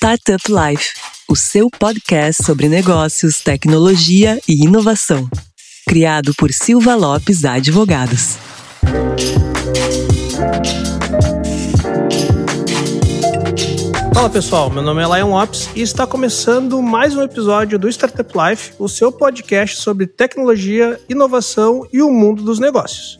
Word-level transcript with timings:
Startup 0.00 0.44
Life, 0.48 0.90
o 1.28 1.34
seu 1.34 1.68
podcast 1.68 2.44
sobre 2.44 2.68
negócios, 2.68 3.40
tecnologia 3.40 4.40
e 4.48 4.64
inovação. 4.64 5.28
Criado 5.88 6.32
por 6.38 6.52
Silva 6.52 6.94
Lopes 6.94 7.44
Advogados. 7.44 8.36
Fala 14.14 14.30
pessoal, 14.30 14.70
meu 14.70 14.82
nome 14.82 15.02
é 15.02 15.16
Lion 15.16 15.30
Lopes 15.30 15.68
e 15.74 15.82
está 15.82 16.06
começando 16.06 16.80
mais 16.80 17.16
um 17.16 17.22
episódio 17.22 17.76
do 17.76 17.88
Startup 17.88 18.32
Life, 18.38 18.74
o 18.78 18.88
seu 18.88 19.10
podcast 19.10 19.78
sobre 19.78 20.06
tecnologia, 20.06 21.00
inovação 21.08 21.84
e 21.92 22.00
o 22.02 22.12
mundo 22.12 22.44
dos 22.44 22.60
negócios. 22.60 23.18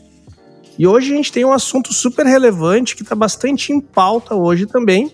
E 0.77 0.87
hoje 0.87 1.11
a 1.11 1.17
gente 1.17 1.33
tem 1.33 1.43
um 1.43 1.51
assunto 1.51 1.93
super 1.93 2.25
relevante 2.25 2.95
que 2.95 3.03
está 3.03 3.15
bastante 3.15 3.73
em 3.73 3.81
pauta 3.81 4.33
hoje 4.33 4.65
também. 4.65 5.11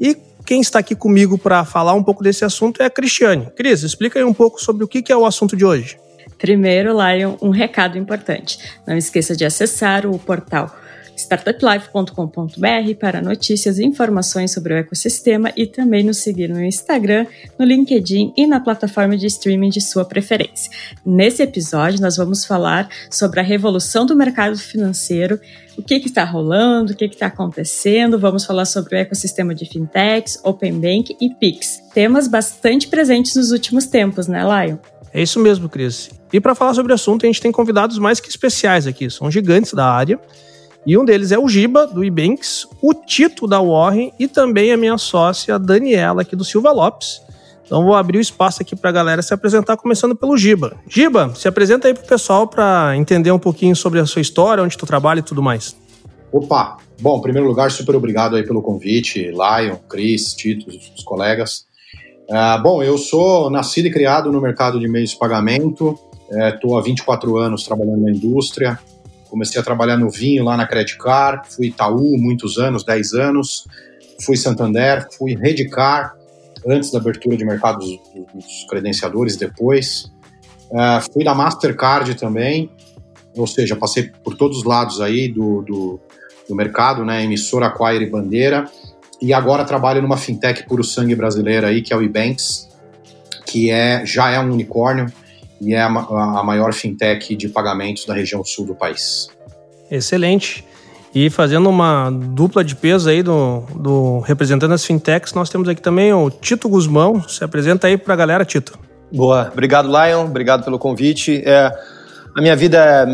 E 0.00 0.25
quem 0.46 0.60
está 0.60 0.78
aqui 0.78 0.94
comigo 0.94 1.36
para 1.36 1.64
falar 1.64 1.92
um 1.94 2.02
pouco 2.02 2.22
desse 2.22 2.44
assunto 2.44 2.80
é 2.80 2.86
a 2.86 2.90
Cristiane. 2.90 3.48
Cris, 3.56 3.82
explica 3.82 4.18
aí 4.18 4.24
um 4.24 4.32
pouco 4.32 4.62
sobre 4.62 4.84
o 4.84 4.88
que 4.88 5.12
é 5.12 5.16
o 5.16 5.26
assunto 5.26 5.56
de 5.56 5.64
hoje. 5.64 5.98
Primeiro, 6.38 6.92
Lion, 6.92 7.36
um 7.42 7.50
recado 7.50 7.98
importante. 7.98 8.58
Não 8.86 8.96
esqueça 8.96 9.34
de 9.34 9.44
acessar 9.44 10.06
o 10.06 10.18
portal 10.18 10.74
startuplife.com.br 11.16 12.94
para 13.00 13.22
notícias 13.22 13.78
e 13.78 13.84
informações 13.84 14.52
sobre 14.52 14.74
o 14.74 14.76
ecossistema 14.76 15.52
e 15.56 15.66
também 15.66 16.04
nos 16.04 16.18
seguir 16.18 16.48
no 16.48 16.62
Instagram, 16.62 17.26
no 17.58 17.64
LinkedIn 17.64 18.32
e 18.36 18.46
na 18.46 18.60
plataforma 18.60 19.16
de 19.16 19.26
streaming 19.26 19.70
de 19.70 19.80
sua 19.80 20.04
preferência. 20.04 20.70
Nesse 21.04 21.42
episódio, 21.42 22.00
nós 22.00 22.16
vamos 22.16 22.44
falar 22.44 22.88
sobre 23.10 23.40
a 23.40 23.42
revolução 23.42 24.04
do 24.04 24.14
mercado 24.14 24.58
financeiro, 24.58 25.40
o 25.76 25.82
que, 25.82 25.94
está 25.94 26.24
rolando, 26.24 26.92
o 26.92 26.96
que 26.96 27.04
está 27.04 27.26
acontecendo, 27.26 28.18
vamos 28.18 28.44
falar 28.44 28.64
sobre 28.64 28.94
o 28.94 28.98
ecossistema 28.98 29.54
de 29.54 29.66
fintechs, 29.66 30.38
Open 30.42 30.80
Bank 30.80 31.16
e 31.20 31.30
Pix. 31.30 31.82
Temas 31.92 32.28
bastante 32.28 32.88
presentes 32.88 33.36
nos 33.36 33.50
últimos 33.50 33.86
tempos, 33.86 34.26
né, 34.26 34.42
Lion? 34.42 34.76
É 35.12 35.22
isso 35.22 35.40
mesmo, 35.40 35.68
Cris. 35.68 36.10
E 36.32 36.40
para 36.40 36.54
falar 36.54 36.74
sobre 36.74 36.92
o 36.92 36.94
assunto, 36.94 37.24
a 37.24 37.26
gente 37.26 37.40
tem 37.40 37.52
convidados 37.52 37.98
mais 37.98 38.20
que 38.20 38.28
especiais 38.28 38.86
aqui, 38.86 39.08
são 39.08 39.30
gigantes 39.30 39.72
da 39.72 39.86
área. 39.86 40.18
E 40.86 40.96
um 40.96 41.04
deles 41.04 41.32
é 41.32 41.38
o 41.38 41.48
Giba, 41.48 41.84
do 41.84 42.04
Ibanks, 42.04 42.64
o 42.80 42.94
Tito, 42.94 43.48
da 43.48 43.60
Warren, 43.60 44.12
e 44.20 44.28
também 44.28 44.72
a 44.72 44.76
minha 44.76 44.96
sócia, 44.96 45.58
Daniela, 45.58 46.22
aqui 46.22 46.36
do 46.36 46.44
Silva 46.44 46.70
Lopes. 46.70 47.20
Então 47.64 47.82
vou 47.82 47.96
abrir 47.96 48.18
o 48.18 48.20
espaço 48.20 48.62
aqui 48.62 48.76
para 48.76 48.90
a 48.90 48.92
galera 48.92 49.20
se 49.20 49.34
apresentar, 49.34 49.76
começando 49.76 50.14
pelo 50.14 50.36
Giba. 50.36 50.76
Giba, 50.88 51.34
se 51.34 51.48
apresenta 51.48 51.88
aí 51.88 51.94
para 51.94 52.04
o 52.04 52.06
pessoal 52.06 52.46
para 52.46 52.96
entender 52.96 53.32
um 53.32 53.38
pouquinho 53.38 53.74
sobre 53.74 53.98
a 53.98 54.06
sua 54.06 54.22
história, 54.22 54.62
onde 54.62 54.78
tu 54.78 54.86
trabalha 54.86 55.18
e 55.18 55.22
tudo 55.24 55.42
mais. 55.42 55.76
Opa! 56.30 56.76
Bom, 57.00 57.18
em 57.18 57.22
primeiro 57.22 57.48
lugar, 57.48 57.70
super 57.72 57.96
obrigado 57.96 58.36
aí 58.36 58.44
pelo 58.44 58.62
convite, 58.62 59.30
Lion, 59.32 59.76
Cris, 59.88 60.34
Tito, 60.34 60.70
os 60.70 61.02
colegas. 61.02 61.66
Uh, 62.30 62.62
bom, 62.62 62.80
eu 62.80 62.96
sou 62.96 63.50
nascido 63.50 63.86
e 63.86 63.90
criado 63.90 64.30
no 64.30 64.40
mercado 64.40 64.78
de 64.78 64.86
meios 64.88 65.10
de 65.10 65.18
pagamento, 65.18 65.98
estou 66.54 66.76
é, 66.76 66.80
há 66.80 66.82
24 66.82 67.36
anos 67.36 67.64
trabalhando 67.64 68.02
na 68.02 68.10
indústria, 68.10 68.78
Comecei 69.28 69.60
a 69.60 69.64
trabalhar 69.64 69.96
no 69.96 70.10
vinho 70.10 70.44
lá 70.44 70.56
na 70.56 70.66
Credit 70.66 70.98
Card, 70.98 71.48
fui 71.48 71.68
Itaú 71.68 72.16
muitos 72.18 72.58
anos, 72.58 72.84
10 72.84 73.12
anos, 73.14 73.66
fui 74.24 74.36
Santander, 74.36 75.06
fui 75.16 75.34
Redcar 75.34 76.14
antes 76.66 76.90
da 76.90 76.98
abertura 76.98 77.36
de 77.36 77.44
mercado 77.44 77.78
dos, 77.78 77.98
dos 78.34 78.66
credenciadores 78.68 79.36
depois. 79.36 80.10
Uh, 80.70 81.12
fui 81.12 81.22
da 81.22 81.34
Mastercard 81.34 82.14
também, 82.16 82.70
ou 83.36 83.46
seja, 83.46 83.76
passei 83.76 84.10
por 84.24 84.36
todos 84.36 84.58
os 84.58 84.64
lados 84.64 85.00
aí 85.00 85.28
do, 85.28 85.62
do, 85.62 86.00
do 86.48 86.54
mercado, 86.54 87.04
né, 87.04 87.22
emissora, 87.22 87.66
acquire 87.66 88.04
e 88.04 88.10
bandeira. 88.10 88.68
E 89.20 89.32
agora 89.32 89.64
trabalho 89.64 90.02
numa 90.02 90.16
fintech 90.16 90.66
puro 90.66 90.82
sangue 90.82 91.14
brasileira 91.14 91.68
aí, 91.68 91.82
que 91.82 91.92
é 91.92 91.96
o 91.96 92.02
Ebanks, 92.02 92.68
que 93.46 93.70
é, 93.70 94.04
já 94.04 94.30
é 94.30 94.40
um 94.40 94.52
unicórnio, 94.52 95.06
e 95.60 95.74
é 95.74 95.80
a, 95.80 95.86
a 95.86 96.42
maior 96.44 96.72
fintech 96.72 97.34
de 97.34 97.48
pagamentos 97.48 98.04
da 98.04 98.14
região 98.14 98.44
sul 98.44 98.66
do 98.66 98.74
país. 98.74 99.28
Excelente. 99.90 100.64
E 101.14 101.30
fazendo 101.30 101.68
uma 101.70 102.10
dupla 102.10 102.62
de 102.62 102.76
peso 102.76 103.08
aí 103.08 103.22
do, 103.22 103.60
do 103.74 104.20
representante 104.20 104.70
das 104.70 104.84
fintechs, 104.84 105.32
nós 105.32 105.48
temos 105.48 105.68
aqui 105.68 105.80
também 105.80 106.12
o 106.12 106.28
Tito 106.30 106.68
Guzmão. 106.68 107.26
Se 107.26 107.42
apresenta 107.42 107.86
aí 107.86 107.96
para 107.96 108.12
a 108.12 108.16
galera, 108.16 108.44
Tito. 108.44 108.78
Boa. 109.10 109.48
Obrigado, 109.50 109.88
Lion. 109.88 110.26
Obrigado 110.26 110.62
pelo 110.62 110.78
convite. 110.78 111.42
É, 111.46 111.72
a 112.36 112.42
minha 112.42 112.54
vida 112.54 112.76
é 112.76 113.06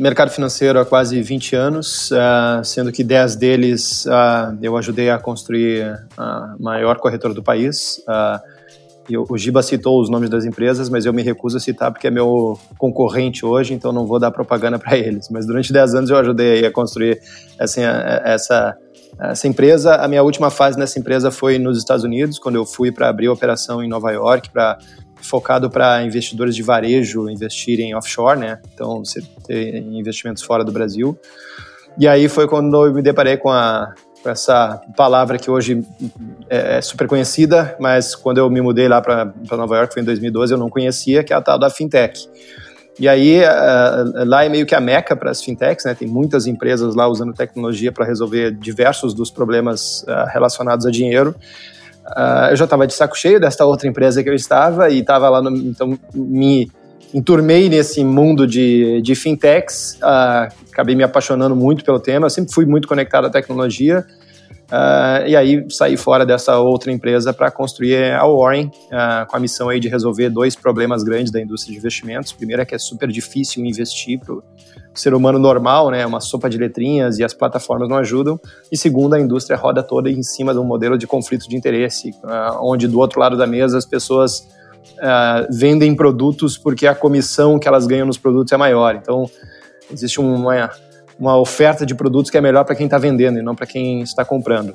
mercado 0.00 0.30
financeiro 0.30 0.80
há 0.80 0.86
quase 0.86 1.20
20 1.20 1.54
anos, 1.54 2.10
uh, 2.10 2.64
sendo 2.64 2.90
que 2.90 3.04
10 3.04 3.36
deles 3.36 4.06
uh, 4.06 4.56
eu 4.62 4.74
ajudei 4.78 5.10
a 5.10 5.18
construir 5.18 6.00
a 6.16 6.54
maior 6.58 6.96
corretora 6.96 7.34
do 7.34 7.42
país. 7.42 8.02
Uh, 8.08 8.40
o 9.16 9.36
Giba 9.36 9.62
citou 9.62 10.00
os 10.00 10.10
nomes 10.10 10.30
das 10.30 10.44
empresas, 10.44 10.88
mas 10.88 11.04
eu 11.04 11.12
me 11.12 11.22
recuso 11.22 11.56
a 11.56 11.60
citar 11.60 11.90
porque 11.90 12.06
é 12.06 12.10
meu 12.10 12.58
concorrente 12.78 13.44
hoje, 13.44 13.74
então 13.74 13.92
não 13.92 14.06
vou 14.06 14.18
dar 14.18 14.30
propaganda 14.30 14.78
para 14.78 14.96
eles. 14.96 15.28
Mas 15.30 15.46
durante 15.46 15.72
10 15.72 15.94
anos 15.94 16.10
eu 16.10 16.16
ajudei 16.16 16.64
a 16.64 16.70
construir 16.70 17.20
assim, 17.58 17.82
essa, 17.82 18.76
essa 19.18 19.48
empresa. 19.48 19.96
A 19.96 20.08
minha 20.08 20.22
última 20.22 20.50
fase 20.50 20.78
nessa 20.78 20.98
empresa 20.98 21.30
foi 21.30 21.58
nos 21.58 21.78
Estados 21.78 22.04
Unidos, 22.04 22.38
quando 22.38 22.56
eu 22.56 22.64
fui 22.64 22.92
para 22.92 23.08
abrir 23.08 23.26
a 23.26 23.32
operação 23.32 23.82
em 23.82 23.88
Nova 23.88 24.10
York, 24.10 24.50
para 24.50 24.78
focado 25.22 25.70
para 25.70 26.02
investidores 26.02 26.54
de 26.54 26.62
varejo 26.62 27.30
investirem 27.30 27.94
offshore, 27.94 28.38
né? 28.38 28.60
Então, 28.74 29.02
ter 29.46 29.76
investimentos 29.76 30.42
fora 30.42 30.64
do 30.64 30.72
Brasil. 30.72 31.18
E 31.98 32.08
aí 32.08 32.28
foi 32.28 32.48
quando 32.48 32.86
eu 32.86 32.92
me 32.92 33.02
deparei 33.02 33.36
com 33.36 33.50
a 33.50 33.94
com 34.22 34.30
essa 34.30 34.80
palavra 34.96 35.38
que 35.38 35.50
hoje 35.50 35.84
é, 36.48 36.78
é 36.78 36.80
super 36.80 37.06
conhecida, 37.06 37.76
mas 37.80 38.14
quando 38.14 38.38
eu 38.38 38.48
me 38.48 38.60
mudei 38.60 38.88
lá 38.88 39.00
para 39.00 39.32
Nova 39.50 39.76
York, 39.76 39.92
foi 39.92 40.02
em 40.02 40.06
2012, 40.06 40.54
eu 40.54 40.58
não 40.58 40.70
conhecia, 40.70 41.24
que 41.24 41.32
é 41.32 41.36
a 41.36 41.40
tal 41.40 41.58
da 41.58 41.68
fintech. 41.68 42.28
E 42.98 43.08
aí, 43.08 43.40
uh, 43.40 44.24
lá 44.26 44.44
é 44.44 44.48
meio 44.48 44.66
que 44.66 44.74
a 44.74 44.80
meca 44.80 45.16
para 45.16 45.30
as 45.30 45.42
fintechs, 45.42 45.84
né? 45.84 45.94
Tem 45.94 46.06
muitas 46.06 46.46
empresas 46.46 46.94
lá 46.94 47.08
usando 47.08 47.32
tecnologia 47.32 47.90
para 47.90 48.04
resolver 48.04 48.52
diversos 48.52 49.14
dos 49.14 49.30
problemas 49.30 50.04
relacionados 50.32 50.84
a 50.84 50.90
dinheiro. 50.90 51.34
Eu 52.50 52.56
já 52.56 52.64
estava 52.64 52.86
de 52.86 52.92
saco 52.92 53.16
cheio 53.16 53.40
desta 53.40 53.64
outra 53.64 53.88
empresa 53.88 54.22
que 54.22 54.28
eu 54.28 54.34
estava 54.34 54.90
e 54.90 54.98
estava 54.98 55.28
lá, 55.30 55.40
no, 55.40 55.56
então 55.56 55.98
me 56.12 56.70
enturmei 57.14 57.68
nesse 57.68 58.02
mundo 58.02 58.46
de, 58.46 59.02
de 59.02 59.14
fintechs, 59.14 59.98
uh, 60.02 60.52
acabei 60.72 60.94
me 60.94 61.02
apaixonando 61.02 61.54
muito 61.54 61.84
pelo 61.84 62.00
tema, 62.00 62.26
eu 62.26 62.30
sempre 62.30 62.52
fui 62.52 62.64
muito 62.64 62.88
conectado 62.88 63.26
à 63.26 63.30
tecnologia, 63.30 64.04
uh, 64.70 65.26
e 65.26 65.36
aí 65.36 65.64
saí 65.70 65.96
fora 65.96 66.24
dessa 66.24 66.58
outra 66.58 66.90
empresa 66.90 67.32
para 67.32 67.50
construir 67.50 68.14
a 68.14 68.26
Warren, 68.26 68.66
uh, 68.66 69.26
com 69.28 69.36
a 69.36 69.40
missão 69.40 69.68
aí 69.68 69.78
de 69.78 69.88
resolver 69.88 70.30
dois 70.30 70.56
problemas 70.56 71.02
grandes 71.02 71.30
da 71.30 71.40
indústria 71.40 71.72
de 71.72 71.78
investimentos. 71.78 72.32
primeiro 72.32 72.62
é 72.62 72.64
que 72.64 72.74
é 72.74 72.78
super 72.78 73.08
difícil 73.08 73.64
investir 73.64 74.18
para 74.18 74.34
o 74.34 74.42
ser 74.94 75.12
humano 75.12 75.38
normal, 75.38 75.90
né, 75.90 76.06
uma 76.06 76.20
sopa 76.20 76.48
de 76.48 76.56
letrinhas 76.56 77.18
e 77.18 77.24
as 77.24 77.34
plataformas 77.34 77.88
não 77.88 77.98
ajudam, 77.98 78.40
e 78.70 78.76
segundo, 78.76 79.14
a 79.14 79.20
indústria 79.20 79.56
roda 79.56 79.82
toda 79.82 80.10
em 80.10 80.22
cima 80.22 80.54
de 80.54 80.60
um 80.60 80.64
modelo 80.64 80.96
de 80.96 81.06
conflito 81.06 81.48
de 81.48 81.56
interesse, 81.56 82.14
onde 82.60 82.88
do 82.88 82.98
outro 82.98 83.20
lado 83.20 83.36
da 83.36 83.46
mesa 83.46 83.76
as 83.76 83.86
pessoas 83.86 84.46
uh, 84.98 85.46
vendem 85.50 85.94
produtos 85.94 86.56
porque 86.58 86.86
a 86.86 86.94
comissão 86.94 87.58
que 87.58 87.68
elas 87.68 87.86
ganham 87.86 88.06
nos 88.06 88.18
produtos 88.18 88.52
é 88.52 88.56
maior. 88.56 88.94
Então, 88.94 89.28
existe 89.92 90.20
uma, 90.20 90.70
uma 91.18 91.36
oferta 91.38 91.84
de 91.84 91.94
produtos 91.94 92.30
que 92.30 92.38
é 92.38 92.40
melhor 92.40 92.64
para 92.64 92.74
quem 92.74 92.86
está 92.86 92.98
vendendo 92.98 93.38
e 93.38 93.42
não 93.42 93.54
para 93.54 93.66
quem 93.66 94.00
está 94.02 94.24
comprando. 94.24 94.74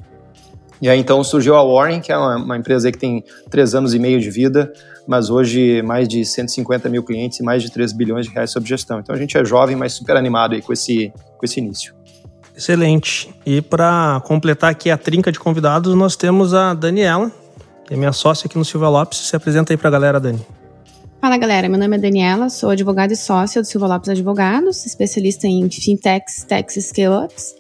E 0.81 0.88
aí 0.88 1.00
então 1.00 1.23
surgiu 1.23 1.56
a 1.56 1.63
Warren, 1.63 2.00
que 2.00 2.12
é 2.12 2.18
uma, 2.18 2.35
uma, 2.38 2.57
empresa 2.57 2.91
que 2.91 2.97
tem 2.97 3.23
três 3.50 3.73
anos 3.73 3.95
e 3.95 4.00
meio 4.00 4.22
de 4.22 4.29
vida, 4.29 4.72
mas 5.07 5.29
hoje 5.29 5.81
mais 5.81 6.07
de 6.07 6.24
150 6.24 6.88
mil 6.88 7.03
clientes 7.03 7.39
e 7.39 7.44
mais 7.44 7.63
de 7.63 7.72
3 7.72 7.91
bilhões 7.94 8.28
de 8.28 8.31
reais 8.31 8.51
sob 8.51 8.68
gestão. 8.68 9.00
Então 9.00 9.16
a 9.16 9.18
gente 9.18 9.35
é 9.38 9.44
jovem, 9.44 9.75
mas 9.75 9.94
super 9.94 10.16
animado 10.16 10.53
aí 10.53 10.62
com 10.62 10.72
esse, 10.72 11.12
com 11.38 11.45
esse 11.45 11.59
início. 11.59 11.95
Excelente. 12.56 13.34
E 13.45 13.62
para 13.62 14.22
completar 14.25 14.72
aqui 14.72 14.89
a 14.89 14.98
trinca 14.98 15.31
de 15.31 15.39
convidados, 15.39 15.94
nós 15.95 16.15
temos 16.15 16.53
a 16.53 16.74
Daniela, 16.74 17.31
é 17.89 17.95
minha 17.95 18.12
sócia 18.12 18.48
aqui 18.48 18.57
no 18.57 18.66
Silva 18.66 18.89
Lopes. 18.89 19.19
Se 19.19 19.36
apresenta 19.36 19.74
aí 19.74 19.78
para 19.78 19.88
a 19.88 19.92
galera, 19.92 20.19
Dani. 20.19 20.45
Fala 21.19 21.36
galera, 21.38 21.68
meu 21.68 21.80
nome 21.80 21.98
é 21.98 22.00
Daniela, 22.00 22.48
sou 22.50 22.69
advogada 22.69 23.12
e 23.12 23.16
sócia 23.16 23.62
do 23.62 23.66
Silva 23.66 23.88
Lopes 23.88 24.10
Advogados, 24.10 24.86
especialista 24.86 25.48
em 25.48 25.68
fintechs, 25.69 26.45
techs 26.48 26.78
e 26.78 26.81
scale-ups. 26.81 27.56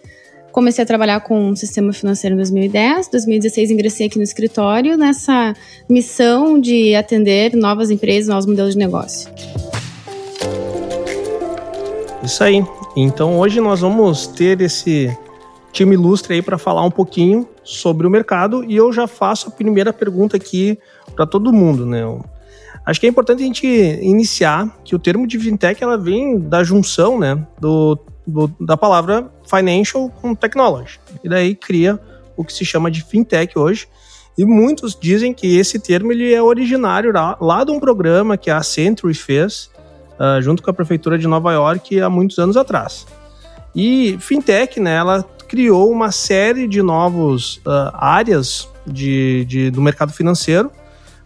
Comecei 0.51 0.83
a 0.83 0.87
trabalhar 0.87 1.19
com 1.21 1.49
o 1.49 1.55
sistema 1.55 1.91
financeiro 1.91 2.33
em 2.33 2.37
2010, 2.37 3.09
2016 3.09 3.71
ingressei 3.71 4.07
aqui 4.07 4.17
no 4.17 4.23
escritório 4.23 4.95
nessa 4.95 5.55
missão 5.89 6.59
de 6.59 6.95
atender 6.95 7.55
novas 7.55 7.89
empresas, 7.89 8.27
novos 8.27 8.45
modelos 8.45 8.73
de 8.73 8.79
negócio. 8.79 9.29
Isso 12.23 12.43
aí. 12.43 12.63
Então 12.95 13.37
hoje 13.39 13.59
nós 13.59 13.81
vamos 13.81 14.27
ter 14.27 14.61
esse 14.61 15.15
time 15.71 15.93
ilustre 15.93 16.35
aí 16.35 16.41
para 16.41 16.57
falar 16.57 16.83
um 16.83 16.91
pouquinho 16.91 17.47
sobre 17.63 18.07
o 18.07 18.09
mercado 18.09 18.63
e 18.63 18.75
eu 18.75 18.91
já 18.91 19.07
faço 19.07 19.49
a 19.49 19.51
primeira 19.51 19.93
pergunta 19.93 20.37
aqui 20.37 20.77
para 21.15 21.25
todo 21.25 21.53
mundo, 21.53 21.85
né? 21.85 22.01
Acho 22.85 23.01
que 23.01 23.05
é 23.05 23.09
importante 23.09 23.43
a 23.43 23.45
gente 23.45 23.67
iniciar 23.67 24.73
que 24.85 24.95
o 24.95 24.99
termo 24.99 25.27
de 25.27 25.37
fintech 25.37 25.83
ela 25.83 25.97
vem 25.97 26.39
da 26.39 26.63
junção, 26.63 27.19
né, 27.19 27.45
do, 27.59 27.99
do 28.25 28.47
da 28.61 28.77
palavra 28.77 29.29
financial 29.45 30.09
com 30.21 30.33
technology. 30.33 30.97
E 31.21 31.27
daí 31.27 31.53
cria 31.53 31.99
o 32.37 32.45
que 32.45 32.53
se 32.53 32.63
chama 32.63 32.89
de 32.89 33.03
fintech 33.03 33.59
hoje. 33.59 33.87
E 34.37 34.45
muitos 34.45 34.95
dizem 34.97 35.33
que 35.33 35.57
esse 35.57 35.79
termo 35.79 36.13
ele 36.13 36.33
é 36.33 36.41
originário 36.41 37.11
lá, 37.11 37.35
lá 37.41 37.63
de 37.63 37.71
um 37.71 37.79
programa 37.79 38.37
que 38.37 38.49
a 38.49 38.61
Century 38.61 39.15
fez, 39.15 39.69
uh, 40.19 40.41
junto 40.41 40.63
com 40.63 40.69
a 40.69 40.73
Prefeitura 40.73 41.17
de 41.17 41.27
Nova 41.27 41.51
York, 41.51 41.99
há 41.99 42.09
muitos 42.09 42.37
anos 42.37 42.55
atrás. 42.55 43.05
E 43.75 44.17
fintech, 44.21 44.79
né, 44.79 44.95
ela 44.95 45.25
criou 45.47 45.91
uma 45.91 46.11
série 46.11 46.67
de 46.67 46.81
novas 46.81 47.57
uh, 47.57 47.91
áreas 47.93 48.69
de, 48.85 49.45
de, 49.45 49.71
do 49.71 49.81
mercado 49.81 50.11
financeiro, 50.11 50.71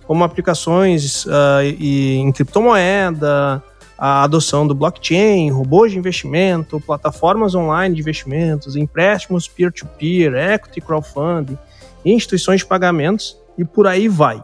como 0.05 0.23
aplicações 0.23 1.25
uh, 1.25 1.63
e, 1.63 2.15
em 2.17 2.31
criptomoeda, 2.31 3.63
a 3.97 4.23
adoção 4.23 4.65
do 4.65 4.73
blockchain, 4.73 5.51
robôs 5.51 5.91
de 5.91 5.97
investimento, 5.97 6.79
plataformas 6.79 7.53
online 7.53 7.95
de 7.95 8.01
investimentos, 8.01 8.75
empréstimos 8.75 9.47
peer-to-peer, 9.47 10.31
-peer, 10.31 10.55
equity 10.55 10.81
crowdfunding, 10.81 11.57
instituições 12.03 12.61
de 12.61 12.65
pagamentos 12.65 13.37
e 13.57 13.63
por 13.63 13.85
aí 13.85 14.07
vai. 14.07 14.43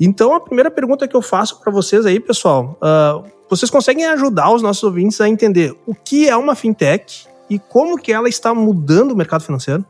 Então, 0.00 0.32
a 0.32 0.40
primeira 0.40 0.70
pergunta 0.70 1.08
que 1.08 1.16
eu 1.16 1.22
faço 1.22 1.60
para 1.60 1.72
vocês 1.72 2.06
aí, 2.06 2.20
pessoal, 2.20 2.78
uh, 2.80 3.24
vocês 3.50 3.68
conseguem 3.68 4.06
ajudar 4.06 4.52
os 4.52 4.62
nossos 4.62 4.84
ouvintes 4.84 5.20
a 5.20 5.28
entender 5.28 5.74
o 5.84 5.94
que 5.94 6.28
é 6.28 6.36
uma 6.36 6.54
fintech 6.54 7.26
e 7.50 7.58
como 7.58 7.96
que 7.96 8.12
ela 8.12 8.28
está 8.28 8.54
mudando 8.54 9.12
o 9.12 9.16
mercado 9.16 9.42
financeiro? 9.42 9.84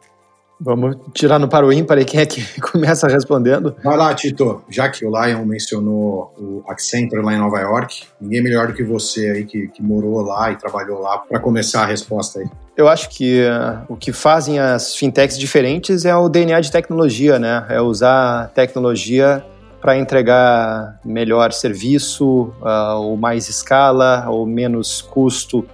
Vamos 0.60 0.96
tirar 1.14 1.38
no 1.38 1.48
para 1.48 1.64
o 1.64 1.72
ímpar 1.72 1.98
e 1.98 2.04
quem 2.04 2.20
é 2.20 2.26
que 2.26 2.42
começa 2.60 3.06
respondendo? 3.06 3.76
Vai 3.82 3.96
lá, 3.96 4.12
Tito. 4.12 4.62
Já 4.68 4.88
que 4.88 5.06
o 5.06 5.10
Lion 5.10 5.44
mencionou 5.44 6.34
o 6.36 6.64
Accenture 6.66 7.22
lá 7.22 7.32
em 7.32 7.38
Nova 7.38 7.60
York, 7.60 8.02
ninguém 8.20 8.42
melhor 8.42 8.66
do 8.66 8.74
que 8.74 8.82
você 8.82 9.30
aí 9.30 9.44
que, 9.44 9.68
que 9.68 9.82
morou 9.82 10.20
lá 10.20 10.50
e 10.50 10.56
trabalhou 10.56 11.00
lá 11.00 11.18
para 11.18 11.38
começar 11.38 11.82
a 11.82 11.86
resposta 11.86 12.40
aí. 12.40 12.48
Eu 12.76 12.88
acho 12.88 13.08
que 13.10 13.42
uh, 13.42 13.92
o 13.92 13.96
que 13.96 14.12
fazem 14.12 14.58
as 14.58 14.96
fintechs 14.96 15.38
diferentes 15.38 16.04
é 16.04 16.14
o 16.16 16.28
DNA 16.28 16.60
de 16.60 16.72
tecnologia, 16.72 17.38
né? 17.38 17.64
É 17.68 17.80
usar 17.80 18.50
tecnologia 18.54 19.44
para 19.80 19.96
entregar 19.96 20.98
melhor 21.04 21.52
serviço, 21.52 22.52
uh, 22.60 23.00
ou 23.00 23.16
mais 23.16 23.48
escala, 23.48 24.26
ou 24.28 24.44
menos 24.44 25.02
custo 25.02 25.64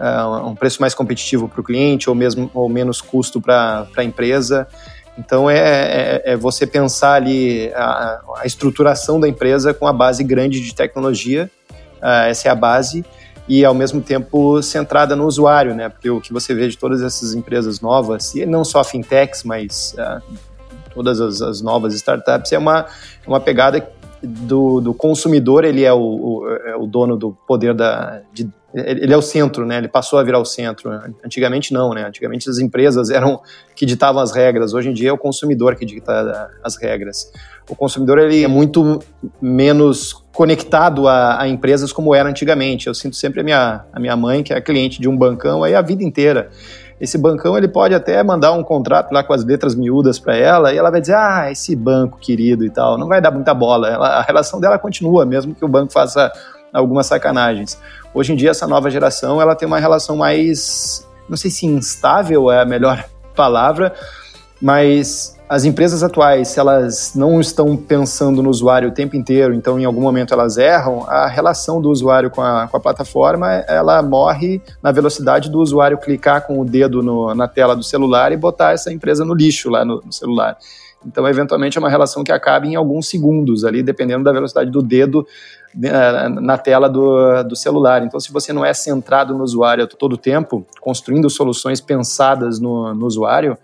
uh, 0.00 0.46
um 0.46 0.54
preço 0.54 0.80
mais 0.80 0.94
competitivo 0.94 1.48
para 1.48 1.60
o 1.60 1.64
cliente 1.64 2.08
ou 2.08 2.14
mesmo 2.14 2.50
ou 2.54 2.68
menos 2.68 3.00
custo 3.00 3.40
para 3.40 3.86
a 3.96 4.04
empresa. 4.04 4.66
Então 5.18 5.48
é, 5.48 5.58
é, 5.58 6.22
é, 6.32 6.36
você 6.36 6.66
pensar 6.66 7.14
ali 7.14 7.72
a, 7.74 8.20
a, 8.36 8.46
estruturação 8.46 9.18
da 9.18 9.26
empresa 9.26 9.72
com 9.72 9.86
a 9.86 9.92
base 9.92 10.22
grande 10.22 10.60
de 10.60 10.74
tecnologia, 10.74 11.50
uh, 12.02 12.28
essa 12.28 12.48
é 12.48 12.50
a 12.50 12.54
base, 12.54 13.04
e 13.48 13.64
ao 13.64 13.72
mesmo 13.72 14.00
tempo 14.00 14.60
centrada 14.62 15.16
no 15.16 15.24
usuário, 15.24 15.74
né? 15.74 15.88
Porque 15.88 16.10
o 16.10 16.20
que 16.20 16.32
você 16.32 16.54
vê 16.54 16.68
de 16.68 16.76
todas 16.76 17.00
essas 17.00 17.32
empresas 17.32 17.80
novas, 17.80 18.34
e 18.34 18.44
não 18.44 18.64
só 18.64 18.84
fintechs, 18.84 19.42
mas 19.42 19.94
uh, 19.98 20.22
todas 20.92 21.20
as, 21.20 21.40
as, 21.40 21.62
novas 21.62 21.94
startups, 21.94 22.52
é 22.52 22.58
uma, 22.58 22.86
uma 23.26 23.40
pegada 23.40 23.88
do, 24.22 24.80
do 24.80 24.92
consumidor, 24.92 25.64
ele 25.64 25.84
é 25.84 25.92
o, 25.92 25.98
o, 25.98 26.48
é 26.66 26.76
o 26.76 26.86
dono 26.86 27.16
do 27.16 27.32
poder 27.46 27.72
da, 27.72 28.20
de, 28.32 28.50
ele 28.76 29.12
é 29.12 29.16
o 29.16 29.22
centro, 29.22 29.64
né? 29.64 29.78
Ele 29.78 29.88
passou 29.88 30.18
a 30.18 30.22
virar 30.22 30.38
o 30.38 30.44
centro. 30.44 30.90
Antigamente 31.24 31.72
não, 31.72 31.94
né? 31.94 32.06
Antigamente 32.06 32.48
as 32.50 32.58
empresas 32.58 33.08
eram 33.08 33.40
que 33.74 33.86
ditavam 33.86 34.20
as 34.20 34.32
regras. 34.32 34.74
Hoje 34.74 34.90
em 34.90 34.92
dia 34.92 35.08
é 35.08 35.12
o 35.12 35.18
consumidor 35.18 35.76
que 35.76 35.86
dita 35.86 36.50
as 36.62 36.76
regras. 36.76 37.32
O 37.70 37.74
consumidor 37.74 38.18
ele 38.18 38.44
é 38.44 38.48
muito 38.48 39.00
menos 39.40 40.12
conectado 40.32 41.08
a, 41.08 41.40
a 41.40 41.48
empresas 41.48 41.92
como 41.92 42.14
era 42.14 42.28
antigamente. 42.28 42.86
Eu 42.86 42.94
sinto 42.94 43.16
sempre 43.16 43.40
a 43.40 43.42
minha, 43.42 43.84
a 43.92 43.98
minha 43.98 44.16
mãe 44.16 44.42
que 44.42 44.52
é 44.52 44.60
cliente 44.60 45.00
de 45.00 45.08
um 45.08 45.16
bancão 45.16 45.64
aí 45.64 45.74
a 45.74 45.80
vida 45.80 46.04
inteira 46.04 46.50
esse 47.00 47.18
bancão 47.18 47.56
ele 47.56 47.68
pode 47.68 47.94
até 47.94 48.22
mandar 48.22 48.52
um 48.52 48.62
contrato 48.62 49.12
lá 49.12 49.22
com 49.22 49.32
as 49.32 49.44
letras 49.44 49.74
miúdas 49.74 50.18
para 50.18 50.34
ela 50.34 50.72
e 50.72 50.78
ela 50.78 50.90
vai 50.90 51.00
dizer, 51.00 51.14
ah, 51.14 51.50
esse 51.50 51.76
banco 51.76 52.18
querido 52.18 52.64
e 52.64 52.70
tal, 52.70 52.96
não 52.96 53.06
vai 53.06 53.20
dar 53.20 53.30
muita 53.30 53.52
bola. 53.52 53.88
Ela, 53.88 54.08
a 54.18 54.22
relação 54.22 54.58
dela 54.58 54.78
continua, 54.78 55.26
mesmo 55.26 55.54
que 55.54 55.64
o 55.64 55.68
banco 55.68 55.92
faça 55.92 56.32
algumas 56.72 57.06
sacanagens. 57.06 57.78
Hoje 58.16 58.32
em 58.32 58.36
dia, 58.36 58.48
essa 58.48 58.66
nova 58.66 58.90
geração 58.90 59.42
ela 59.42 59.54
tem 59.54 59.68
uma 59.68 59.78
relação 59.78 60.16
mais, 60.16 61.06
não 61.28 61.36
sei 61.36 61.50
se 61.50 61.66
instável 61.66 62.50
é 62.50 62.62
a 62.62 62.64
melhor 62.64 63.04
palavra, 63.36 63.92
mas 64.58 65.36
as 65.46 65.66
empresas 65.66 66.02
atuais, 66.02 66.48
se 66.48 66.58
elas 66.58 67.12
não 67.14 67.38
estão 67.42 67.76
pensando 67.76 68.42
no 68.42 68.48
usuário 68.48 68.88
o 68.88 68.90
tempo 68.90 69.16
inteiro, 69.16 69.52
então 69.52 69.78
em 69.78 69.84
algum 69.84 70.00
momento 70.00 70.32
elas 70.32 70.56
erram, 70.56 71.04
a 71.06 71.26
relação 71.26 71.78
do 71.78 71.90
usuário 71.90 72.30
com 72.30 72.40
a, 72.40 72.66
com 72.66 72.78
a 72.78 72.80
plataforma, 72.80 73.52
ela 73.68 74.00
morre 74.02 74.62
na 74.82 74.90
velocidade 74.90 75.50
do 75.50 75.60
usuário 75.60 75.98
clicar 75.98 76.46
com 76.46 76.58
o 76.58 76.64
dedo 76.64 77.02
no, 77.02 77.34
na 77.34 77.46
tela 77.46 77.76
do 77.76 77.82
celular 77.82 78.32
e 78.32 78.36
botar 78.38 78.72
essa 78.72 78.90
empresa 78.90 79.26
no 79.26 79.34
lixo 79.34 79.68
lá 79.68 79.84
no, 79.84 80.00
no 80.00 80.10
celular. 80.10 80.56
Então, 81.06 81.26
eventualmente, 81.28 81.78
é 81.78 81.80
uma 81.80 81.88
relação 81.88 82.24
que 82.24 82.32
acaba 82.32 82.66
em 82.66 82.74
alguns 82.74 83.08
segundos 83.08 83.64
ali, 83.64 83.82
dependendo 83.82 84.24
da 84.24 84.32
velocidade 84.32 84.70
do 84.70 84.82
dedo 84.82 85.24
na 85.74 86.56
tela 86.56 86.88
do, 86.88 87.42
do 87.44 87.56
celular. 87.56 88.02
Então, 88.02 88.18
se 88.18 88.32
você 88.32 88.52
não 88.52 88.64
é 88.64 88.72
centrado 88.72 89.36
no 89.36 89.44
usuário 89.44 89.86
todo 89.86 90.14
o 90.14 90.18
tempo, 90.18 90.66
construindo 90.80 91.28
soluções 91.28 91.80
pensadas 91.80 92.58
no, 92.58 92.94
no 92.94 93.06
usuário, 93.06 93.58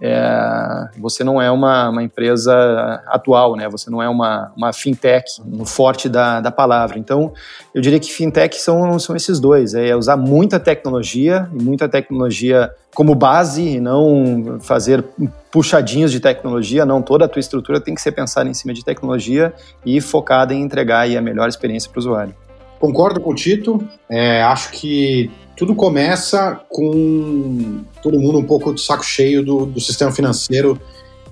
é, 0.00 0.88
você 0.96 1.24
não 1.24 1.42
é 1.42 1.50
uma, 1.50 1.88
uma, 1.88 2.02
empresa 2.02 3.02
atual, 3.08 3.56
né? 3.56 3.68
Você 3.68 3.90
não 3.90 4.00
é 4.00 4.08
uma, 4.08 4.52
uma 4.56 4.72
fintech 4.72 5.40
no 5.44 5.66
forte 5.66 6.08
da, 6.08 6.40
da 6.40 6.52
palavra. 6.52 6.98
Então, 6.98 7.32
eu 7.74 7.80
diria 7.80 7.98
que 7.98 8.12
fintech 8.12 8.60
são, 8.60 8.96
são 8.98 9.16
esses 9.16 9.40
dois: 9.40 9.74
é 9.74 9.96
usar 9.96 10.16
muita 10.16 10.60
tecnologia 10.60 11.48
muita 11.52 11.88
tecnologia 11.88 12.70
como 12.94 13.14
base 13.14 13.62
e 13.62 13.80
não 13.80 14.58
fazer 14.60 15.04
puxadinhos 15.50 16.12
de 16.12 16.20
tecnologia. 16.20 16.86
Não 16.86 17.02
toda 17.02 17.24
a 17.24 17.28
tua 17.28 17.40
estrutura 17.40 17.80
tem 17.80 17.94
que 17.94 18.00
ser 18.00 18.12
pensada 18.12 18.48
em 18.48 18.54
cima 18.54 18.72
de 18.72 18.84
tecnologia 18.84 19.52
e 19.84 20.00
focada 20.00 20.54
em 20.54 20.62
entregar 20.62 21.00
aí 21.00 21.16
a 21.16 21.22
melhor 21.22 21.48
experiência 21.48 21.90
para 21.90 21.98
o 21.98 22.00
usuário. 22.00 22.34
Concordo 22.78 23.20
com 23.20 23.30
o 23.30 23.34
Tito. 23.34 23.84
É, 24.08 24.42
acho 24.42 24.70
que 24.70 25.30
tudo 25.58 25.74
começa 25.74 26.60
com 26.68 27.84
todo 28.00 28.20
mundo 28.20 28.38
um 28.38 28.44
pouco 28.44 28.72
de 28.72 28.80
saco 28.80 29.04
cheio 29.04 29.44
do, 29.44 29.66
do 29.66 29.80
sistema 29.80 30.12
financeiro 30.12 30.80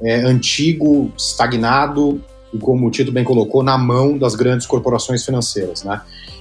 é, 0.02 0.16
antigo, 0.16 1.12
estagnado 1.16 2.20
e, 2.52 2.58
como 2.58 2.88
o 2.88 2.90
Tito 2.90 3.12
bem 3.12 3.22
colocou, 3.22 3.62
na 3.62 3.78
mão 3.78 4.18
das 4.18 4.34
grandes 4.34 4.66
corporações 4.66 5.24
financeiras. 5.24 5.84
Né? 5.84 6.00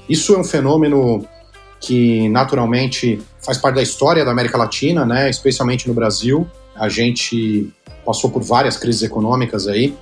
Isso 0.09 0.33
é 0.33 0.39
um 0.39 0.43
fenômeno 0.43 1.27
que 1.79 2.27
naturalmente 2.29 3.21
faz 3.39 3.59
parte 3.59 3.75
da 3.75 3.83
história 3.83 4.25
da 4.25 4.31
América 4.31 4.57
Latina, 4.57 5.05
né? 5.05 5.29
especialmente 5.29 5.87
no 5.87 5.93
Brasil. 5.93 6.47
A 6.75 6.89
gente 6.89 7.71
passou 8.03 8.31
por 8.31 8.41
várias 8.41 8.77
crises 8.77 9.03
econômicas 9.03 9.67
aí. 9.67 9.95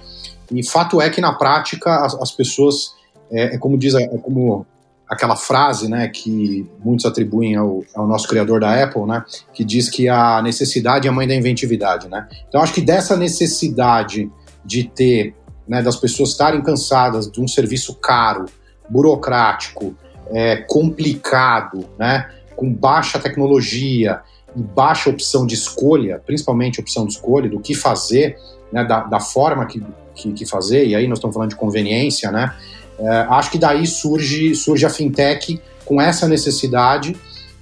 E 0.49 0.65
fato 0.65 1.01
é 1.01 1.09
que, 1.09 1.19
na 1.19 1.33
prática, 1.33 2.05
as, 2.05 2.15
as 2.15 2.31
pessoas, 2.31 2.93
é, 3.29 3.55
é, 3.55 3.57
como 3.57 3.77
diz, 3.77 3.93
é 3.93 4.07
como 4.19 4.65
aquela 5.13 5.35
frase, 5.35 5.89
né, 5.89 6.07
que 6.07 6.69
muitos 6.83 7.05
atribuem 7.05 7.55
ao, 7.55 7.83
ao, 7.95 8.07
nosso 8.07 8.27
criador 8.27 8.59
da 8.59 8.83
Apple, 8.83 9.05
né, 9.05 9.23
que 9.53 9.63
diz 9.63 9.89
que 9.89 10.09
a 10.09 10.41
necessidade 10.41 11.07
é 11.07 11.09
a 11.09 11.13
mãe 11.13 11.27
da 11.27 11.35
inventividade, 11.35 12.09
né. 12.09 12.27
Então 12.47 12.61
acho 12.61 12.73
que 12.73 12.81
dessa 12.81 13.15
necessidade 13.15 14.29
de 14.65 14.83
ter, 14.83 15.35
né, 15.67 15.81
das 15.81 15.95
pessoas 15.95 16.29
estarem 16.29 16.61
cansadas 16.61 17.31
de 17.31 17.41
um 17.41 17.47
serviço 17.47 17.95
caro, 17.95 18.45
burocrático, 18.89 19.95
é, 20.31 20.57
complicado, 20.57 21.85
né, 21.97 22.29
com 22.55 22.71
baixa 22.73 23.19
tecnologia 23.19 24.21
e 24.55 24.61
baixa 24.61 25.09
opção 25.09 25.45
de 25.45 25.55
escolha, 25.55 26.21
principalmente 26.25 26.79
opção 26.79 27.05
de 27.05 27.13
escolha 27.13 27.49
do 27.49 27.59
que 27.59 27.73
fazer, 27.73 28.37
né, 28.71 28.83
da, 28.83 29.01
da 29.01 29.19
forma 29.19 29.65
que, 29.65 29.83
que, 30.15 30.31
que 30.33 30.45
fazer, 30.45 30.87
e 30.87 30.95
aí 30.95 31.07
nós 31.07 31.17
estamos 31.17 31.33
falando 31.33 31.49
de 31.49 31.55
conveniência, 31.55 32.31
né, 32.31 32.53
é, 32.99 33.09
acho 33.29 33.51
que 33.51 33.57
daí 33.57 33.85
surge, 33.87 34.55
surge 34.55 34.85
a 34.85 34.89
fintech 34.89 35.61
com 35.85 36.01
essa 36.01 36.27
necessidade 36.27 37.15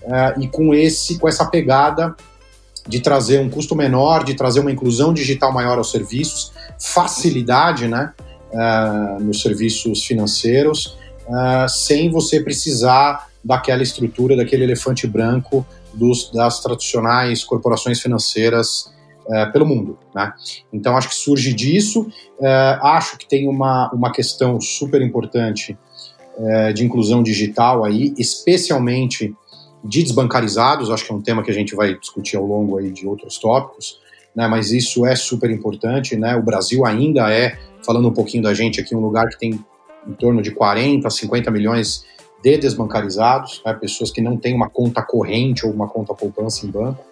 é, 0.03 0.35
e 0.39 0.47
com, 0.47 0.73
esse, 0.73 1.17
com 1.17 1.27
essa 1.27 1.45
pegada 1.45 2.15
de 2.87 2.99
trazer 2.99 3.39
um 3.39 3.49
custo 3.49 3.75
menor, 3.75 4.23
de 4.23 4.33
trazer 4.33 4.59
uma 4.59 4.71
inclusão 4.71 5.13
digital 5.13 5.53
maior 5.53 5.77
aos 5.77 5.91
serviços, 5.91 6.51
facilidade 6.79 7.87
né, 7.87 8.13
é, 8.51 9.21
nos 9.21 9.41
serviços 9.41 10.03
financeiros, 10.03 10.97
é, 11.27 11.67
sem 11.67 12.09
você 12.09 12.39
precisar 12.41 13.29
daquela 13.43 13.83
estrutura, 13.83 14.35
daquele 14.35 14.63
elefante 14.63 15.07
branco 15.07 15.65
dos, 15.93 16.31
das 16.31 16.59
tradicionais 16.59 17.43
corporações 17.43 17.99
financeiras 17.99 18.91
é, 19.29 19.45
pelo 19.47 19.65
mundo. 19.65 19.97
Né? 20.13 20.31
Então, 20.71 20.95
acho 20.97 21.09
que 21.09 21.15
surge 21.15 21.53
disso. 21.53 22.07
É, 22.39 22.79
acho 22.81 23.17
que 23.17 23.27
tem 23.27 23.47
uma, 23.47 23.91
uma 23.93 24.11
questão 24.11 24.59
super 24.59 25.01
importante 25.01 25.77
é, 26.37 26.73
de 26.73 26.83
inclusão 26.83 27.21
digital 27.21 27.83
aí, 27.83 28.13
especialmente 28.17 29.35
de 29.83 30.03
desbancarizados. 30.03 30.89
Acho 30.89 31.05
que 31.05 31.11
é 31.11 31.15
um 31.15 31.21
tema 31.21 31.43
que 31.43 31.51
a 31.51 31.53
gente 31.53 31.75
vai 31.75 31.97
discutir 31.97 32.37
ao 32.37 32.45
longo 32.45 32.77
aí 32.77 32.91
de 32.91 33.07
outros 33.07 33.37
tópicos. 33.37 33.99
Né? 34.35 34.47
Mas 34.47 34.71
isso 34.71 35.05
é 35.05 35.15
super 35.15 35.49
importante. 35.49 36.15
Né? 36.15 36.35
O 36.35 36.41
Brasil 36.41 36.85
ainda 36.85 37.31
é, 37.31 37.57
falando 37.85 38.07
um 38.07 38.13
pouquinho 38.13 38.43
da 38.43 38.53
gente 38.53 38.79
aqui, 38.79 38.95
um 38.95 39.01
lugar 39.01 39.27
que 39.29 39.37
tem 39.37 39.59
em 40.07 40.13
torno 40.13 40.41
de 40.41 40.51
40, 40.51 41.09
50 41.09 41.51
milhões 41.51 42.05
de 42.41 42.57
desbancarizados, 42.57 43.61
né? 43.63 43.73
pessoas 43.73 44.09
que 44.09 44.19
não 44.19 44.35
têm 44.35 44.55
uma 44.55 44.67
conta 44.67 45.01
corrente 45.01 45.65
ou 45.65 45.71
uma 45.71 45.87
conta 45.87 46.13
poupança 46.13 46.65
em 46.65 46.71
banco. 46.71 47.03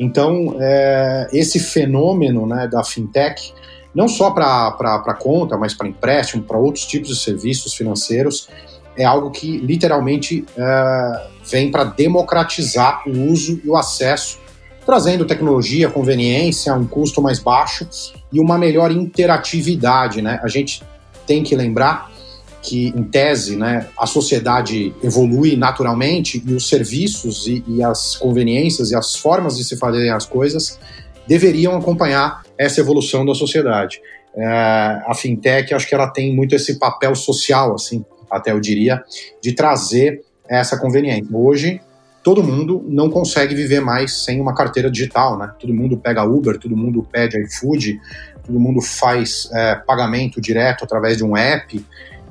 Então, 0.00 0.56
é, 0.58 1.28
esse 1.30 1.60
fenômeno 1.60 2.46
né, 2.46 2.66
da 2.66 2.82
fintech 2.82 3.52
não 3.94 4.08
só 4.08 4.30
para 4.30 5.14
conta, 5.20 5.58
mas 5.58 5.74
para 5.74 5.86
empréstimo, 5.86 6.42
para 6.42 6.56
outros 6.56 6.86
tipos 6.86 7.10
de 7.10 7.16
serviços 7.16 7.74
financeiros, 7.74 8.48
é 8.96 9.04
algo 9.04 9.30
que 9.30 9.58
literalmente 9.58 10.44
é, 10.56 11.26
vem 11.50 11.70
para 11.70 11.84
democratizar 11.84 13.02
o 13.06 13.30
uso 13.30 13.60
e 13.62 13.68
o 13.68 13.76
acesso, 13.76 14.38
trazendo 14.86 15.26
tecnologia, 15.26 15.90
conveniência, 15.90 16.74
um 16.74 16.86
custo 16.86 17.20
mais 17.20 17.38
baixo 17.38 17.86
e 18.32 18.40
uma 18.40 18.56
melhor 18.56 18.90
interatividade. 18.90 20.22
Né? 20.22 20.40
A 20.42 20.48
gente 20.48 20.82
tem 21.26 21.42
que 21.42 21.54
lembrar 21.54 22.09
que, 22.62 22.88
em 22.88 23.02
tese, 23.04 23.56
né, 23.56 23.88
a 23.98 24.06
sociedade 24.06 24.94
evolui 25.02 25.56
naturalmente 25.56 26.42
e 26.46 26.54
os 26.54 26.68
serviços 26.68 27.46
e, 27.46 27.64
e 27.66 27.82
as 27.82 28.16
conveniências 28.16 28.90
e 28.90 28.96
as 28.96 29.14
formas 29.14 29.56
de 29.56 29.64
se 29.64 29.76
fazerem 29.76 30.10
as 30.10 30.26
coisas 30.26 30.78
deveriam 31.26 31.76
acompanhar 31.76 32.42
essa 32.58 32.80
evolução 32.80 33.24
da 33.24 33.34
sociedade. 33.34 34.00
É, 34.34 34.44
a 35.06 35.14
fintech, 35.14 35.72
acho 35.72 35.88
que 35.88 35.94
ela 35.94 36.08
tem 36.08 36.34
muito 36.34 36.54
esse 36.54 36.78
papel 36.78 37.14
social, 37.14 37.74
assim, 37.74 38.04
até 38.30 38.52
eu 38.52 38.60
diria, 38.60 39.02
de 39.42 39.52
trazer 39.52 40.22
essa 40.48 40.78
conveniência. 40.78 41.26
Hoje, 41.32 41.80
todo 42.22 42.42
mundo 42.42 42.84
não 42.88 43.08
consegue 43.08 43.54
viver 43.54 43.80
mais 43.80 44.24
sem 44.24 44.40
uma 44.40 44.54
carteira 44.54 44.90
digital, 44.90 45.38
né? 45.38 45.52
Todo 45.58 45.72
mundo 45.72 45.96
pega 45.96 46.24
Uber, 46.24 46.58
todo 46.58 46.76
mundo 46.76 47.06
pede 47.10 47.40
iFood, 47.42 48.00
todo 48.44 48.58
mundo 48.60 48.80
faz 48.80 49.48
é, 49.52 49.76
pagamento 49.76 50.40
direto 50.40 50.84
através 50.84 51.16
de 51.16 51.24
um 51.24 51.36
app. 51.36 51.84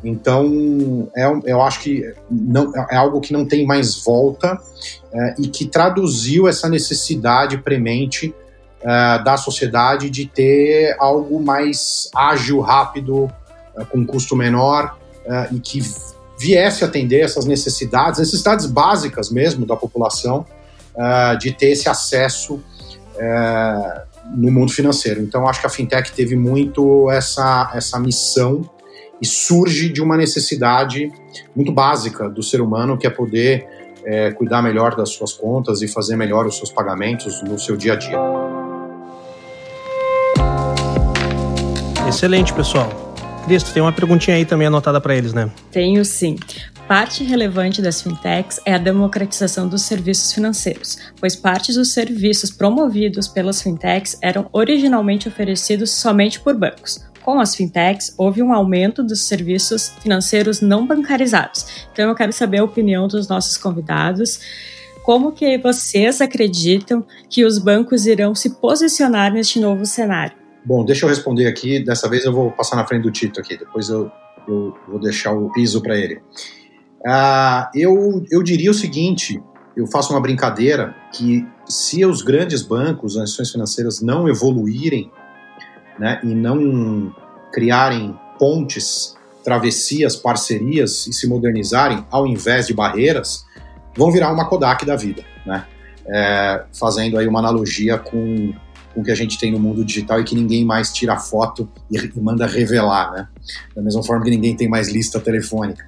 Então, 0.03 1.09
é, 1.15 1.25
eu 1.45 1.61
acho 1.61 1.81
que 1.81 2.13
não, 2.29 2.71
é 2.89 2.95
algo 2.95 3.19
que 3.19 3.33
não 3.33 3.45
tem 3.45 3.65
mais 3.65 4.01
volta 4.03 4.57
é, 5.11 5.35
e 5.39 5.47
que 5.47 5.65
traduziu 5.65 6.47
essa 6.47 6.69
necessidade 6.69 7.57
premente 7.57 8.33
é, 8.81 9.19
da 9.23 9.35
sociedade 9.35 10.09
de 10.09 10.25
ter 10.25 10.95
algo 10.99 11.41
mais 11.41 12.09
ágil, 12.15 12.61
rápido, 12.61 13.29
é, 13.77 13.83
com 13.83 14.05
custo 14.05 14.35
menor 14.35 14.97
é, 15.25 15.49
e 15.51 15.59
que 15.59 15.81
viesse 16.39 16.85
atender 16.85 17.19
essas 17.19 17.43
necessidades, 17.43 18.19
necessidades 18.19 18.65
básicas 18.65 19.29
mesmo 19.29 19.65
da 19.65 19.75
população, 19.75 20.45
de 21.39 21.53
ter 21.53 21.71
esse 21.71 21.87
acesso 21.87 22.61
no 24.35 24.51
mundo 24.51 24.71
financeiro. 24.71 25.21
Então, 25.21 25.47
acho 25.47 25.61
que 25.61 25.67
a 25.67 25.69
fintech 25.69 26.11
teve 26.11 26.35
muito 26.35 27.09
essa, 27.09 27.71
essa 27.73 27.97
missão 27.99 28.69
e 29.21 29.25
surge 29.25 29.89
de 29.89 30.01
uma 30.01 30.17
necessidade 30.17 31.11
muito 31.55 31.71
básica 31.71 32.29
do 32.29 32.41
ser 32.41 32.61
humano, 32.61 32.97
que 32.97 33.05
é 33.05 33.09
poder 33.09 33.67
é, 34.05 34.31
cuidar 34.31 34.61
melhor 34.61 34.95
das 34.95 35.09
suas 35.09 35.33
contas 35.33 35.81
e 35.81 35.87
fazer 35.87 36.15
melhor 36.15 36.45
os 36.45 36.57
seus 36.57 36.71
pagamentos 36.71 37.41
no 37.43 37.59
seu 37.59 37.75
dia 37.75 37.93
a 37.93 37.95
dia. 37.95 38.17
Excelente, 42.07 42.53
pessoal. 42.53 42.89
Cristo, 43.45 43.71
tem 43.73 43.81
uma 43.81 43.91
perguntinha 43.91 44.35
aí 44.35 44.45
também 44.45 44.67
anotada 44.67 44.99
para 44.99 45.15
eles, 45.15 45.33
né? 45.33 45.49
Tenho 45.71 46.03
sim. 46.05 46.37
Parte 46.87 47.23
relevante 47.23 47.81
das 47.81 48.01
fintechs 48.01 48.59
é 48.65 48.73
a 48.73 48.77
democratização 48.77 49.67
dos 49.67 49.83
serviços 49.83 50.33
financeiros, 50.33 50.97
pois 51.19 51.35
parte 51.35 51.71
dos 51.71 51.93
serviços 51.93 52.49
promovidos 52.49 53.27
pelas 53.27 53.61
fintechs 53.61 54.17
eram 54.23 54.49
originalmente 54.51 55.27
oferecidos 55.27 55.91
somente 55.91 56.39
por 56.39 56.55
bancos. 56.55 56.99
Com 57.29 57.39
as 57.39 57.53
fintechs, 57.53 58.11
houve 58.17 58.41
um 58.41 58.51
aumento 58.51 59.03
dos 59.03 59.21
serviços 59.21 59.89
financeiros 60.01 60.61
não 60.61 60.87
bancarizados. 60.87 61.63
Então, 61.93 62.09
eu 62.09 62.15
quero 62.15 62.33
saber 62.33 62.57
a 62.57 62.63
opinião 62.63 63.07
dos 63.07 63.27
nossos 63.27 63.55
convidados. 63.55 64.39
Como 65.03 65.31
que 65.31 65.55
vocês 65.59 66.21
acreditam 66.21 67.05
que 67.29 67.45
os 67.45 67.59
bancos 67.59 68.07
irão 68.07 68.33
se 68.33 68.59
posicionar 68.59 69.31
neste 69.31 69.59
novo 69.59 69.85
cenário? 69.85 70.35
Bom, 70.65 70.83
deixa 70.83 71.05
eu 71.05 71.09
responder 71.09 71.45
aqui. 71.45 71.85
Dessa 71.85 72.09
vez 72.09 72.25
eu 72.25 72.33
vou 72.33 72.49
passar 72.49 72.75
na 72.75 72.87
frente 72.87 73.03
do 73.03 73.11
Tito 73.11 73.39
aqui. 73.39 73.55
Depois 73.55 73.89
eu, 73.89 74.11
eu 74.47 74.75
vou 74.87 74.99
deixar 74.99 75.31
o 75.31 75.51
piso 75.51 75.83
para 75.83 75.95
ele. 75.95 76.19
Ah, 77.05 77.69
eu, 77.75 78.25
eu 78.31 78.41
diria 78.41 78.71
o 78.71 78.73
seguinte: 78.73 79.39
eu 79.77 79.85
faço 79.85 80.11
uma 80.11 80.19
brincadeira 80.19 80.95
que 81.13 81.47
se 81.67 82.03
os 82.03 82.23
grandes 82.23 82.63
bancos, 82.63 83.17
as 83.17 83.25
instituições 83.25 83.51
financeiras 83.51 84.01
não 84.01 84.27
evoluírem 84.27 85.11
né, 85.99 86.19
e 86.23 86.33
não 86.33 87.13
criarem 87.51 88.17
pontes, 88.37 89.17
travessias, 89.43 90.15
parcerias 90.15 91.07
e 91.07 91.13
se 91.13 91.27
modernizarem 91.27 92.05
ao 92.09 92.25
invés 92.25 92.67
de 92.67 92.73
barreiras, 92.73 93.45
vão 93.95 94.11
virar 94.11 94.31
uma 94.31 94.47
Kodak 94.47 94.85
da 94.85 94.95
vida, 94.95 95.23
né? 95.45 95.65
É, 96.11 96.63
fazendo 96.73 97.19
aí 97.19 97.27
uma 97.27 97.39
analogia 97.39 97.97
com 97.97 98.53
com 98.93 99.01
o 99.01 99.03
que 99.03 99.11
a 99.11 99.15
gente 99.15 99.37
tem 99.37 99.51
no 99.51 99.59
mundo 99.59 99.83
digital 99.85 100.19
e 100.19 100.23
que 100.23 100.35
ninguém 100.35 100.65
mais 100.65 100.91
tira 100.91 101.17
foto 101.17 101.69
e, 101.91 101.97
e 101.97 102.19
manda 102.19 102.45
revelar, 102.45 103.11
né? 103.11 103.27
Da 103.75 103.81
mesma 103.81 104.03
forma 104.03 104.23
que 104.23 104.29
ninguém 104.29 104.55
tem 104.55 104.67
mais 104.67 104.89
lista 104.89 105.19
telefônica. 105.19 105.87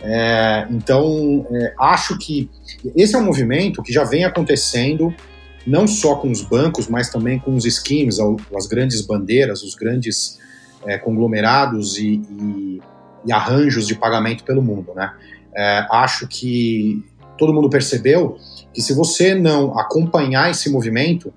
É, 0.00 0.66
então, 0.70 1.46
é, 1.50 1.74
acho 1.78 2.18
que 2.18 2.50
esse 2.94 3.14
é 3.14 3.18
um 3.18 3.24
movimento 3.24 3.82
que 3.82 3.92
já 3.92 4.04
vem 4.04 4.24
acontecendo 4.24 5.14
não 5.66 5.86
só 5.86 6.16
com 6.16 6.30
os 6.30 6.42
bancos, 6.42 6.88
mas 6.88 7.10
também 7.10 7.38
com 7.38 7.54
os 7.54 7.64
schemes, 7.64 8.18
as 8.56 8.66
grandes 8.66 9.00
bandeiras, 9.00 9.62
os 9.62 9.74
grandes 9.74 10.38
é, 10.84 10.98
conglomerados 10.98 11.98
e, 11.98 12.20
e, 12.40 12.82
e, 13.26 13.32
arranjos 13.32 13.86
de 13.86 13.94
pagamento 13.94 14.44
pelo 14.44 14.62
mundo, 14.62 14.92
né? 14.94 15.12
É, 15.54 15.86
acho 15.90 16.26
que 16.26 17.04
todo 17.38 17.52
mundo 17.52 17.68
percebeu 17.68 18.36
que 18.72 18.80
se 18.80 18.94
você 18.94 19.34
não 19.34 19.78
acompanhar 19.78 20.50
esse 20.50 20.70
movimento, 20.70 21.32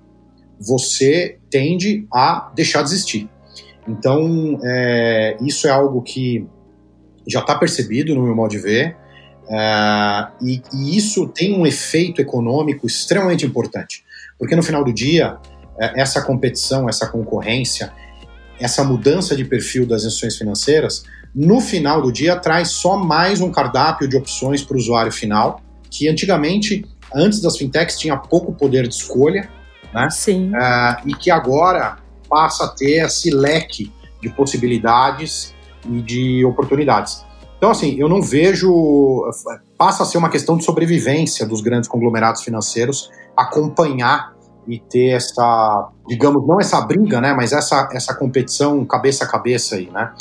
você 0.58 1.38
tende 1.50 2.06
a 2.12 2.50
deixar 2.54 2.82
de 2.82 2.88
existir. 2.88 3.28
Então, 3.86 4.58
é, 4.64 5.36
isso 5.40 5.68
é 5.68 5.70
algo 5.70 6.02
que 6.02 6.46
já 7.28 7.40
está 7.40 7.54
percebido 7.56 8.14
no 8.14 8.22
meu 8.22 8.34
modo 8.34 8.50
de 8.50 8.58
ver, 8.58 8.96
é, 9.48 10.28
e, 10.42 10.62
e, 10.72 10.96
isso 10.96 11.28
tem 11.28 11.58
um 11.58 11.66
efeito 11.66 12.20
econômico 12.20 12.86
extremamente 12.86 13.46
importante, 13.46 14.04
porque 14.38 14.56
no 14.56 14.62
final 14.62 14.84
do 14.84 14.92
dia, 14.92 15.38
é, 15.78 16.00
essa 16.00 16.22
competição, 16.22 16.88
essa 16.88 17.06
concorrência, 17.06 17.92
essa 18.58 18.82
mudança 18.82 19.36
de 19.36 19.44
perfil 19.44 19.86
das 19.86 20.04
instituições 20.04 20.36
financeiras, 20.36 21.04
no 21.34 21.60
final 21.60 22.00
do 22.00 22.10
dia 22.10 22.36
traz 22.36 22.68
só 22.68 22.96
mais 22.96 23.40
um 23.40 23.50
cardápio 23.50 24.08
de 24.08 24.16
opções 24.16 24.62
para 24.62 24.74
o 24.74 24.78
usuário 24.78 25.12
final, 25.12 25.60
que 25.90 26.08
antigamente, 26.08 26.84
antes 27.14 27.40
das 27.40 27.58
fintechs, 27.58 27.98
tinha 27.98 28.16
pouco 28.16 28.54
poder 28.54 28.88
de 28.88 28.94
escolha, 28.94 29.48
né? 29.92 30.08
Sim. 30.10 30.50
Uh, 30.50 31.08
e 31.08 31.14
que 31.14 31.30
agora 31.30 31.98
passa 32.28 32.64
a 32.64 32.68
ter 32.68 33.04
esse 33.04 33.30
leque 33.30 33.92
de 34.20 34.30
possibilidades 34.30 35.54
e 35.88 36.00
de 36.02 36.44
oportunidades. 36.44 37.24
Então, 37.58 37.70
assim, 37.70 37.96
eu 37.98 38.08
não 38.08 38.20
vejo. 38.20 39.24
Passa 39.78 40.02
a 40.02 40.06
ser 40.06 40.18
uma 40.18 40.28
questão 40.28 40.56
de 40.56 40.64
sobrevivência 40.64 41.46
dos 41.46 41.60
grandes 41.60 41.88
conglomerados 41.88 42.42
financeiros 42.42 43.10
acompanhar 43.36 44.34
e 44.66 44.78
ter 44.78 45.10
essa, 45.10 45.88
digamos, 46.08 46.46
não 46.46 46.60
essa 46.60 46.80
briga, 46.80 47.20
né, 47.20 47.32
mas 47.32 47.52
essa, 47.52 47.88
essa 47.92 48.14
competição 48.14 48.84
cabeça 48.84 49.24
a 49.24 49.28
cabeça 49.28 49.76
aí, 49.76 49.90
né. 49.90 50.12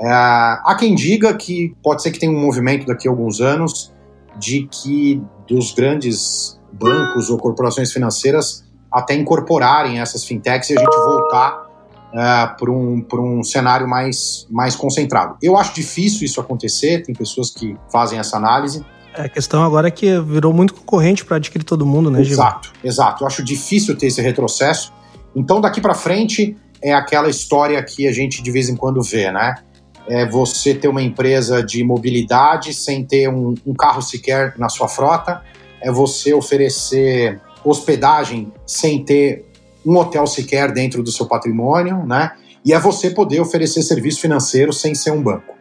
É, 0.00 0.08
há 0.10 0.74
quem 0.78 0.94
diga 0.94 1.32
que 1.34 1.76
pode 1.82 2.02
ser 2.02 2.10
que 2.10 2.18
tenha 2.18 2.32
um 2.32 2.40
movimento 2.40 2.86
daqui 2.86 3.06
a 3.06 3.10
alguns 3.10 3.40
anos 3.40 3.92
de 4.36 4.66
que 4.66 5.22
dos 5.46 5.72
grandes 5.72 6.58
bancos 6.72 7.28
ou 7.30 7.38
corporações 7.38 7.92
financeiras 7.92 8.64
até 8.90 9.14
incorporarem 9.14 10.00
essas 10.00 10.24
fintechs 10.24 10.70
e 10.70 10.76
a 10.76 10.80
gente 10.80 10.96
voltar 10.96 11.66
é, 12.14 12.46
para 12.46 12.70
um, 12.70 13.04
um 13.14 13.42
cenário 13.42 13.88
mais, 13.88 14.46
mais 14.50 14.76
concentrado. 14.76 15.36
Eu 15.42 15.56
acho 15.56 15.74
difícil 15.74 16.24
isso 16.24 16.40
acontecer, 16.40 17.02
tem 17.02 17.14
pessoas 17.14 17.50
que 17.50 17.76
fazem 17.90 18.18
essa 18.18 18.36
análise. 18.36 18.84
A 19.14 19.28
questão 19.28 19.62
agora 19.62 19.88
é 19.88 19.90
que 19.90 20.18
virou 20.20 20.52
muito 20.52 20.74
concorrente 20.74 21.24
para 21.24 21.36
adquirir 21.36 21.64
todo 21.64 21.84
mundo, 21.84 22.10
né, 22.10 22.24
Gil? 22.24 22.34
Exato, 22.34 22.72
exato. 22.82 23.22
Eu 23.22 23.26
acho 23.26 23.44
difícil 23.44 23.96
ter 23.96 24.06
esse 24.06 24.22
retrocesso. 24.22 24.92
Então, 25.36 25.60
daqui 25.60 25.80
para 25.80 25.94
frente, 25.94 26.56
é 26.82 26.92
aquela 26.92 27.28
história 27.28 27.82
que 27.82 28.06
a 28.06 28.12
gente 28.12 28.42
de 28.42 28.50
vez 28.50 28.68
em 28.68 28.76
quando 28.76 29.02
vê, 29.02 29.30
né? 29.30 29.54
É 30.08 30.26
você 30.26 30.74
ter 30.74 30.88
uma 30.88 31.02
empresa 31.02 31.62
de 31.62 31.84
mobilidade 31.84 32.74
sem 32.74 33.04
ter 33.04 33.28
um, 33.28 33.54
um 33.66 33.74
carro 33.74 34.02
sequer 34.02 34.54
na 34.58 34.68
sua 34.68 34.88
frota, 34.88 35.42
é 35.80 35.92
você 35.92 36.34
oferecer 36.34 37.40
hospedagem 37.64 38.52
sem 38.66 39.04
ter 39.04 39.44
um 39.86 39.96
hotel 39.96 40.26
sequer 40.26 40.72
dentro 40.72 41.02
do 41.02 41.12
seu 41.12 41.26
patrimônio, 41.26 42.04
né? 42.06 42.32
E 42.64 42.72
é 42.72 42.78
você 42.78 43.10
poder 43.10 43.40
oferecer 43.40 43.82
serviço 43.82 44.20
financeiro 44.20 44.72
sem 44.72 44.94
ser 44.94 45.10
um 45.10 45.22
banco. 45.22 45.54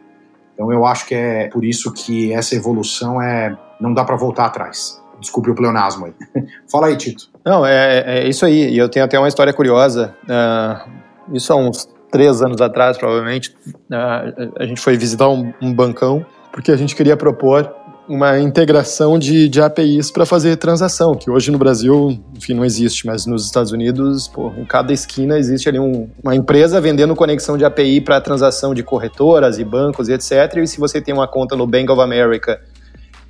Então 0.53 0.71
eu 0.71 0.85
acho 0.85 1.05
que 1.05 1.15
é 1.15 1.47
por 1.49 1.63
isso 1.63 1.91
que 1.91 2.33
essa 2.33 2.55
evolução 2.55 3.21
é 3.21 3.57
não 3.79 3.93
dá 3.93 4.03
para 4.03 4.15
voltar 4.15 4.45
atrás. 4.45 5.01
Desculpe 5.19 5.51
o 5.51 5.55
pleonasmo 5.55 6.05
aí. 6.05 6.13
Fala 6.71 6.87
aí, 6.87 6.97
Tito. 6.97 7.29
Não, 7.45 7.65
é, 7.65 8.03
é, 8.05 8.27
isso 8.27 8.45
aí. 8.45 8.71
E 8.71 8.77
eu 8.77 8.89
tenho 8.89 9.05
até 9.05 9.17
uma 9.17 9.27
história 9.27 9.53
curiosa. 9.53 10.15
Uh, 10.23 11.35
isso 11.35 11.53
há 11.53 11.55
uns 11.55 11.87
três 12.11 12.41
anos 12.41 12.59
atrás, 12.59 12.97
provavelmente, 12.97 13.55
uh, 13.67 14.51
a 14.59 14.65
gente 14.65 14.81
foi 14.81 14.97
visitar 14.97 15.29
um, 15.29 15.53
um 15.61 15.73
bancão 15.73 16.25
porque 16.51 16.71
a 16.71 16.75
gente 16.75 16.95
queria 16.95 17.15
propor 17.15 17.73
uma 18.11 18.37
integração 18.39 19.17
de, 19.17 19.47
de 19.47 19.61
APIs 19.61 20.11
para 20.11 20.25
fazer 20.25 20.57
transação, 20.57 21.15
que 21.15 21.31
hoje 21.31 21.49
no 21.49 21.57
Brasil, 21.57 22.21
enfim, 22.35 22.53
não 22.53 22.65
existe, 22.65 23.07
mas 23.07 23.25
nos 23.25 23.45
Estados 23.45 23.71
Unidos, 23.71 24.27
pô, 24.27 24.51
em 24.57 24.65
cada 24.65 24.91
esquina 24.91 25.39
existe 25.39 25.69
ali 25.69 25.79
um, 25.79 26.09
uma 26.21 26.35
empresa 26.35 26.81
vendendo 26.81 27.15
conexão 27.15 27.57
de 27.57 27.63
API 27.63 28.01
para 28.01 28.19
transação 28.19 28.73
de 28.73 28.83
corretoras 28.83 29.59
e 29.59 29.63
bancos 29.63 30.09
e 30.09 30.13
etc. 30.13 30.57
E 30.57 30.67
se 30.67 30.77
você 30.77 30.99
tem 30.99 31.13
uma 31.13 31.25
conta 31.25 31.55
no 31.55 31.65
Bank 31.65 31.89
of 31.89 32.01
America 32.01 32.59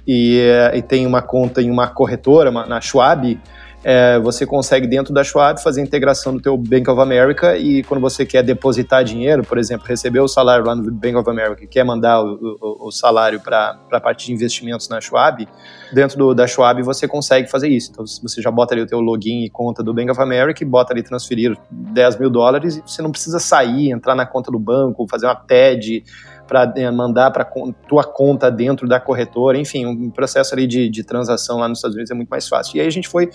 e, 0.07 0.39
eh, 0.39 0.79
e 0.79 0.81
tem 0.81 1.05
uma 1.05 1.21
conta 1.21 1.61
em 1.61 1.69
uma 1.69 1.87
corretora, 1.87 2.49
uma, 2.49 2.65
na 2.65 2.81
Schwab, 2.81 3.39
é, 3.83 4.19
você 4.19 4.45
consegue 4.45 4.85
dentro 4.85 5.13
da 5.13 5.23
Schwab 5.23 5.61
fazer 5.61 5.81
a 5.81 5.83
integração 5.83 6.33
do 6.33 6.41
teu 6.41 6.55
Bank 6.55 6.87
of 6.89 7.01
America 7.01 7.57
e 7.57 7.83
quando 7.83 7.99
você 7.99 8.25
quer 8.25 8.43
depositar 8.43 9.03
dinheiro, 9.03 9.43
por 9.43 9.57
exemplo, 9.57 9.87
receber 9.87 10.19
o 10.19 10.27
salário 10.27 10.65
lá 10.65 10.75
no 10.75 10.91
Bank 10.91 11.15
of 11.15 11.29
America 11.29 11.65
quer 11.65 11.83
mandar 11.83 12.23
o, 12.23 12.57
o, 12.61 12.87
o 12.87 12.91
salário 12.91 13.39
para 13.39 13.79
a 13.91 13.99
parte 13.99 14.27
de 14.27 14.33
investimentos 14.33 14.87
na 14.87 15.01
Schwab, 15.01 15.47
dentro 15.91 16.17
do, 16.17 16.33
da 16.33 16.45
Schwab 16.45 16.81
você 16.83 17.07
consegue 17.07 17.49
fazer 17.49 17.69
isso. 17.69 17.91
Então 17.91 18.05
você 18.05 18.41
já 18.41 18.51
bota 18.51 18.75
ali 18.75 18.83
o 18.83 18.87
teu 18.87 18.99
login 18.99 19.43
e 19.43 19.49
conta 19.49 19.81
do 19.81 19.93
Bank 19.93 20.11
of 20.11 20.21
America 20.21 20.63
e 20.63 20.65
bota 20.65 20.93
ali 20.93 21.01
transferir 21.01 21.57
10 21.71 22.19
mil 22.19 22.29
dólares 22.29 22.77
e 22.77 22.81
você 22.85 23.01
não 23.01 23.11
precisa 23.11 23.39
sair, 23.39 23.91
entrar 23.91 24.13
na 24.13 24.27
conta 24.27 24.51
do 24.51 24.59
banco, 24.59 25.07
fazer 25.09 25.25
uma 25.25 25.35
TED, 25.35 26.03
para 26.51 26.73
é, 26.75 26.91
mandar 26.91 27.31
para 27.31 27.45
tua 27.87 28.03
conta 28.03 28.51
dentro 28.51 28.85
da 28.85 28.99
corretora, 28.99 29.57
enfim, 29.57 29.85
um 29.85 30.09
processo 30.09 30.53
ali 30.53 30.67
de, 30.67 30.89
de, 30.89 31.01
transação 31.01 31.59
lá 31.59 31.69
nos 31.69 31.77
Estados 31.77 31.95
Unidos 31.95 32.11
é 32.11 32.13
muito 32.13 32.27
mais 32.27 32.45
fácil. 32.45 32.75
E 32.75 32.81
aí 32.81 32.87
a 32.87 32.91
gente 32.91 33.07
foi 33.07 33.29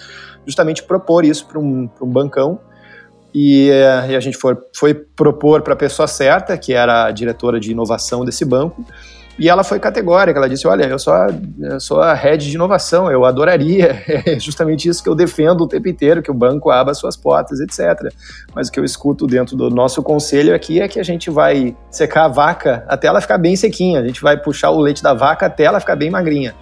justamente 0.45 0.83
propor 0.83 1.25
isso 1.25 1.47
para 1.47 1.59
um, 1.59 1.89
um 2.03 2.07
bancão. 2.07 2.61
E, 3.33 3.71
é, 3.71 4.11
e, 4.11 4.17
a 4.17 4.21
gente 4.21 4.37
foi, 4.37 4.55
foi 4.75 4.93
propor 4.93 5.63
para 5.63 5.73
a 5.73 5.77
pessoa 5.77 6.07
certa, 6.07 6.59
que 6.59 6.75
era 6.75 7.07
a 7.07 7.11
diretora 7.11 7.59
de 7.59 7.71
inovação 7.71 8.23
desse 8.23 8.45
banco, 8.45 8.85
e 9.39 9.49
ela 9.49 9.63
foi 9.63 9.79
categórica, 9.79 10.39
ela 10.39 10.49
disse: 10.49 10.67
Olha, 10.67 10.85
eu 10.85 10.99
sou 10.99 11.13
a, 11.13 11.29
eu 11.61 11.81
sou 11.81 12.01
a 12.01 12.15
head 12.15 12.49
de 12.49 12.55
inovação, 12.55 13.11
eu 13.11 13.25
adoraria, 13.25 14.03
é 14.25 14.39
justamente 14.41 14.89
isso 14.89 15.03
que 15.03 15.09
eu 15.09 15.15
defendo 15.15 15.63
o 15.63 15.69
tempo 15.69 15.89
inteiro, 15.89 16.23
que 16.23 16.31
o 16.31 16.35
banco 16.35 16.71
abra 16.71 16.95
suas 16.95 17.17
portas, 17.17 17.61
etc. 17.61 18.13
Mas 18.55 18.69
o 18.69 18.73
que 18.73 18.81
eu 18.81 18.85
escuto 18.85 19.27
dentro 19.27 19.57
do 19.57 19.69
nosso 19.69 20.03
conselho 20.03 20.55
aqui 20.55 20.81
é 20.81 20.89
que 20.89 20.99
a 20.99 21.05
gente 21.05 21.31
vai 21.31 21.77
secar 21.91 22.25
a 22.25 22.29
vaca 22.29 22.85
até 22.89 23.09
ela 23.09 23.21
ficar 23.21 23.39
bem 23.39 23.57
sequinha, 23.57 24.01
a 24.01 24.07
gente 24.07 24.23
vai 24.23 24.37
puxar 24.37 24.71
o 24.71 24.81
leite 24.81 25.03
da 25.03 25.13
vaca 25.13 25.47
até 25.47 25.65
ela 25.65 25.81
ficar 25.81 25.97
bem 25.97 26.11
magrinha. 26.11 26.55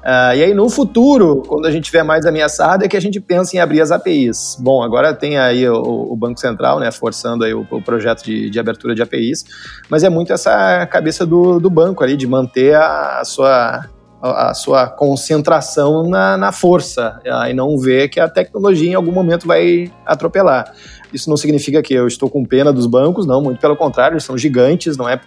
Uh, 0.00 0.34
e 0.34 0.44
aí, 0.44 0.54
no 0.54 0.68
futuro, 0.70 1.42
quando 1.46 1.66
a 1.66 1.70
gente 1.70 1.84
estiver 1.84 2.02
mais 2.02 2.24
ameaçado, 2.24 2.84
é 2.84 2.88
que 2.88 2.96
a 2.96 3.00
gente 3.00 3.20
pensa 3.20 3.56
em 3.56 3.60
abrir 3.60 3.82
as 3.82 3.90
APIs. 3.90 4.56
Bom, 4.58 4.82
agora 4.82 5.12
tem 5.12 5.38
aí 5.38 5.68
o, 5.68 6.12
o 6.12 6.16
Banco 6.16 6.40
Central, 6.40 6.80
né, 6.80 6.90
forçando 6.90 7.44
aí 7.44 7.52
o, 7.52 7.66
o 7.70 7.82
projeto 7.82 8.24
de, 8.24 8.48
de, 8.48 8.58
abertura 8.58 8.94
de 8.94 9.02
APIs, 9.02 9.44
mas 9.90 10.02
é 10.02 10.08
muito 10.08 10.32
essa 10.32 10.86
cabeça 10.86 11.26
do, 11.26 11.60
do 11.60 11.68
banco 11.68 12.02
ali, 12.02 12.16
de 12.16 12.26
manter 12.26 12.74
a, 12.74 13.20
a 13.20 13.24
sua 13.24 13.84
a, 14.22 14.52
sua 14.52 14.86
concentração 14.86 16.08
na, 16.08 16.36
na 16.36 16.52
força 16.52 17.18
e 17.48 17.54
não 17.54 17.78
ver 17.78 18.08
que 18.08 18.20
a 18.20 18.28
tecnologia 18.28 18.90
em 18.90 18.94
algum 18.94 19.12
momento 19.12 19.46
vai 19.46 19.90
atropelar. 20.04 20.72
Isso 21.12 21.28
não 21.28 21.36
significa 21.36 21.82
que 21.82 21.94
eu 21.94 22.06
estou 22.06 22.28
com 22.28 22.44
pena 22.44 22.72
dos 22.72 22.86
bancos, 22.86 23.26
não, 23.26 23.42
muito 23.42 23.60
pelo 23.60 23.76
contrário, 23.76 24.14
eles 24.14 24.24
são 24.24 24.36
gigantes, 24.36 24.96
não 24.96 25.08
é, 25.08 25.20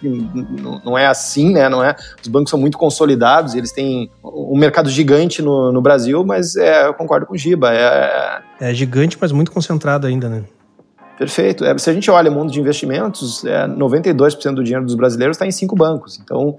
não, 0.84 0.96
é 0.96 1.06
assim, 1.06 1.52
né? 1.52 1.68
Não 1.68 1.82
é, 1.82 1.94
os 2.20 2.28
bancos 2.28 2.50
são 2.50 2.58
muito 2.58 2.78
consolidados, 2.78 3.54
eles 3.54 3.72
têm 3.72 4.10
um 4.22 4.56
mercado 4.58 4.88
gigante 4.88 5.42
no, 5.42 5.72
no 5.72 5.80
Brasil, 5.80 6.24
mas 6.24 6.56
é, 6.56 6.86
eu 6.86 6.94
concordo 6.94 7.26
com 7.26 7.34
o 7.34 7.38
Giba. 7.38 7.72
É, 7.72 8.42
é 8.60 8.74
gigante, 8.74 9.16
mas 9.20 9.32
muito 9.32 9.52
concentrado 9.52 10.06
ainda, 10.06 10.28
né? 10.28 10.44
Perfeito. 11.18 11.64
É, 11.64 11.76
se 11.78 11.88
a 11.88 11.92
gente 11.92 12.10
olha 12.10 12.30
o 12.30 12.34
mundo 12.34 12.52
de 12.52 12.60
investimentos, 12.60 13.44
é, 13.44 13.66
92% 13.66 14.54
do 14.54 14.64
dinheiro 14.64 14.84
dos 14.84 14.94
brasileiros 14.94 15.36
está 15.36 15.46
em 15.46 15.52
cinco 15.52 15.76
bancos. 15.76 16.18
Então, 16.22 16.56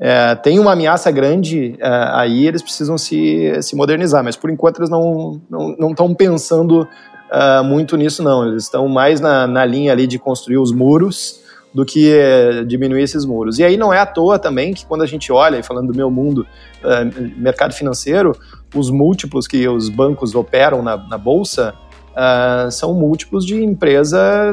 é, 0.00 0.34
tem 0.36 0.58
uma 0.58 0.72
ameaça 0.72 1.10
grande 1.10 1.76
é, 1.78 1.88
aí, 2.12 2.46
eles 2.46 2.62
precisam 2.62 2.96
se, 2.96 3.60
se 3.62 3.74
modernizar, 3.76 4.22
mas 4.22 4.36
por 4.36 4.48
enquanto 4.48 4.78
eles 4.78 4.88
não 4.88 5.40
estão 5.42 5.76
não, 5.78 5.94
não 5.98 6.14
pensando 6.14 6.88
uh, 7.32 7.64
muito 7.64 7.96
nisso, 7.96 8.22
não. 8.22 8.46
Eles 8.46 8.64
estão 8.64 8.88
mais 8.88 9.20
na, 9.20 9.46
na 9.46 9.64
linha 9.64 9.92
ali 9.92 10.06
de 10.06 10.18
construir 10.18 10.58
os 10.58 10.72
muros 10.72 11.40
do 11.72 11.84
que 11.84 12.12
uh, 12.12 12.64
diminuir 12.64 13.02
esses 13.02 13.24
muros. 13.24 13.58
E 13.58 13.64
aí 13.64 13.76
não 13.76 13.92
é 13.92 13.98
à 13.98 14.06
toa 14.06 14.38
também 14.38 14.74
que 14.74 14.86
quando 14.86 15.02
a 15.02 15.06
gente 15.06 15.32
olha, 15.32 15.62
falando 15.62 15.92
do 15.92 15.96
meu 15.96 16.10
mundo, 16.10 16.46
uh, 16.82 17.40
mercado 17.40 17.72
financeiro, 17.74 18.36
os 18.74 18.90
múltiplos 18.90 19.46
que 19.46 19.68
os 19.68 19.88
bancos 19.88 20.34
operam 20.34 20.82
na, 20.82 20.96
na 20.96 21.18
bolsa 21.18 21.74
Uh, 22.18 22.68
são 22.72 22.94
múltiplos 22.94 23.46
de 23.46 23.62
empresa 23.62 24.52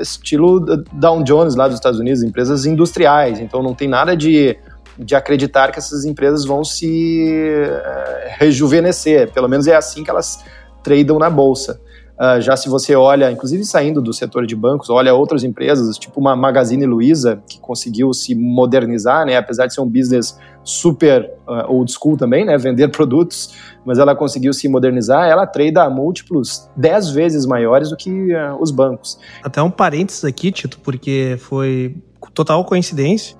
estilo 0.00 0.60
Dow 0.94 1.22
Jones 1.22 1.54
lá 1.54 1.68
dos 1.68 1.74
Estados 1.74 2.00
Unidos, 2.00 2.22
empresas 2.22 2.64
industriais. 2.64 3.38
Então 3.38 3.62
não 3.62 3.74
tem 3.74 3.86
nada 3.86 4.16
de, 4.16 4.56
de 4.98 5.14
acreditar 5.14 5.72
que 5.72 5.78
essas 5.78 6.06
empresas 6.06 6.46
vão 6.46 6.64
se 6.64 7.66
uh, 7.68 8.38
rejuvenescer. 8.38 9.30
Pelo 9.30 9.46
menos 9.46 9.66
é 9.66 9.76
assim 9.76 10.02
que 10.02 10.08
elas 10.08 10.42
tradam 10.82 11.18
na 11.18 11.28
bolsa. 11.28 11.78
Uh, 12.22 12.40
já 12.40 12.56
se 12.56 12.68
você 12.68 12.94
olha, 12.94 13.32
inclusive 13.32 13.64
saindo 13.64 14.00
do 14.00 14.12
setor 14.12 14.46
de 14.46 14.54
bancos, 14.54 14.88
olha 14.88 15.12
outras 15.12 15.42
empresas, 15.42 15.98
tipo 15.98 16.20
uma 16.20 16.36
Magazine 16.36 16.86
Luiza, 16.86 17.42
que 17.48 17.58
conseguiu 17.58 18.12
se 18.12 18.32
modernizar, 18.32 19.26
né, 19.26 19.36
apesar 19.36 19.66
de 19.66 19.74
ser 19.74 19.80
um 19.80 19.88
business 19.88 20.38
super 20.62 21.28
uh, 21.48 21.68
old 21.68 21.90
school 21.90 22.16
também, 22.16 22.44
né, 22.44 22.56
vender 22.56 22.86
produtos, 22.94 23.56
mas 23.84 23.98
ela 23.98 24.14
conseguiu 24.14 24.52
se 24.52 24.68
modernizar, 24.68 25.28
ela 25.28 25.48
trade 25.48 25.76
a 25.78 25.90
múltiplos 25.90 26.70
10 26.76 27.10
vezes 27.10 27.44
maiores 27.44 27.90
do 27.90 27.96
que 27.96 28.32
uh, 28.32 28.56
os 28.60 28.70
bancos. 28.70 29.18
Até 29.42 29.60
um 29.60 29.70
parênteses 29.70 30.24
aqui, 30.24 30.52
Tito, 30.52 30.78
porque 30.78 31.36
foi 31.40 31.96
total 32.32 32.64
coincidência, 32.64 33.36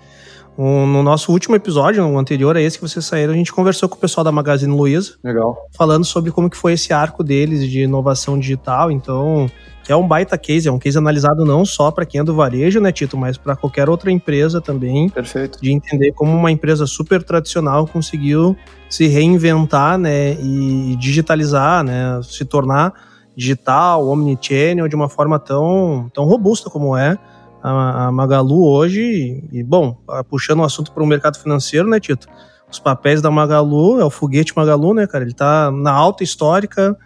um, 0.57 0.87
no 0.87 1.03
nosso 1.03 1.33
último 1.33 1.57
episódio, 1.57 2.03
no 2.03 2.19
anterior 2.19 2.57
a 2.57 2.61
esse 2.61 2.79
que 2.79 2.87
vocês 2.87 3.05
saíram, 3.05 3.33
a 3.33 3.37
gente 3.37 3.53
conversou 3.53 3.89
com 3.89 3.97
o 3.97 3.99
pessoal 3.99 4.23
da 4.23 4.33
Magazine 4.33 4.75
Luiza. 4.75 5.15
Legal. 5.25 5.57
Falando 5.73 6.05
sobre 6.05 6.31
como 6.31 6.51
que 6.51 6.57
foi 6.57 6.75
esse 6.75 6.93
arco 6.93 7.25
deles 7.25 7.69
de 7.69 7.83
inovação 7.83 8.39
digital. 8.39 8.91
Então, 8.91 9.51
que 9.83 9.91
é 9.91 9.97
um 9.97 10.07
baita 10.07 10.37
case, 10.37 10.69
é 10.69 10.73
um 10.73 10.79
case 10.79 10.99
analisado 10.99 11.45
não 11.45 11.65
só 11.65 11.91
para 11.91 12.05
quem 12.05 12.21
é 12.21 12.25
do 12.25 12.35
varejo, 12.35 12.81
né, 12.81 12.93
Tito, 12.93 13.17
mas 13.17 13.39
para 13.39 13.57
qualquer 13.57 13.89
outra 13.89 14.11
empresa 14.11 14.61
também. 14.61 15.09
Perfeito. 15.09 15.59
De 15.61 15.73
entender 15.73 16.13
como 16.13 16.33
uma 16.33 16.51
empresa 16.51 16.87
super 16.87 17.23
tradicional 17.23 17.87
conseguiu 17.87 18.57
se 18.89 19.07
reinventar, 19.07 19.97
né, 19.97 20.35
e 20.35 20.97
digitalizar, 20.99 21.83
né, 21.83 22.21
se 22.23 22.45
tornar 22.45 22.93
digital, 23.35 24.07
omnichannel 24.07 24.87
de 24.87 24.95
uma 24.95 25.09
forma 25.09 25.39
tão, 25.39 26.11
tão 26.13 26.25
robusta 26.25 26.69
como 26.69 26.95
é 26.95 27.19
a, 27.63 28.07
a 28.07 28.13
Magalu 28.13 28.67
hoje. 28.67 29.45
E, 29.53 29.63
bom, 29.63 29.97
puxando 30.29 30.61
o 30.61 30.65
assunto 30.65 30.93
para 30.93 31.03
o 31.03 31.07
mercado 31.07 31.39
financeiro, 31.39 31.89
né, 31.89 32.01
Tito? 32.01 32.27
Os 32.71 32.79
papéis 32.79 33.21
da 33.21 33.31
Magalu, 33.31 34.01
é 34.01 34.05
o 34.05 34.11
foguete 34.11 34.57
Magalu, 34.57 34.95
né, 34.95 35.07
cara? 35.07 35.25
Ele 35.25 35.35
tá 35.35 35.71
na 35.71 35.93
alta 35.93 36.25
histórica, 36.25 36.97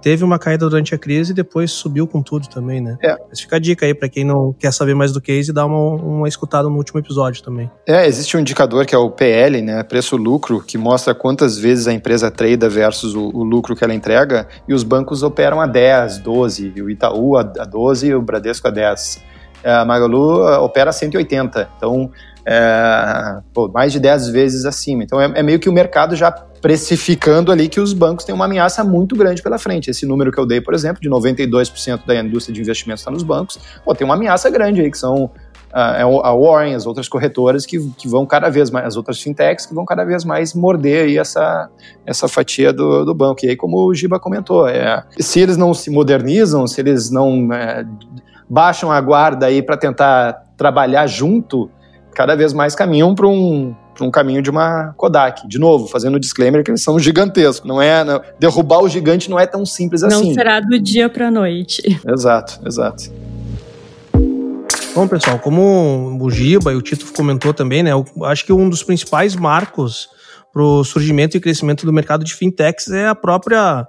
teve 0.00 0.24
uma 0.24 0.38
caída 0.38 0.68
durante 0.68 0.94
a 0.94 0.98
crise 0.98 1.32
e 1.32 1.34
depois 1.34 1.70
subiu 1.70 2.06
com 2.06 2.22
tudo 2.22 2.48
também, 2.48 2.80
né? 2.80 2.96
É. 3.02 3.16
Mas 3.28 3.40
fica 3.40 3.56
a 3.56 3.58
dica 3.58 3.84
aí 3.84 3.94
para 3.94 4.08
quem 4.08 4.24
não 4.24 4.54
quer 4.58 4.72
saber 4.72 4.94
mais 4.94 5.12
do 5.12 5.20
case, 5.20 5.52
dá 5.52 5.66
uma, 5.66 6.02
uma 6.02 6.28
escutada 6.28 6.68
no 6.68 6.76
último 6.76 6.98
episódio 6.98 7.42
também. 7.42 7.70
É, 7.86 8.06
existe 8.06 8.36
um 8.36 8.40
indicador 8.40 8.86
que 8.86 8.94
é 8.94 8.98
o 8.98 9.10
PL, 9.10 9.60
né? 9.60 9.82
Preço-lucro, 9.82 10.62
que 10.62 10.78
mostra 10.78 11.14
quantas 11.14 11.58
vezes 11.58 11.86
a 11.86 11.92
empresa 11.92 12.30
trade 12.30 12.66
versus 12.68 13.14
o, 13.14 13.28
o, 13.28 13.44
lucro 13.44 13.76
que 13.76 13.84
ela 13.84 13.94
entrega, 13.94 14.48
e 14.66 14.72
os 14.72 14.82
bancos 14.82 15.22
operam 15.22 15.60
a 15.60 15.66
10, 15.66 16.18
12, 16.18 16.80
o 16.80 16.88
Itaú 16.88 17.36
a 17.36 17.42
12 17.42 18.06
e 18.06 18.14
o 18.14 18.22
Bradesco 18.22 18.66
a 18.68 18.70
10. 18.70 19.29
É, 19.62 19.72
a 19.72 19.84
Magalu 19.84 20.48
é, 20.48 20.58
opera 20.58 20.92
180, 20.92 21.68
então 21.76 22.10
é, 22.44 23.40
pô, 23.52 23.68
mais 23.68 23.92
de 23.92 24.00
10 24.00 24.28
vezes 24.28 24.64
acima. 24.64 25.02
Então 25.02 25.20
é, 25.20 25.30
é, 25.34 25.42
meio 25.42 25.58
que 25.58 25.68
o 25.68 25.72
mercado 25.72 26.16
já 26.16 26.30
precificando 26.30 27.50
ali 27.50 27.68
que 27.68 27.80
os 27.80 27.92
bancos 27.92 28.24
têm 28.24 28.34
uma 28.34 28.44
ameaça 28.44 28.84
muito 28.84 29.16
grande 29.16 29.42
pela 29.42 29.58
frente. 29.58 29.90
Esse 29.90 30.04
número 30.06 30.30
que 30.30 30.38
eu 30.38 30.46
dei, 30.46 30.60
por 30.60 30.74
exemplo, 30.74 31.00
de 31.00 31.08
92% 31.08 32.04
da 32.06 32.14
indústria 32.16 32.54
de 32.54 32.60
investimentos 32.60 33.00
está 33.00 33.10
nos 33.10 33.22
bancos, 33.22 33.58
pô, 33.84 33.94
tem 33.94 34.04
uma 34.04 34.14
ameaça 34.14 34.50
grande 34.50 34.80
aí, 34.80 34.90
que 34.90 34.98
são 34.98 35.30
a 35.72 36.34
Warren, 36.34 36.74
as 36.74 36.84
outras 36.84 37.08
corretoras 37.08 37.64
que, 37.64 37.78
que 37.96 38.08
vão 38.08 38.26
cada 38.26 38.48
vez 38.48 38.70
mais, 38.70 38.86
as 38.86 38.96
outras 38.96 39.20
fintechs 39.20 39.66
que 39.66 39.74
vão 39.74 39.84
cada 39.84 40.04
vez 40.04 40.24
mais 40.24 40.52
morder 40.52 41.04
aí 41.04 41.16
essa, 41.16 41.70
essa 42.04 42.26
fatia 42.26 42.72
do, 42.72 43.04
do 43.04 43.14
banco. 43.14 43.44
E 43.44 43.50
aí, 43.50 43.56
como 43.56 43.86
o 43.86 43.94
Giba 43.94 44.18
comentou, 44.18 44.66
é, 44.66 45.04
se 45.18 45.40
eles 45.40 45.56
não 45.56 45.72
se 45.72 45.90
modernizam, 45.90 46.66
se 46.66 46.80
eles 46.80 47.10
não 47.10 47.52
é, 47.52 47.86
baixam 48.50 48.90
a 48.90 49.00
guarda 49.00 49.46
aí 49.46 49.62
para 49.62 49.76
tentar 49.76 50.44
trabalhar 50.56 51.06
junto, 51.06 51.70
cada 52.12 52.34
vez 52.34 52.52
mais 52.52 52.74
caminham 52.74 53.14
para 53.14 53.28
um, 53.28 53.74
um 54.00 54.10
caminho 54.10 54.42
de 54.42 54.50
uma 54.50 54.92
Kodak. 54.96 55.46
De 55.46 55.58
novo, 55.58 55.86
fazendo 55.86 56.16
o 56.16 56.20
disclaimer 56.20 56.64
que 56.64 56.70
eles 56.70 56.82
são 56.82 56.98
gigantescos. 56.98 57.68
Não 57.68 57.80
é 57.80 58.02
não, 58.02 58.20
derrubar 58.40 58.80
o 58.80 58.88
gigante 58.88 59.30
não 59.30 59.38
é 59.38 59.46
tão 59.46 59.64
simples 59.64 60.02
não 60.02 60.08
assim. 60.08 60.26
Não 60.26 60.34
será 60.34 60.58
do 60.58 60.78
dia 60.80 61.08
para 61.08 61.28
a 61.28 61.30
noite. 61.30 61.80
Exato, 62.06 62.60
exato. 62.66 63.04
Bom, 64.92 65.06
pessoal, 65.06 65.38
como 65.38 66.18
o 66.20 66.30
Giba 66.30 66.72
e 66.72 66.76
o 66.76 66.82
Tito 66.82 67.12
comentou 67.12 67.54
também, 67.54 67.80
né? 67.80 67.92
Eu 67.92 68.04
acho 68.24 68.44
que 68.44 68.52
um 68.52 68.68
dos 68.68 68.82
principais 68.82 69.36
marcos 69.36 70.08
para 70.52 70.62
o 70.62 70.82
surgimento 70.82 71.36
e 71.36 71.40
crescimento 71.40 71.86
do 71.86 71.92
mercado 71.92 72.24
de 72.24 72.34
fintechs 72.34 72.90
é 72.90 73.06
a 73.06 73.14
própria 73.14 73.86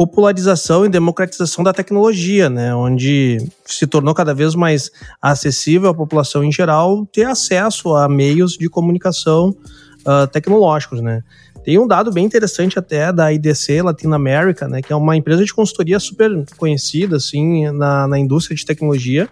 popularização 0.00 0.86
e 0.86 0.88
democratização 0.88 1.62
da 1.62 1.74
tecnologia, 1.74 2.48
né, 2.48 2.74
onde 2.74 3.36
se 3.66 3.86
tornou 3.86 4.14
cada 4.14 4.32
vez 4.32 4.54
mais 4.54 4.90
acessível 5.20 5.90
à 5.90 5.94
população 5.94 6.42
em 6.42 6.50
geral 6.50 7.04
ter 7.04 7.24
acesso 7.24 7.94
a 7.94 8.08
meios 8.08 8.52
de 8.52 8.66
comunicação 8.70 9.50
uh, 9.50 10.26
tecnológicos, 10.32 11.02
né. 11.02 11.22
Tem 11.62 11.78
um 11.78 11.86
dado 11.86 12.10
bem 12.10 12.24
interessante 12.24 12.78
até 12.78 13.12
da 13.12 13.30
IDC 13.30 13.82
Latin 13.82 14.10
America, 14.12 14.66
né, 14.66 14.80
que 14.80 14.90
é 14.90 14.96
uma 14.96 15.18
empresa 15.18 15.44
de 15.44 15.52
consultoria 15.52 16.00
super 16.00 16.30
conhecida 16.56 17.16
assim 17.16 17.70
na, 17.70 18.08
na 18.08 18.18
indústria 18.18 18.56
de 18.56 18.64
tecnologia, 18.64 19.28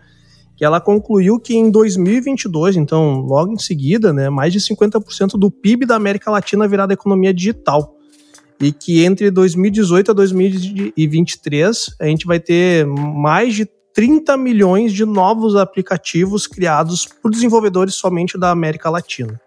que 0.55 0.67
ela 0.67 0.83
concluiu 0.83 1.41
que 1.41 1.57
em 1.57 1.71
2022, 1.71 2.77
então 2.77 3.21
logo 3.21 3.55
em 3.55 3.59
seguida, 3.59 4.13
né, 4.13 4.29
mais 4.29 4.53
de 4.53 4.61
50% 4.61 5.39
do 5.39 5.51
PIB 5.51 5.87
da 5.87 5.97
América 5.97 6.31
Latina 6.31 6.69
virá 6.69 6.85
da 6.85 6.93
economia 6.93 7.33
digital. 7.33 7.98
E 8.61 8.73
que 8.73 9.05
entre 9.05 9.31
2018 9.31 10.11
a 10.11 10.15
2023 10.15 11.97
a 12.01 12.07
gente 12.07 12.27
vai 12.27 12.41
ter 12.41 12.87
mais 12.87 13.55
de 13.55 13.69
30 13.95 14.37
milhões 14.37 14.93
de 14.93 15.05
novos 15.05 15.57
aplicativos 15.57 16.47
criados 16.47 17.05
por 17.05 17.31
desenvolvedores 17.31 17.95
somente 17.95 18.39
da 18.39 18.51
América 18.51 18.91
Latina. 18.91 19.41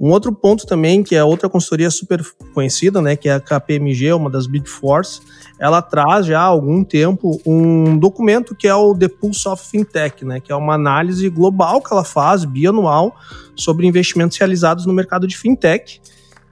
Um 0.00 0.12
outro 0.12 0.32
ponto 0.32 0.66
também, 0.66 1.02
que 1.02 1.14
é 1.14 1.22
outra 1.22 1.46
consultoria 1.46 1.90
super 1.90 2.24
conhecida, 2.54 3.02
né, 3.02 3.16
que 3.16 3.28
é 3.28 3.34
a 3.34 3.40
KPMG, 3.40 4.14
uma 4.14 4.30
das 4.30 4.46
Big 4.46 4.66
Fours, 4.66 5.20
ela 5.58 5.82
traz 5.82 6.24
já 6.24 6.40
há 6.40 6.44
algum 6.44 6.82
tempo 6.82 7.38
um 7.44 7.98
documento 7.98 8.54
que 8.54 8.66
é 8.66 8.74
o 8.74 8.94
The 8.94 9.08
Pulse 9.08 9.46
of 9.46 9.62
Fintech, 9.68 10.24
né, 10.24 10.40
que 10.40 10.50
é 10.50 10.56
uma 10.56 10.72
análise 10.72 11.28
global 11.28 11.82
que 11.82 11.92
ela 11.92 12.02
faz, 12.02 12.46
bianual, 12.46 13.14
sobre 13.54 13.86
investimentos 13.86 14.38
realizados 14.38 14.86
no 14.86 14.92
mercado 14.94 15.26
de 15.26 15.36
fintech. 15.36 16.00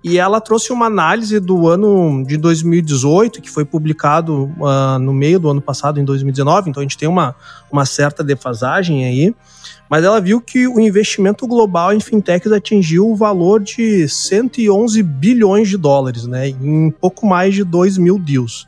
E 0.03 0.19
ela 0.19 0.41
trouxe 0.41 0.73
uma 0.73 0.87
análise 0.87 1.41
do 1.41 1.67
ano 1.67 2.25
de 2.25 2.37
2018, 2.37 3.43
que 3.43 3.51
foi 3.51 3.65
publicado 3.65 4.45
uh, 4.59 4.99
no 5.01 5.13
meio 5.13 5.41
do 5.41 5.51
ano 5.51 5.61
passado, 5.61 5.99
em 5.99 6.05
2019, 6.05 6.71
então 6.71 6.81
a 6.81 6.85
gente 6.85 6.97
tem 6.97 7.09
uma, 7.09 7.35
uma 7.71 7.85
certa 7.85 8.23
defasagem 8.23 9.05
aí 9.05 9.35
mas 9.89 10.05
ela 10.05 10.21
viu 10.21 10.41
que 10.41 10.69
o 10.69 10.79
investimento 10.79 11.47
global 11.47 11.93
em 11.93 12.01
fintechs 12.01 12.53
atingiu 12.53 13.09
o 13.09 13.17
valor 13.17 13.63
de 13.63 14.07
111 14.07 15.03
bilhões 15.03 15.69
de 15.69 15.79
dólares, 15.79 16.27
né, 16.27 16.49
em 16.49 16.91
pouco 16.91 17.27
mais 17.27 17.55
de 17.55 17.65
2 17.65 17.97
mil 17.97 18.19
deals. 18.19 18.67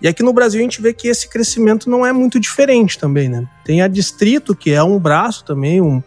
E 0.00 0.08
aqui 0.08 0.22
no 0.22 0.32
Brasil 0.32 0.60
a 0.60 0.62
gente 0.62 0.80
vê 0.80 0.92
que 0.92 1.08
esse 1.08 1.28
crescimento 1.28 1.88
não 1.88 2.04
é 2.04 2.12
muito 2.12 2.38
diferente 2.38 2.98
também, 2.98 3.30
né? 3.30 3.46
Tem 3.64 3.80
a 3.80 3.88
Distrito, 3.88 4.54
que 4.54 4.70
é 4.70 4.82
um 4.82 4.98
braço 4.98 5.42
também, 5.42 5.80
um, 5.80 6.02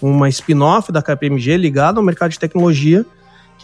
uma 0.00 0.30
spin-off 0.30 0.90
da 0.90 1.02
KPMG 1.02 1.58
ligada 1.58 2.00
ao 2.00 2.04
mercado 2.04 2.30
de 2.30 2.38
tecnologia, 2.38 3.04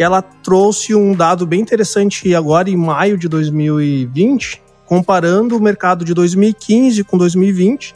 que 0.00 0.04
ela 0.04 0.22
trouxe 0.22 0.94
um 0.94 1.14
dado 1.14 1.46
bem 1.46 1.60
interessante 1.60 2.34
agora 2.34 2.70
em 2.70 2.74
maio 2.74 3.18
de 3.18 3.28
2020, 3.28 4.62
comparando 4.86 5.54
o 5.54 5.60
mercado 5.60 6.06
de 6.06 6.14
2015 6.14 7.04
com 7.04 7.18
2020, 7.18 7.94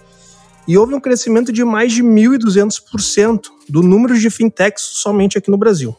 e 0.69 0.77
houve 0.77 0.95
um 0.95 1.01
crescimento 1.01 1.51
de 1.51 1.65
mais 1.65 1.95
de 1.95 2.03
1.200% 2.03 3.45
do 3.71 3.83
número 3.83 4.19
de 4.19 4.29
fintechs 4.29 4.83
somente 4.83 5.39
aqui 5.39 5.51
no 5.51 5.57
Brasil. 5.57 5.97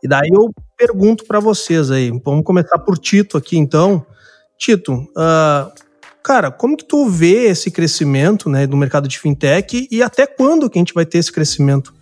E 0.00 0.06
daí 0.06 0.30
eu 0.32 0.48
pergunto 0.76 1.24
para 1.24 1.40
vocês 1.40 1.90
aí, 1.90 2.08
vamos 2.24 2.44
começar 2.44 2.78
por 2.78 2.96
Tito 2.96 3.36
aqui 3.36 3.58
então. 3.58 4.06
Tito, 4.56 4.94
uh, 4.94 5.72
cara, 6.22 6.52
como 6.52 6.76
que 6.76 6.84
tu 6.84 7.08
vê 7.08 7.48
esse 7.48 7.72
crescimento 7.72 8.48
né, 8.48 8.64
do 8.64 8.76
mercado 8.76 9.08
de 9.08 9.18
fintech 9.18 9.88
e 9.90 10.04
até 10.04 10.24
quando 10.24 10.70
que 10.70 10.78
a 10.78 10.82
gente 10.82 10.94
vai 10.94 11.04
ter 11.04 11.18
esse 11.18 11.32
crescimento? 11.32 11.92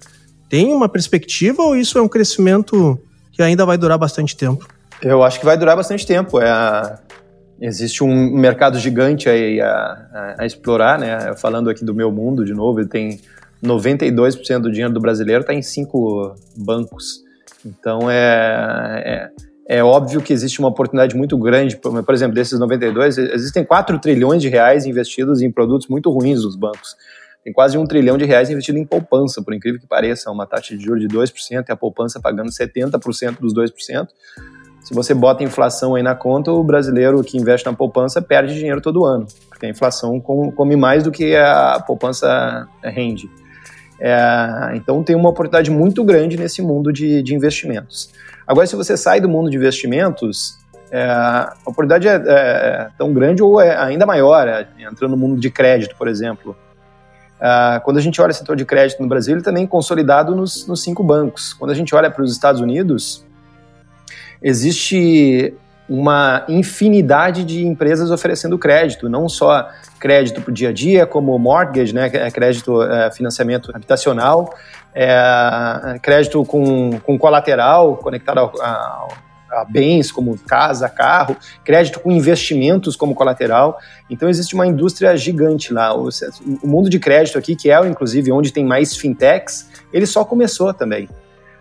Tem 0.51 0.75
uma 0.75 0.91
perspectiva 0.91 1.63
ou 1.63 1.75
isso 1.75 1.97
é 1.97 2.03
um 2.03 2.09
crescimento 2.09 3.01
que 3.35 3.43
ainda 3.43 3.67
vai 3.67 3.77
durar 3.77 3.99
bastante 3.99 4.37
tempo? 4.37 4.67
Eu 5.03 5.23
acho 5.23 5.41
que 5.41 5.45
vai 5.45 5.57
durar 5.59 5.77
bastante 5.77 6.07
tempo. 6.07 6.41
É 6.41 6.49
a, 6.49 6.99
existe 7.61 8.05
um 8.05 8.31
mercado 8.31 8.79
gigante 8.79 9.29
aí 9.29 9.61
a, 9.61 9.69
a, 9.69 10.37
a, 10.43 10.47
explorar, 10.47 10.99
né? 10.99 11.35
Falando 11.37 11.69
aqui 11.69 11.85
do 11.85 11.95
meu 11.95 12.11
mundo 12.13 12.45
de 12.45 12.55
novo, 12.55 12.85
tem 12.87 13.21
92% 13.63 14.61
do 14.61 14.71
dinheiro 14.71 14.93
do 14.93 15.01
brasileiro 15.01 15.41
está 15.41 15.53
em 15.53 15.63
cinco 15.63 16.35
bancos. 16.57 17.25
Então 17.67 18.11
é, 18.11 19.31
é, 19.69 19.79
é, 19.79 19.85
óbvio 19.85 20.21
que 20.21 20.33
existe 20.33 20.61
uma 20.61 20.69
oportunidade 20.69 21.17
muito 21.17 21.37
grande. 21.37 21.77
Por, 21.77 22.03
por 22.05 22.15
exemplo, 22.15 22.35
desses 22.35 22.59
92, 22.59 23.19
existem 23.19 23.65
4 23.65 23.99
trilhões 23.99 24.43
de 24.43 24.49
reais 24.49 24.87
investidos 24.87 25.43
em 25.43 25.51
produtos 25.51 25.89
muito 25.89 26.11
ruins 26.11 26.43
dos 26.43 26.57
bancos. 26.57 26.95
Tem 27.45 27.53
quase 27.53 27.77
um 27.77 27.85
trilhão 27.85 28.17
de 28.17 28.25
reais 28.25 28.49
investido 28.49 28.79
em 28.79 28.87
poupança, 28.87 29.43
por 29.43 29.53
incrível 29.53 29.79
que 29.79 29.87
pareça, 29.87 30.31
uma 30.31 30.47
taxa 30.47 30.75
de 30.75 30.83
juros 30.83 31.01
de 31.01 31.09
2% 31.09 31.69
e 31.69 31.73
a 31.73 31.77
poupança 31.77 32.19
pagando 32.19 32.51
70% 32.51 33.39
dos 33.39 33.53
2%. 33.53 34.09
Se 34.83 34.95
você 34.95 35.13
bota 35.15 35.45
inflação 35.45 35.95
aí 35.95 36.03
na 36.03 36.15
conta, 36.15 36.51
o 36.51 36.65
brasileiro 36.65 37.23
que 37.23 37.37
investe 37.37 37.67
na 37.67 37.75
poupança 37.75 38.23
perde 38.23 38.55
dinheiro 38.55 38.81
todo 38.81 39.05
ano, 39.05 39.27
porque 39.49 39.67
a 39.67 39.69
inflação 39.69 40.19
come 40.21 40.75
mais 40.75 41.03
do 41.03 41.11
que 41.11 41.37
a 41.37 41.83
poupança 41.87 42.67
rende. 42.83 43.31
É, 44.01 44.73
então 44.75 45.03
tem 45.03 45.15
uma 45.15 45.29
oportunidade 45.29 45.71
muito 45.71 46.03
grande 46.03 46.37
nesse 46.37 46.61
mundo 46.61 46.93
de, 46.93 47.23
de 47.23 47.35
investimentos. 47.35 48.11
Agora, 48.47 48.67
se 48.67 48.77
você 48.77 48.97
sai 48.97 49.21
do 49.21 49.29
mundo 49.29 49.51
de 49.51 49.57
investimentos, 49.57 50.59
é, 50.91 51.05
a 51.05 51.55
oportunidade 51.65 52.07
é, 52.07 52.15
é, 52.15 52.89
tão 52.99 53.13
grande 53.13 53.43
ou 53.43 53.61
é 53.61 53.77
ainda 53.77 54.05
maior, 54.05 54.47
é, 54.47 54.67
entrando 54.79 55.13
no 55.13 55.17
mundo 55.17 55.41
de 55.41 55.51
crédito, 55.51 55.97
por 55.97 56.09
exemplo. 56.09 56.57
É, 57.45 57.79
quando 57.81 57.99
a 57.99 58.01
gente 58.01 58.19
olha 58.23 58.31
o 58.31 58.35
setor 58.35 58.57
de 58.57 58.65
crédito 58.65 59.03
no 59.03 59.09
Brasil, 59.09 59.35
ele 59.35 59.43
também 59.43 59.65
é 59.65 59.67
consolidado 59.67 60.35
nos, 60.35 60.67
nos 60.67 60.83
cinco 60.83 61.05
bancos. 61.05 61.53
Quando 61.53 61.73
a 61.73 61.75
gente 61.75 61.95
olha 61.95 62.11
para 62.11 62.23
os 62.25 62.33
Estados 62.33 62.59
Unidos, 62.59 63.23
existe 64.43 65.53
uma 65.87 66.47
infinidade 66.49 67.45
de 67.45 67.67
empresas 67.67 68.11
oferecendo 68.11 68.59
crédito, 68.59 69.11
não 69.11 69.29
só 69.29 69.69
crédito 70.01 70.41
para 70.41 70.51
o 70.51 70.55
dia 70.55 70.71
a 70.71 70.73
dia, 70.73 71.05
como 71.05 71.39
mortgage, 71.39 71.95
né, 71.95 72.11
é 72.15 72.31
crédito, 72.31 72.83
é, 72.83 73.11
financiamento 73.11 73.71
habitacional, 73.75 74.55
é, 74.95 75.99
crédito 76.01 76.43
com, 76.47 76.99
com 77.01 77.19
colateral 77.19 77.99
conectado 77.99 78.39
ao, 78.39 79.09
a 79.61 79.65
bens 79.65 80.11
como 80.11 80.39
casa, 80.39 80.89
carro, 80.89 81.37
crédito 81.65 82.01
com 82.01 82.11
investimentos 82.11 82.97
como 82.97 83.15
colateral. 83.15 83.79
Então 84.11 84.29
existe 84.29 84.55
uma 84.55 84.67
indústria 84.67 85.17
gigante 85.17 85.73
lá. 85.73 85.97
O, 85.97 86.09
o 86.63 86.67
mundo 86.67 86.91
de 86.91 86.99
crédito 86.99 87.39
aqui, 87.39 87.55
que 87.57 87.71
é 87.71 87.87
inclusive 87.87 88.33
onde 88.33 88.53
tem 88.53 88.65
mais 88.65 88.97
fintechs, 88.97 89.69
ele 89.93 90.07
só 90.07 90.25
começou 90.25 90.73
também. 90.73 91.09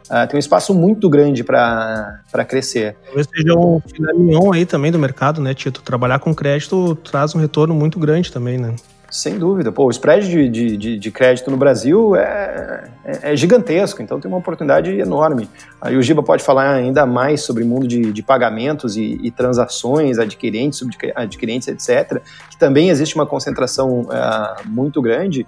Uh, 0.09 0.27
tem 0.27 0.35
um 0.35 0.39
espaço 0.39 0.73
muito 0.73 1.09
grande 1.09 1.43
para 1.43 2.45
crescer. 2.47 2.97
Talvez 3.05 3.27
seja 3.33 3.53
um 3.57 3.79
filé 3.79 4.11
aí 4.53 4.65
também 4.65 4.91
do 4.91 4.99
mercado, 4.99 5.41
né, 5.41 5.53
Tito? 5.53 5.81
Trabalhar 5.81 6.19
com 6.19 6.35
crédito 6.35 6.95
traz 6.95 7.33
um 7.33 7.39
retorno 7.39 7.73
muito 7.73 7.97
grande 7.97 8.31
também, 8.31 8.57
né? 8.57 8.75
Sem 9.13 9.37
dúvida. 9.37 9.71
Pô, 9.71 9.85
o 9.85 9.91
spread 9.91 10.27
de, 10.27 10.75
de, 10.75 10.97
de 10.97 11.11
crédito 11.11 11.51
no 11.51 11.55
Brasil 11.55 12.15
é, 12.15 12.89
é, 13.05 13.31
é, 13.31 13.35
gigantesco, 13.35 14.01
então 14.01 14.19
tem 14.19 14.27
uma 14.27 14.39
oportunidade 14.39 14.89
enorme. 14.89 15.47
Aí 15.79 15.95
o 15.95 16.01
Giba 16.01 16.23
pode 16.23 16.43
falar 16.43 16.73
ainda 16.73 17.05
mais 17.05 17.41
sobre 17.41 17.63
o 17.63 17.67
mundo 17.67 17.87
de, 17.87 18.11
de 18.11 18.23
pagamentos 18.23 18.97
e, 18.97 19.19
e, 19.21 19.29
transações, 19.29 20.17
adquirentes, 20.17 20.81
adquirentes, 21.15 21.67
etc., 21.67 22.23
que 22.49 22.57
também 22.57 22.89
existe 22.89 23.13
uma 23.13 23.27
concentração 23.27 24.01
uh, 24.01 24.67
muito 24.67 24.99
grande. 24.99 25.45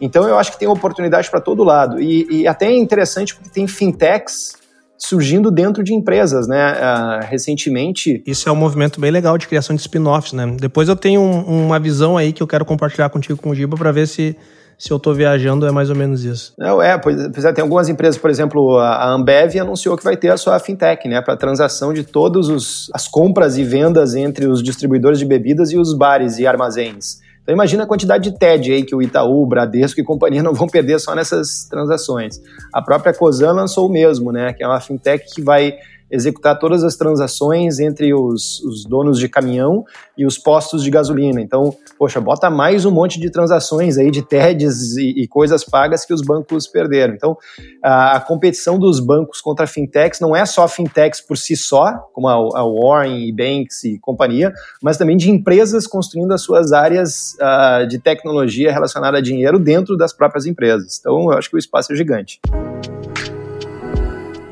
Então 0.00 0.26
eu 0.26 0.38
acho 0.38 0.50
que 0.52 0.58
tem 0.58 0.66
oportunidade 0.66 1.30
para 1.30 1.40
todo 1.42 1.62
lado. 1.62 2.00
E, 2.00 2.26
e, 2.30 2.48
até 2.48 2.68
é 2.68 2.78
interessante 2.78 3.34
porque 3.34 3.50
tem 3.50 3.66
fintechs 3.66 4.54
surgindo 5.04 5.50
dentro 5.50 5.82
de 5.82 5.92
empresas, 5.92 6.46
né? 6.46 6.74
Uh, 6.74 7.26
recentemente. 7.26 8.22
Isso 8.24 8.48
é 8.48 8.52
um 8.52 8.56
movimento 8.56 9.00
bem 9.00 9.10
legal 9.10 9.36
de 9.36 9.48
criação 9.48 9.74
de 9.74 9.82
spin-offs, 9.82 10.32
né? 10.32 10.56
Depois 10.60 10.88
eu 10.88 10.94
tenho 10.94 11.20
um, 11.20 11.66
uma 11.66 11.80
visão 11.80 12.16
aí 12.16 12.32
que 12.32 12.42
eu 12.42 12.46
quero 12.46 12.64
compartilhar 12.64 13.08
contigo 13.08 13.40
com 13.40 13.50
o 13.50 13.54
Giba 13.54 13.76
para 13.76 13.90
ver 13.90 14.06
se 14.06 14.36
se 14.78 14.90
eu 14.90 14.96
estou 14.96 15.14
viajando, 15.14 15.64
é 15.64 15.70
mais 15.70 15.90
ou 15.90 15.94
menos 15.94 16.24
isso. 16.24 16.54
Não, 16.58 16.82
é, 16.82 16.98
pois, 16.98 17.16
pois 17.28 17.44
é, 17.44 17.52
tem 17.52 17.62
algumas 17.62 17.88
empresas, 17.88 18.20
por 18.20 18.28
exemplo, 18.28 18.78
a 18.78 19.12
Ambev 19.12 19.54
anunciou 19.60 19.96
que 19.96 20.02
vai 20.02 20.16
ter 20.16 20.32
a 20.32 20.36
sua 20.36 20.58
fintech, 20.58 21.06
né, 21.06 21.20
para 21.20 21.36
transação 21.36 21.92
de 21.92 22.02
todas 22.02 22.88
as 22.92 23.06
compras 23.06 23.56
e 23.56 23.62
vendas 23.62 24.16
entre 24.16 24.46
os 24.46 24.60
distribuidores 24.60 25.20
de 25.20 25.24
bebidas 25.24 25.70
e 25.70 25.78
os 25.78 25.94
bares 25.94 26.36
e 26.38 26.48
armazéns. 26.48 27.21
Então 27.42 27.52
imagina 27.52 27.82
a 27.82 27.86
quantidade 27.86 28.30
de 28.30 28.38
TED 28.38 28.72
aí 28.72 28.84
que 28.84 28.94
o 28.94 29.02
Itaú, 29.02 29.42
o 29.42 29.46
Bradesco 29.46 30.00
e 30.00 30.04
companhia 30.04 30.42
não 30.42 30.54
vão 30.54 30.68
perder 30.68 31.00
só 31.00 31.14
nessas 31.14 31.64
transações. 31.68 32.40
A 32.72 32.80
própria 32.80 33.12
Cosan 33.12 33.52
lançou 33.52 33.88
o 33.88 33.92
mesmo, 33.92 34.30
né? 34.30 34.52
Que 34.52 34.62
é 34.62 34.66
uma 34.66 34.80
fintech 34.80 35.24
que 35.34 35.42
vai 35.42 35.76
executar 36.12 36.58
todas 36.58 36.84
as 36.84 36.94
transações 36.94 37.80
entre 37.80 38.12
os, 38.12 38.60
os, 38.60 38.84
donos 38.84 39.18
de 39.18 39.28
caminhão 39.28 39.84
e 40.16 40.26
os 40.26 40.36
postos 40.36 40.84
de 40.84 40.90
gasolina. 40.90 41.40
Então, 41.40 41.74
poxa, 41.98 42.20
bota 42.20 42.50
mais 42.50 42.84
um 42.84 42.90
monte 42.90 43.18
de 43.18 43.30
transações 43.30 43.96
aí 43.96 44.10
de 44.10 44.20
TEDs 44.20 44.96
e, 44.98 45.22
e 45.22 45.26
coisas 45.26 45.64
pagas 45.64 46.04
que 46.04 46.12
os 46.12 46.20
bancos 46.20 46.66
perderam. 46.66 47.14
Então, 47.14 47.36
a, 47.82 48.16
a, 48.16 48.20
competição 48.20 48.78
dos 48.78 49.00
bancos 49.00 49.40
contra 49.40 49.66
fintechs 49.66 50.20
não 50.20 50.36
é 50.36 50.44
só 50.44 50.68
fintechs 50.68 51.20
por 51.20 51.38
si 51.38 51.56
só, 51.56 51.92
como 52.12 52.28
a, 52.28 52.34
a 52.34 52.64
Warren 52.64 53.26
e 53.26 53.32
Banks 53.32 53.82
e 53.84 53.98
companhia, 53.98 54.52
mas 54.82 54.98
também 54.98 55.16
de 55.16 55.30
empresas 55.30 55.86
construindo 55.86 56.32
as 56.32 56.42
suas 56.42 56.72
áreas 56.72 57.34
uh, 57.40 57.86
de 57.86 57.98
tecnologia 57.98 58.70
relacionada 58.70 59.16
a 59.16 59.20
dinheiro 59.22 59.58
dentro 59.58 59.96
das 59.96 60.12
próprias 60.12 60.44
empresas. 60.44 60.98
Então, 61.00 61.32
eu 61.32 61.38
acho 61.38 61.48
que 61.48 61.56
o 61.56 61.58
espaço 61.58 61.92
é 61.92 61.96
gigante. 61.96 62.38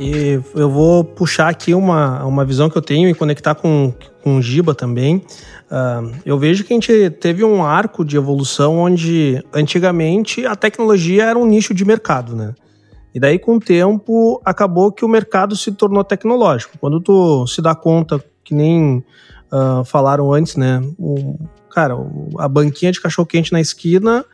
E 0.00 0.40
eu 0.54 0.70
vou 0.70 1.04
puxar 1.04 1.50
aqui 1.50 1.74
uma, 1.74 2.24
uma 2.24 2.42
visão 2.42 2.70
que 2.70 2.78
eu 2.78 2.80
tenho 2.80 3.06
e 3.06 3.12
conectar 3.12 3.54
com, 3.54 3.92
com 4.22 4.38
o 4.38 4.42
Giba 4.42 4.74
também. 4.74 5.16
Uh, 5.70 6.10
eu 6.24 6.38
vejo 6.38 6.64
que 6.64 6.72
a 6.72 6.76
gente 6.76 7.10
teve 7.20 7.44
um 7.44 7.62
arco 7.62 8.02
de 8.02 8.16
evolução 8.16 8.78
onde 8.78 9.44
antigamente 9.52 10.46
a 10.46 10.56
tecnologia 10.56 11.24
era 11.24 11.38
um 11.38 11.44
nicho 11.44 11.74
de 11.74 11.84
mercado, 11.84 12.34
né? 12.34 12.54
E 13.14 13.20
daí, 13.20 13.38
com 13.38 13.56
o 13.56 13.60
tempo, 13.60 14.40
acabou 14.42 14.90
que 14.90 15.04
o 15.04 15.08
mercado 15.08 15.54
se 15.54 15.70
tornou 15.70 16.02
tecnológico. 16.02 16.78
Quando 16.78 16.98
tu 16.98 17.46
se 17.46 17.60
dá 17.60 17.74
conta, 17.74 18.24
que 18.42 18.54
nem 18.54 19.04
uh, 19.52 19.84
falaram 19.84 20.32
antes, 20.32 20.56
né? 20.56 20.82
O, 20.98 21.38
cara, 21.68 21.94
a 22.38 22.48
banquinha 22.48 22.90
de 22.90 23.02
cachorro-quente 23.02 23.52
na 23.52 23.60
esquina 23.60 24.24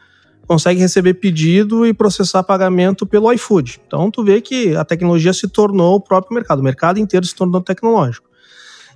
consegue 0.47 0.81
receber 0.81 1.15
pedido 1.15 1.87
e 1.87 1.93
processar 1.93 2.43
pagamento 2.43 3.07
pelo 3.07 3.33
iFood. 3.33 3.81
Então, 3.87 4.11
tu 4.11 4.23
vê 4.23 4.41
que 4.41 4.77
a 4.77 4.85
tecnologia 4.85 5.33
se 5.33 5.49
tornou 5.49 5.97
o 5.97 6.01
próprio 6.01 6.35
mercado. 6.35 6.61
O 6.61 6.65
mercado 6.65 6.99
inteiro 6.99 7.27
se 7.27 7.35
tornou 7.35 7.61
tecnológico. 7.61 8.29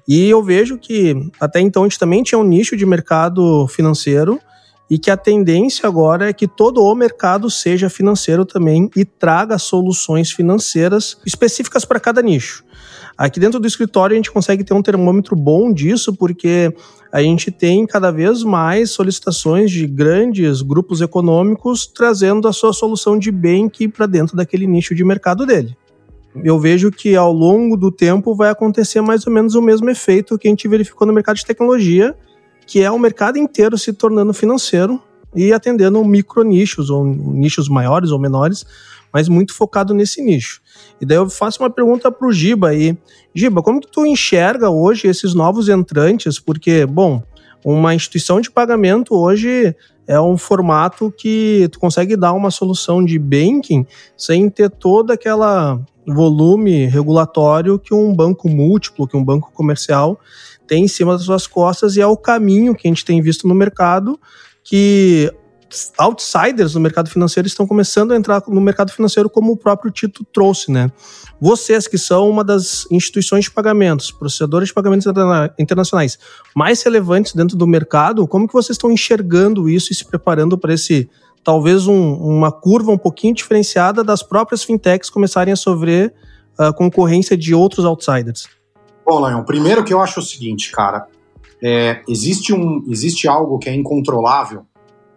E 0.09 0.29
eu 0.29 0.43
vejo 0.43 0.79
que 0.79 1.31
até 1.41 1.61
então 1.61 1.85
a 1.85 1.89
gente 1.89 1.99
também 1.99 2.23
tinha 2.23 2.39
um 2.39 2.45
nicho 2.45 2.77
de 2.77 2.87
mercado 2.87 3.67
financeiro 3.69 4.41
e 4.91 4.99
que 4.99 5.11
a 5.11 5.17
tendência 5.17 5.87
agora 5.87 6.29
é 6.29 6.33
que 6.33 6.49
todo 6.49 6.83
o 6.83 6.95
mercado 6.97 7.49
seja 7.49 7.89
financeiro 7.89 8.45
também 8.45 8.91
e 8.97 9.05
traga 9.05 9.57
soluções 9.57 10.33
financeiras 10.33 11.17
específicas 11.25 11.85
para 11.85 12.01
cada 12.01 12.21
nicho. 12.21 12.65
Aqui 13.17 13.39
dentro 13.39 13.61
do 13.61 13.69
escritório 13.69 14.15
a 14.15 14.17
gente 14.17 14.33
consegue 14.33 14.65
ter 14.65 14.75
um 14.75 14.83
termômetro 14.83 15.37
bom 15.37 15.73
disso, 15.73 16.13
porque 16.13 16.75
a 17.13 17.23
gente 17.23 17.51
tem 17.51 17.87
cada 17.87 18.11
vez 18.11 18.43
mais 18.43 18.91
solicitações 18.91 19.71
de 19.71 19.87
grandes 19.87 20.63
grupos 20.63 21.01
econômicos 21.01 21.87
trazendo 21.87 22.49
a 22.49 22.53
sua 22.53 22.73
solução 22.73 23.19
de 23.19 23.31
banking 23.31 23.91
para 23.91 24.07
dentro 24.07 24.37
daquele 24.37 24.67
nicho 24.67 24.95
de 24.95 25.05
mercado 25.05 25.47
dele. 25.47 25.77
Eu 26.43 26.59
vejo 26.59 26.91
que 26.91 27.15
ao 27.15 27.33
longo 27.33 27.77
do 27.77 27.91
tempo 27.93 28.35
vai 28.35 28.51
acontecer 28.51 29.01
mais 29.01 29.27
ou 29.27 29.33
menos 29.33 29.55
o 29.55 29.63
mesmo 29.63 29.91
efeito 29.91 30.39
que 30.39 30.49
a 30.49 30.51
gente 30.51 30.67
verificou 30.67 31.07
no 31.07 31.13
mercado 31.13 31.37
de 31.37 31.45
tecnologia, 31.45 32.17
que 32.67 32.81
é 32.81 32.91
o 32.91 32.99
mercado 32.99 33.39
inteiro 33.39 33.77
se 33.77 33.93
tornando 33.93 34.33
financeiro 34.33 35.01
e 35.35 35.53
atendendo 35.53 36.05
micro 36.05 36.43
nichos, 36.43 36.91
ou 36.91 37.05
nichos 37.05 37.69
maiores 37.69 38.11
ou 38.11 38.19
menores, 38.19 38.65
mas 39.13 39.29
muito 39.29 39.55
focado 39.55 39.93
nesse 39.95 40.23
nicho. 40.23 40.61
E 41.01 41.07
daí 41.07 41.17
eu 41.17 41.29
faço 41.29 41.63
uma 41.63 41.71
pergunta 41.71 42.11
para 42.11 42.27
o 42.27 42.33
Giba 42.33 42.69
aí. 42.69 42.97
Giba, 43.35 43.63
como 43.63 43.81
que 43.81 43.91
tu 43.91 44.07
enxerga 44.07 44.71
hoje 44.71 45.09
esses 45.09 45.35
novos 45.35 45.69
entrantes? 45.69 46.39
Porque, 46.39 46.87
bom, 46.87 47.23
uma 47.65 47.95
instituição 47.95 48.41
de 48.41 48.51
pagamento 48.51 49.15
hoje 49.15 49.75
é 50.07 50.21
um 50.21 50.37
formato 50.37 51.13
que 51.17 51.69
tu 51.71 51.79
consegue 51.79 52.17
dar 52.17 52.33
uma 52.33 52.51
solução 52.51 53.05
de 53.05 53.19
banking 53.19 53.87
sem 54.17 54.49
ter 54.51 54.71
toda 54.71 55.15
aquela 55.15 55.81
volume 56.07 56.87
regulatório 56.87 57.79
que 57.79 57.95
um 57.95 58.15
banco 58.15 58.49
múltiplo, 58.49 59.07
que 59.07 59.17
um 59.17 59.25
banco 59.25 59.53
comercial 59.53 60.19
tem 60.71 60.85
em 60.85 60.89
cima 60.89 61.15
das 61.15 61.25
suas 61.25 61.49
costas 61.49 61.97
e 61.97 62.01
é 62.01 62.07
o 62.07 62.17
caminho 62.17 62.77
que 62.77 62.87
a 62.87 62.91
gente 62.91 63.05
tem 63.05 63.21
visto 63.21 63.49
no 63.49 63.57
mercado 63.57 64.21
que 64.63 65.29
outsiders 65.99 66.75
no 66.75 66.81
mercado 66.81 67.11
financeiro 67.11 67.49
estão 67.49 67.67
começando 67.67 68.13
a 68.13 68.17
entrar 68.17 68.41
no 68.47 68.61
mercado 68.61 68.93
financeiro 68.93 69.29
como 69.29 69.51
o 69.51 69.57
próprio 69.57 69.91
Tito 69.91 70.25
trouxe, 70.33 70.71
né? 70.71 70.93
Vocês 71.41 71.89
que 71.89 71.99
são 71.99 72.31
uma 72.31 72.45
das 72.45 72.87
instituições 72.89 73.47
de 73.47 73.51
pagamentos, 73.51 74.13
processadores 74.13 74.69
de 74.69 74.75
pagamentos 74.75 75.09
internacionais 75.59 76.19
mais 76.55 76.81
relevantes 76.85 77.35
dentro 77.35 77.57
do 77.57 77.67
mercado, 77.67 78.27
como 78.29 78.47
que 78.47 78.55
vocês 78.55 78.77
estão 78.77 78.93
enxergando 78.93 79.69
isso 79.69 79.93
e 79.93 79.97
se 79.97 80.05
preparando 80.05 80.57
para 80.57 80.73
esse 80.73 81.11
talvez 81.43 81.89
um, 81.89 82.13
uma 82.15 82.53
curva 82.53 82.93
um 82.93 82.99
pouquinho 82.99 83.35
diferenciada 83.35 84.05
das 84.05 84.23
próprias 84.23 84.63
fintechs 84.63 85.11
começarem 85.11 85.53
a 85.53 85.57
sofrer 85.57 86.15
a 86.57 86.69
uh, 86.69 86.75
concorrência 86.75 87.37
de 87.37 87.55
outros 87.55 87.85
outsiders? 87.85 88.60
Bom, 89.11 89.29
Lion, 89.29 89.43
primeiro 89.43 89.83
que 89.83 89.93
eu 89.93 90.01
acho 90.01 90.21
o 90.21 90.23
seguinte, 90.23 90.71
cara, 90.71 91.09
é, 91.61 92.01
existe, 92.09 92.55
um, 92.55 92.85
existe 92.89 93.27
algo 93.27 93.59
que 93.59 93.69
é 93.69 93.75
incontrolável, 93.75 94.65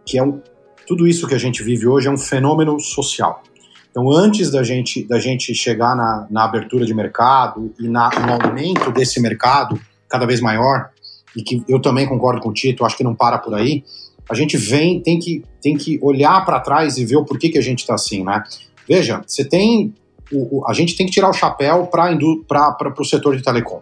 que 0.03 0.17
é 0.17 0.23
um, 0.23 0.41
tudo 0.87 1.05
isso 1.05 1.27
que 1.27 1.35
a 1.35 1.37
gente 1.37 1.61
vive 1.61 1.85
hoje 1.85 2.07
é 2.07 2.11
um 2.11 2.17
fenômeno 2.17 2.79
social. 2.79 3.43
Então, 3.91 4.11
antes 4.11 4.49
da 4.49 4.63
gente, 4.63 5.07
da 5.07 5.19
gente 5.19 5.53
chegar 5.53 5.95
na, 5.95 6.27
na 6.31 6.43
abertura 6.43 6.87
de 6.87 6.93
mercado 6.95 7.71
e 7.79 7.87
na, 7.87 8.09
no 8.09 8.43
aumento 8.43 8.91
desse 8.91 9.21
mercado 9.21 9.79
cada 10.09 10.25
vez 10.25 10.41
maior, 10.41 10.89
e 11.37 11.43
que 11.43 11.63
eu 11.69 11.79
também 11.79 12.07
concordo 12.07 12.41
com 12.41 12.49
o 12.49 12.53
Tito, 12.53 12.83
acho 12.83 12.97
que 12.97 13.03
não 13.03 13.13
para 13.13 13.37
por 13.37 13.53
aí, 13.53 13.83
a 14.27 14.33
gente 14.33 14.57
vem, 14.57 15.03
tem 15.03 15.19
que, 15.19 15.43
tem 15.61 15.77
que 15.77 15.99
olhar 16.01 16.43
para 16.43 16.59
trás 16.59 16.97
e 16.97 17.05
ver 17.05 17.17
o 17.17 17.25
porquê 17.25 17.47
que 17.47 17.59
a 17.59 17.63
gente 17.63 17.81
está 17.81 17.93
assim, 17.93 18.23
né? 18.23 18.41
Veja, 18.89 19.21
você 19.23 19.45
tem 19.45 19.93
o, 20.31 20.59
o, 20.59 20.67
a 20.67 20.73
gente 20.73 20.95
tem 20.95 21.05
que 21.05 21.11
tirar 21.11 21.29
o 21.29 21.33
chapéu 21.33 21.87
para 21.87 22.93
o 22.97 23.05
setor 23.05 23.35
de 23.35 23.43
telecom. 23.43 23.81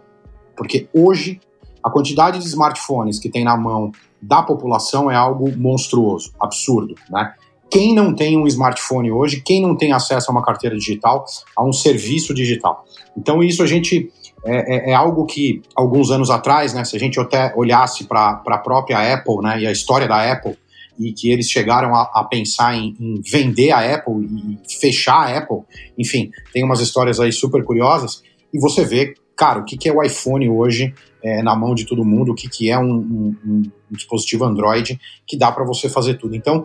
Porque 0.56 0.88
hoje 0.92 1.40
a 1.82 1.90
quantidade 1.90 2.38
de 2.38 2.46
smartphones 2.46 3.18
que 3.18 3.28
tem 3.28 3.44
na 3.44 3.56
mão 3.56 3.90
da 4.20 4.42
população 4.42 5.10
é 5.10 5.16
algo 5.16 5.50
monstruoso, 5.56 6.32
absurdo, 6.40 6.94
né? 7.10 7.34
Quem 7.68 7.94
não 7.94 8.14
tem 8.14 8.36
um 8.36 8.46
smartphone 8.46 9.10
hoje, 9.10 9.40
quem 9.40 9.62
não 9.62 9.74
tem 9.74 9.92
acesso 9.92 10.30
a 10.30 10.32
uma 10.32 10.44
carteira 10.44 10.76
digital, 10.76 11.24
a 11.56 11.64
um 11.64 11.72
serviço 11.72 12.34
digital? 12.34 12.84
Então 13.16 13.42
isso 13.42 13.62
a 13.62 13.66
gente 13.66 14.12
é, 14.44 14.90
é, 14.90 14.90
é 14.90 14.94
algo 14.94 15.24
que 15.24 15.62
alguns 15.74 16.10
anos 16.10 16.28
atrás, 16.28 16.74
né, 16.74 16.84
se 16.84 16.94
a 16.94 17.00
gente 17.00 17.18
até 17.18 17.52
olhasse 17.56 18.04
para 18.04 18.42
a 18.46 18.58
própria 18.58 19.14
Apple, 19.14 19.36
né, 19.42 19.60
e 19.60 19.66
a 19.66 19.72
história 19.72 20.06
da 20.06 20.30
Apple, 20.30 20.56
e 20.98 21.12
que 21.12 21.30
eles 21.30 21.48
chegaram 21.48 21.94
a, 21.94 22.10
a 22.14 22.24
pensar 22.24 22.74
em, 22.74 22.94
em, 22.98 23.20
vender 23.20 23.70
a 23.70 23.94
Apple 23.94 24.14
e 24.24 24.78
fechar 24.80 25.16
a 25.16 25.38
Apple. 25.38 25.60
Enfim, 25.98 26.30
tem 26.52 26.64
umas 26.64 26.80
histórias 26.80 27.20
aí 27.20 27.32
super 27.32 27.64
curiosas. 27.64 28.22
E 28.52 28.58
você 28.58 28.84
vê, 28.84 29.14
cara, 29.36 29.60
o 29.60 29.64
que, 29.64 29.76
que 29.76 29.88
é 29.88 29.92
o 29.92 30.02
iPhone 30.02 30.48
hoje 30.48 30.94
é, 31.22 31.42
na 31.42 31.54
mão 31.54 31.74
de 31.74 31.86
todo 31.86 32.04
mundo, 32.04 32.32
o 32.32 32.34
que, 32.34 32.48
que 32.48 32.70
é 32.70 32.78
um, 32.78 32.94
um, 32.94 33.36
um 33.44 33.62
dispositivo 33.90 34.44
Android 34.44 35.00
que 35.26 35.36
dá 35.36 35.52
para 35.52 35.64
você 35.64 35.88
fazer 35.88 36.14
tudo. 36.14 36.34
Então, 36.34 36.62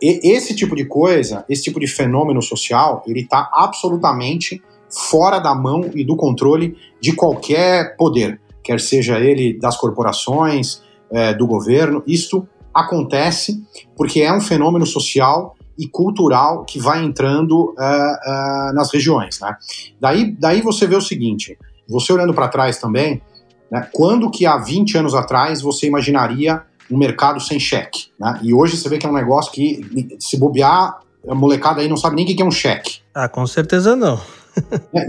e, 0.00 0.32
esse 0.32 0.54
tipo 0.54 0.74
de 0.74 0.86
coisa, 0.86 1.44
esse 1.48 1.64
tipo 1.64 1.78
de 1.78 1.86
fenômeno 1.86 2.40
social, 2.42 3.02
ele 3.06 3.20
está 3.20 3.50
absolutamente 3.52 4.62
fora 4.90 5.38
da 5.38 5.54
mão 5.54 5.90
e 5.94 6.02
do 6.04 6.16
controle 6.16 6.76
de 7.00 7.12
qualquer 7.12 7.96
poder, 7.96 8.40
quer 8.64 8.80
seja 8.80 9.20
ele 9.20 9.58
das 9.58 9.76
corporações, 9.76 10.82
é, 11.10 11.34
do 11.34 11.46
governo. 11.46 12.02
Isto 12.06 12.48
acontece 12.74 13.62
porque 13.96 14.20
é 14.20 14.32
um 14.32 14.40
fenômeno 14.40 14.86
social 14.86 15.54
e 15.78 15.86
cultural 15.86 16.64
que 16.64 16.80
vai 16.80 17.02
entrando 17.04 17.52
uh, 17.52 17.72
uh, 17.72 18.74
nas 18.74 18.92
regiões. 18.92 19.38
Né? 19.40 19.56
Daí, 20.00 20.32
daí 20.32 20.60
você 20.60 20.86
vê 20.86 20.96
o 20.96 21.00
seguinte: 21.00 21.56
você 21.88 22.12
olhando 22.12 22.34
para 22.34 22.48
trás 22.48 22.78
também, 22.78 23.22
né, 23.70 23.88
quando 23.92 24.30
que 24.30 24.44
há 24.44 24.58
20 24.58 24.98
anos 24.98 25.14
atrás 25.14 25.62
você 25.62 25.86
imaginaria 25.86 26.62
um 26.90 26.98
mercado 26.98 27.40
sem 27.40 27.60
cheque? 27.60 28.08
Né? 28.18 28.40
E 28.42 28.52
hoje 28.52 28.76
você 28.76 28.88
vê 28.88 28.98
que 28.98 29.06
é 29.06 29.08
um 29.08 29.14
negócio 29.14 29.52
que, 29.52 30.16
se 30.18 30.36
bobear, 30.36 30.98
a 31.28 31.34
molecada 31.34 31.80
aí 31.80 31.88
não 31.88 31.96
sabe 31.96 32.16
nem 32.16 32.24
o 32.24 32.28
que 32.28 32.42
é 32.42 32.44
um 32.44 32.50
cheque. 32.50 33.00
Ah, 33.14 33.28
com 33.28 33.46
certeza 33.46 33.94
não. 33.94 34.20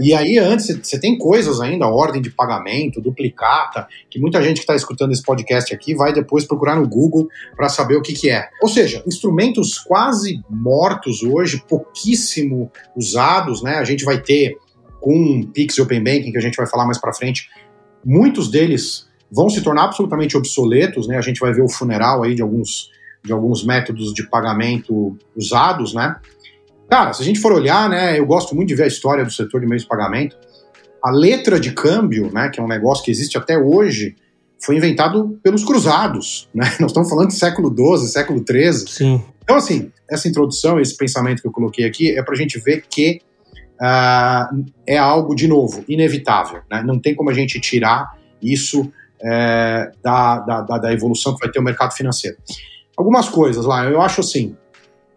E 0.00 0.14
aí, 0.14 0.38
antes, 0.38 0.66
você 0.82 0.98
tem 0.98 1.18
coisas 1.18 1.60
ainda, 1.60 1.86
ordem 1.86 2.22
de 2.22 2.30
pagamento, 2.30 3.00
duplicata, 3.00 3.86
que 4.08 4.18
muita 4.18 4.42
gente 4.42 4.56
que 4.56 4.62
está 4.62 4.74
escutando 4.74 5.12
esse 5.12 5.22
podcast 5.22 5.74
aqui 5.74 5.94
vai 5.94 6.12
depois 6.12 6.44
procurar 6.44 6.76
no 6.76 6.88
Google 6.88 7.28
para 7.56 7.68
saber 7.68 7.96
o 7.96 8.02
que, 8.02 8.12
que 8.12 8.30
é. 8.30 8.48
Ou 8.62 8.68
seja, 8.68 9.02
instrumentos 9.06 9.78
quase 9.78 10.40
mortos 10.48 11.22
hoje, 11.22 11.62
pouquíssimo 11.68 12.70
usados, 12.96 13.62
né? 13.62 13.76
A 13.76 13.84
gente 13.84 14.04
vai 14.04 14.20
ter 14.20 14.56
com 15.00 15.42
Pix 15.52 15.76
e 15.76 15.82
Open 15.82 16.02
Banking, 16.02 16.32
que 16.32 16.38
a 16.38 16.42
gente 16.42 16.56
vai 16.56 16.66
falar 16.66 16.84
mais 16.84 16.98
para 16.98 17.12
frente, 17.12 17.48
muitos 18.04 18.50
deles 18.50 19.08
vão 19.30 19.48
se 19.48 19.62
tornar 19.62 19.84
absolutamente 19.84 20.36
obsoletos, 20.36 21.06
né? 21.06 21.16
A 21.16 21.22
gente 21.22 21.40
vai 21.40 21.52
ver 21.52 21.62
o 21.62 21.68
funeral 21.68 22.22
aí 22.22 22.34
de 22.34 22.42
alguns, 22.42 22.90
de 23.24 23.32
alguns 23.32 23.64
métodos 23.64 24.12
de 24.12 24.28
pagamento 24.28 25.16
usados, 25.36 25.94
né? 25.94 26.16
Cara, 26.90 27.12
se 27.12 27.22
a 27.22 27.24
gente 27.24 27.38
for 27.38 27.52
olhar, 27.52 27.88
né, 27.88 28.18
eu 28.18 28.26
gosto 28.26 28.54
muito 28.54 28.68
de 28.68 28.74
ver 28.74 28.82
a 28.82 28.88
história 28.88 29.24
do 29.24 29.30
setor 29.30 29.60
de 29.60 29.66
meios 29.66 29.82
de 29.82 29.88
pagamento. 29.88 30.36
A 31.02 31.10
letra 31.10 31.60
de 31.60 31.72
câmbio, 31.72 32.32
né, 32.32 32.48
que 32.48 32.58
é 32.58 32.62
um 32.62 32.68
negócio 32.68 33.04
que 33.04 33.10
existe 33.10 33.38
até 33.38 33.56
hoje, 33.56 34.16
foi 34.62 34.76
inventado 34.76 35.38
pelos 35.42 35.64
cruzados, 35.64 36.48
né? 36.52 36.64
Nós 36.80 36.90
estamos 36.90 37.08
falando 37.08 37.28
do 37.28 37.32
século 37.32 37.74
XII, 37.74 38.08
século 38.08 38.44
XIII. 38.46 38.88
Sim. 38.88 39.24
Então, 39.42 39.56
assim, 39.56 39.90
essa 40.10 40.28
introdução, 40.28 40.78
esse 40.78 40.96
pensamento 40.96 41.40
que 41.40 41.48
eu 41.48 41.52
coloquei 41.52 41.86
aqui 41.86 42.10
é 42.10 42.22
para 42.22 42.34
a 42.34 42.36
gente 42.36 42.58
ver 42.58 42.84
que 42.90 43.20
uh, 43.80 44.64
é 44.86 44.98
algo, 44.98 45.34
de 45.34 45.48
novo, 45.48 45.84
inevitável. 45.88 46.60
Né? 46.70 46.82
Não 46.84 46.98
tem 46.98 47.14
como 47.14 47.30
a 47.30 47.34
gente 47.34 47.58
tirar 47.60 48.18
isso 48.42 48.92
é, 49.22 49.92
da, 50.02 50.40
da, 50.40 50.78
da 50.78 50.92
evolução 50.92 51.34
que 51.34 51.40
vai 51.40 51.50
ter 51.50 51.58
o 51.58 51.62
mercado 51.62 51.92
financeiro. 51.92 52.36
Algumas 52.96 53.28
coisas 53.28 53.64
lá, 53.64 53.84
eu 53.86 54.00
acho 54.00 54.20
assim, 54.20 54.56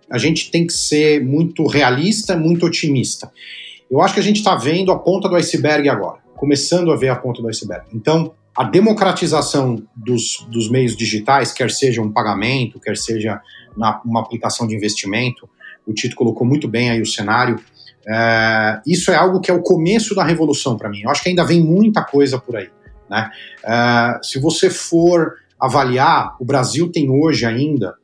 a 0.09 0.17
gente 0.17 0.51
tem 0.51 0.65
que 0.65 0.73
ser 0.73 1.23
muito 1.23 1.65
realista, 1.65 2.35
muito 2.35 2.65
otimista. 2.65 3.31
Eu 3.89 4.01
acho 4.01 4.13
que 4.13 4.19
a 4.19 4.23
gente 4.23 4.37
está 4.37 4.55
vendo 4.55 4.91
a 4.91 4.97
ponta 4.97 5.29
do 5.29 5.35
iceberg 5.35 5.87
agora, 5.89 6.19
começando 6.35 6.91
a 6.91 6.95
ver 6.95 7.09
a 7.09 7.15
ponta 7.15 7.41
do 7.41 7.47
iceberg. 7.47 7.85
Então, 7.93 8.33
a 8.55 8.63
democratização 8.63 9.83
dos, 9.95 10.45
dos 10.49 10.69
meios 10.69 10.95
digitais, 10.95 11.51
quer 11.51 11.71
seja 11.71 12.01
um 12.01 12.11
pagamento, 12.11 12.79
quer 12.79 12.95
seja 12.95 13.41
na, 13.75 13.99
uma 14.05 14.21
aplicação 14.21 14.67
de 14.67 14.75
investimento, 14.75 15.49
o 15.85 15.93
Tito 15.93 16.15
colocou 16.15 16.45
muito 16.45 16.67
bem 16.67 16.91
aí 16.91 17.01
o 17.01 17.05
cenário. 17.05 17.59
É, 18.07 18.81
isso 18.85 19.11
é 19.11 19.15
algo 19.15 19.39
que 19.39 19.49
é 19.49 19.53
o 19.53 19.61
começo 19.61 20.13
da 20.13 20.23
revolução 20.23 20.77
para 20.77 20.89
mim. 20.89 21.01
Eu 21.01 21.09
acho 21.09 21.23
que 21.23 21.29
ainda 21.29 21.43
vem 21.43 21.61
muita 21.61 22.03
coisa 22.03 22.39
por 22.39 22.55
aí. 22.55 22.69
Né? 23.09 23.29
É, 23.65 24.19
se 24.21 24.39
você 24.39 24.69
for 24.69 25.35
avaliar, 25.59 26.35
o 26.39 26.45
Brasil 26.45 26.91
tem 26.91 27.09
hoje 27.09 27.45
ainda 27.45 27.95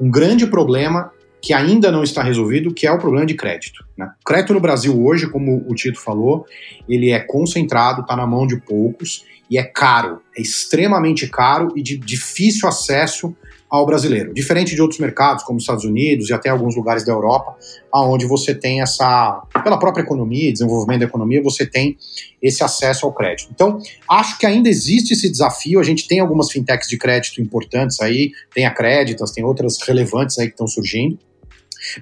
um 0.00 0.10
grande 0.10 0.46
problema 0.46 1.12
que 1.42 1.52
ainda 1.52 1.90
não 1.90 2.02
está 2.02 2.22
resolvido, 2.22 2.72
que 2.72 2.86
é 2.86 2.92
o 2.92 2.98
problema 2.98 3.26
de 3.26 3.34
crédito. 3.34 3.84
Né? 3.96 4.10
O 4.20 4.24
crédito 4.24 4.52
no 4.52 4.60
Brasil 4.60 5.02
hoje, 5.02 5.28
como 5.28 5.64
o 5.66 5.74
Tito 5.74 6.00
falou, 6.00 6.44
ele 6.88 7.10
é 7.10 7.20
concentrado, 7.20 8.02
está 8.02 8.16
na 8.16 8.26
mão 8.26 8.46
de 8.46 8.60
poucos 8.60 9.24
e 9.50 9.58
é 9.58 9.64
caro, 9.64 10.20
é 10.36 10.40
extremamente 10.40 11.26
caro 11.28 11.72
e 11.74 11.82
de 11.82 11.96
difícil 11.96 12.68
acesso 12.68 13.34
ao 13.70 13.86
brasileiro. 13.86 14.34
Diferente 14.34 14.74
de 14.74 14.82
outros 14.82 14.98
mercados, 14.98 15.44
como 15.44 15.56
os 15.56 15.62
Estados 15.62 15.84
Unidos 15.84 16.28
e 16.28 16.32
até 16.32 16.48
alguns 16.48 16.74
lugares 16.74 17.04
da 17.04 17.12
Europa, 17.12 17.56
onde 17.94 18.26
você 18.26 18.52
tem 18.52 18.82
essa, 18.82 19.42
pela 19.62 19.78
própria 19.78 20.02
economia, 20.02 20.52
desenvolvimento 20.52 21.00
da 21.00 21.06
economia, 21.06 21.40
você 21.40 21.64
tem 21.64 21.96
esse 22.42 22.64
acesso 22.64 23.06
ao 23.06 23.12
crédito. 23.12 23.50
Então, 23.54 23.78
acho 24.08 24.38
que 24.38 24.44
ainda 24.44 24.68
existe 24.68 25.12
esse 25.12 25.30
desafio. 25.30 25.78
A 25.78 25.84
gente 25.84 26.08
tem 26.08 26.18
algumas 26.18 26.50
fintechs 26.50 26.88
de 26.88 26.98
crédito 26.98 27.40
importantes 27.40 28.00
aí, 28.00 28.32
tem 28.52 28.66
a 28.66 28.70
Créditas, 28.72 29.30
tem 29.30 29.44
outras 29.44 29.78
relevantes 29.80 30.38
aí 30.38 30.46
que 30.46 30.54
estão 30.54 30.66
surgindo. 30.66 31.16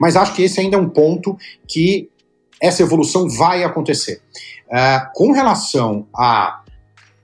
Mas 0.01 0.17
acho 0.17 0.35
que 0.35 0.43
esse 0.43 0.61
ainda 0.61 0.77
é 0.77 0.81
um 0.81 0.89
ponto 0.89 1.37
que 1.67 2.09
essa 2.61 2.83
evolução 2.83 3.29
vai 3.29 3.63
acontecer. 3.63 4.21
Uh, 4.67 5.13
com 5.15 5.33
relação 5.33 6.07
a 6.15 6.63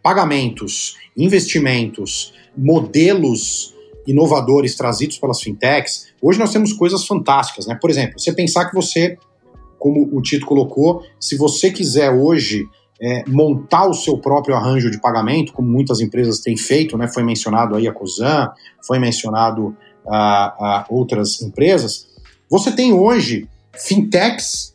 pagamentos, 0.02 0.96
investimentos, 1.16 2.32
modelos 2.56 3.74
inovadores 4.06 4.76
trazidos 4.76 5.18
pelas 5.18 5.40
fintechs, 5.40 6.12
hoje 6.20 6.38
nós 6.38 6.52
temos 6.52 6.72
coisas 6.72 7.06
fantásticas, 7.06 7.66
né? 7.66 7.76
Por 7.80 7.90
exemplo, 7.90 8.18
você 8.18 8.32
pensar 8.32 8.66
que 8.66 8.74
você, 8.74 9.16
como 9.78 10.08
o 10.12 10.20
Tito 10.20 10.46
colocou, 10.46 11.02
se 11.18 11.36
você 11.36 11.70
quiser 11.70 12.10
hoje 12.10 12.66
é, 13.00 13.24
montar 13.28 13.86
o 13.86 13.94
seu 13.94 14.18
próprio 14.18 14.54
arranjo 14.54 14.90
de 14.90 15.00
pagamento, 15.00 15.52
como 15.52 15.68
muitas 15.68 16.00
empresas 16.00 16.40
têm 16.40 16.56
feito, 16.56 16.96
né? 16.96 17.08
Foi 17.08 17.22
mencionado 17.22 17.74
aí 17.74 17.88
a 17.88 17.92
Cosan, 17.92 18.50
foi 18.86 18.98
mencionado 18.98 19.76
a, 20.06 20.82
a 20.82 20.86
outras 20.90 21.40
empresas. 21.42 22.13
Você 22.50 22.72
tem 22.72 22.92
hoje 22.92 23.48
fintechs 23.76 24.74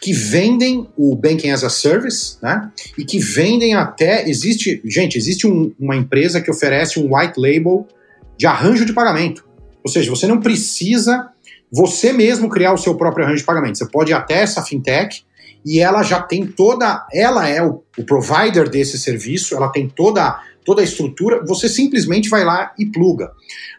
que 0.00 0.12
vendem 0.12 0.88
o 0.96 1.14
Banking 1.14 1.50
as 1.50 1.62
a 1.62 1.70
Service, 1.70 2.36
né? 2.42 2.70
E 2.98 3.04
que 3.04 3.18
vendem 3.20 3.74
até. 3.74 4.28
Existe, 4.28 4.82
gente, 4.84 5.16
existe 5.16 5.46
um, 5.46 5.72
uma 5.78 5.94
empresa 5.94 6.40
que 6.40 6.50
oferece 6.50 6.98
um 6.98 7.16
white 7.16 7.34
label 7.38 7.86
de 8.36 8.46
arranjo 8.46 8.84
de 8.84 8.92
pagamento. 8.92 9.44
Ou 9.84 9.90
seja, 9.90 10.10
você 10.10 10.26
não 10.26 10.40
precisa 10.40 11.28
você 11.70 12.12
mesmo 12.12 12.48
criar 12.48 12.72
o 12.72 12.76
seu 12.76 12.96
próprio 12.96 13.24
arranjo 13.24 13.38
de 13.40 13.46
pagamento. 13.46 13.78
Você 13.78 13.86
pode 13.86 14.10
ir 14.10 14.14
até 14.14 14.42
essa 14.42 14.62
fintech 14.62 15.24
e 15.64 15.78
ela 15.78 16.02
já 16.02 16.20
tem 16.20 16.46
toda, 16.46 17.06
ela 17.12 17.48
é 17.48 17.62
o, 17.62 17.82
o 17.96 18.04
provider 18.04 18.68
desse 18.68 18.98
serviço, 18.98 19.54
ela 19.54 19.68
tem 19.68 19.88
toda, 19.88 20.40
toda 20.64 20.80
a 20.80 20.84
estrutura, 20.84 21.44
você 21.46 21.68
simplesmente 21.68 22.28
vai 22.28 22.44
lá 22.44 22.72
e 22.78 22.86
pluga. 22.86 23.30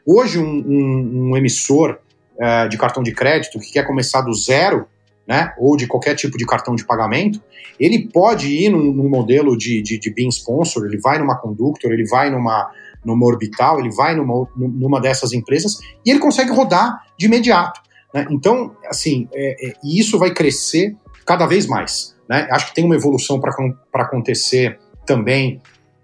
Hoje, 0.05 0.39
um, 0.39 0.63
um, 0.65 1.29
um 1.29 1.37
emissor 1.37 1.99
uh, 2.37 2.69
de 2.69 2.77
cartão 2.77 3.03
de 3.03 3.13
crédito 3.13 3.59
que 3.59 3.71
quer 3.71 3.85
começar 3.85 4.21
do 4.21 4.33
zero, 4.33 4.87
né, 5.27 5.53
ou 5.57 5.77
de 5.77 5.87
qualquer 5.87 6.15
tipo 6.15 6.37
de 6.37 6.45
cartão 6.45 6.75
de 6.75 6.85
pagamento, 6.85 7.41
ele 7.79 8.09
pode 8.09 8.47
ir 8.47 8.69
num, 8.69 8.93
num 8.93 9.09
modelo 9.09 9.57
de, 9.57 9.81
de, 9.81 9.97
de 9.97 10.13
BIM 10.13 10.29
sponsor, 10.29 10.85
ele 10.85 10.99
vai 10.99 11.17
numa 11.17 11.37
conductor, 11.37 11.91
ele 11.91 12.05
vai 12.05 12.29
numa, 12.29 12.69
numa 13.05 13.25
orbital, 13.25 13.79
ele 13.79 13.89
vai 13.89 14.15
numa, 14.15 14.47
numa 14.55 14.99
dessas 14.99 15.33
empresas 15.33 15.79
e 16.05 16.11
ele 16.11 16.19
consegue 16.19 16.51
rodar 16.51 17.01
de 17.17 17.25
imediato. 17.25 17.81
Né? 18.13 18.27
Então, 18.29 18.75
assim, 18.87 19.27
é, 19.33 19.69
é, 19.69 19.73
e 19.83 19.99
isso 19.99 20.19
vai 20.19 20.31
crescer 20.31 20.95
cada 21.25 21.45
vez 21.45 21.65
mais. 21.65 22.15
Né? 22.29 22.47
Acho 22.51 22.67
que 22.67 22.75
tem 22.75 22.85
uma 22.85 22.95
evolução 22.95 23.39
para 23.39 24.03
acontecer 24.03 24.77
também, 25.05 25.61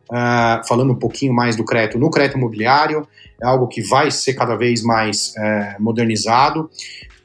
uh, 0.09 0.67
falando 0.67 0.91
um 0.91 0.95
pouquinho 0.95 1.33
mais 1.33 1.55
do 1.55 1.63
crédito 1.63 1.99
no 1.99 2.09
crédito 2.09 2.37
imobiliário, 2.37 3.07
é 3.41 3.45
algo 3.45 3.67
que 3.67 3.81
vai 3.81 4.11
ser 4.11 4.33
cada 4.33 4.55
vez 4.55 4.83
mais 4.83 5.33
uh, 5.37 5.81
modernizado. 5.81 6.69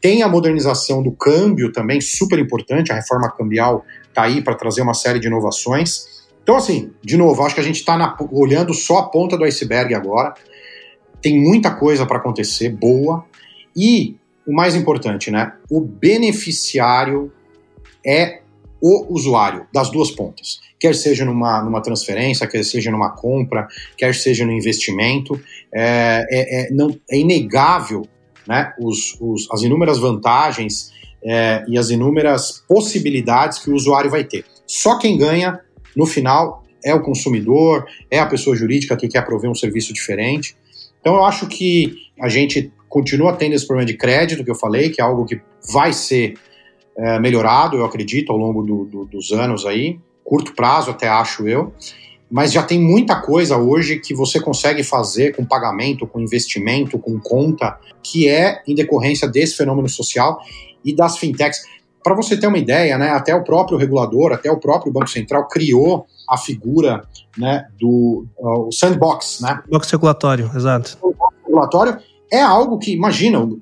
Tem 0.01 0.23
a 0.23 0.29
modernização 0.29 1.03
do 1.03 1.11
câmbio 1.11 1.73
também, 1.73 2.01
super 2.01 2.39
importante, 2.39 2.93
a 2.93 2.95
reforma 2.95 3.31
cambial 3.31 3.85
está 4.09 4.25
aí 4.25 4.43
para 4.43 4.55
trazer 4.55 4.83
uma 4.83 4.95
série 4.95 5.19
de 5.19 5.27
inovações. 5.27 6.25
Então, 6.43 6.57
assim, 6.57 6.93
de 7.03 7.17
novo, 7.17 7.43
acho 7.43 7.55
que 7.55 7.61
a 7.61 7.65
gente 7.65 7.81
está 7.81 8.17
olhando 8.31 8.75
só 8.75 8.99
a 8.99 9.09
ponta 9.09 9.37
do 9.37 9.45
iceberg 9.45 9.95
agora. 9.95 10.35
Tem 11.23 11.43
muita 11.43 11.75
coisa 11.75 12.05
para 12.05 12.19
acontecer, 12.19 12.69
boa. 12.69 13.25
E 13.75 14.17
o 14.47 14.53
mais 14.53 14.75
importante, 14.75 15.31
né? 15.31 15.55
O 15.71 15.81
beneficiário 15.81 17.33
é 18.07 18.43
o 18.87 19.15
usuário 19.15 19.67
das 19.73 19.91
duas 19.91 20.11
pontas. 20.11 20.61
Quer 20.79 20.95
seja 20.95 21.25
numa, 21.25 21.63
numa 21.63 21.81
transferência, 21.81 22.47
quer 22.47 22.63
seja 22.63 22.91
numa 22.91 23.13
compra, 23.13 23.67
quer 23.97 24.15
seja 24.15 24.45
no 24.45 24.53
investimento. 24.53 25.41
É, 25.75 26.23
é, 26.31 26.67
é 26.67 26.71
não, 26.71 26.95
é 27.11 27.17
inegável 27.17 28.07
né, 28.47 28.75
os, 28.79 29.17
os, 29.19 29.51
as 29.51 29.63
inúmeras 29.63 29.99
vantagens 29.99 30.93
é, 31.25 31.65
e 31.67 31.79
as 31.79 31.89
inúmeras 31.89 32.63
possibilidades 32.69 33.59
que 33.59 33.71
o 33.71 33.75
usuário 33.75 34.11
vai 34.11 34.23
ter. 34.23 34.45
Só 34.67 34.99
quem 34.99 35.17
ganha 35.17 35.59
no 35.97 36.05
final 36.05 36.63
é 36.85 36.93
o 36.95 37.01
consumidor, 37.01 37.87
é 38.11 38.19
a 38.19 38.27
pessoa 38.27 38.55
jurídica 38.55 38.95
que 38.99 39.09
quer 39.09 39.25
prover 39.25 39.51
um 39.51 39.55
serviço 39.55 39.95
diferente. 39.95 40.55
Então 41.01 41.15
eu 41.15 41.25
acho 41.25 41.47
que 41.47 41.95
a 42.21 42.29
gente 42.29 42.71
continua 42.87 43.33
tendo 43.33 43.55
esse 43.55 43.67
problema 43.67 43.87
de 43.87 43.97
crédito 43.97 44.45
que 44.45 44.51
eu 44.51 44.55
falei, 44.55 44.91
que 44.91 45.01
é 45.01 45.05
algo 45.05 45.25
que 45.25 45.41
vai 45.73 45.95
ser 45.95 46.35
é, 46.97 47.19
melhorado, 47.19 47.77
eu 47.77 47.85
acredito, 47.85 48.33
ao 48.33 48.39
longo 48.39 48.63
do, 48.63 48.85
do, 48.85 49.05
dos 49.05 49.33
anos 49.33 49.67
aí, 49.67 49.99
curto 50.25 50.55
prazo 50.55 50.91
até 50.91 51.09
acho 51.09 51.47
eu, 51.47 51.73
mas 52.31 52.53
já 52.53 52.63
tem 52.63 52.81
muita 52.81 53.21
coisa 53.21 53.57
hoje 53.57 54.01
que 54.01 54.15
você 54.15 54.41
consegue 54.41 54.83
fazer 54.83 55.37
com 55.37 55.45
pagamento, 55.45 56.07
com 56.07 56.21
investimento, 56.21 56.99
com 56.99 57.21
conta, 57.21 57.79
que 58.03 58.29
é 58.29 58.63
em 58.67 58.75
decorrência 58.75 59.29
desse 59.29 59.57
fenômeno 59.57 59.89
social 59.89 60.41
e 60.85 60.95
das 60.95 61.19
fintechs. 61.19 61.63
Para 62.03 62.15
você 62.15 62.37
ter 62.37 62.47
uma 62.47 62.59
ideia, 62.59 62.99
né, 62.99 63.11
até 63.11 63.35
o 63.35 63.45
próprio 63.45 63.79
regulador, 63.79 64.33
até 64.33 64.51
o 64.51 64.59
próprio 64.59 64.93
Banco 64.93 65.09
Central 65.09 65.49
criou 65.49 66.07
a 66.29 66.37
figura 66.37 67.07
né, 67.37 67.67
do 67.79 68.27
uh, 68.39 68.73
sandbox. 68.73 69.41
Né? 69.41 69.63
Box 69.69 69.91
regulatório, 69.91 70.51
exato. 70.55 70.99
O 71.03 71.15
box 71.15 71.35
regulatório 71.47 71.99
é 72.33 72.41
algo 72.41 72.79
que, 72.79 72.93
imagina, 72.93 73.41
o 73.41 73.61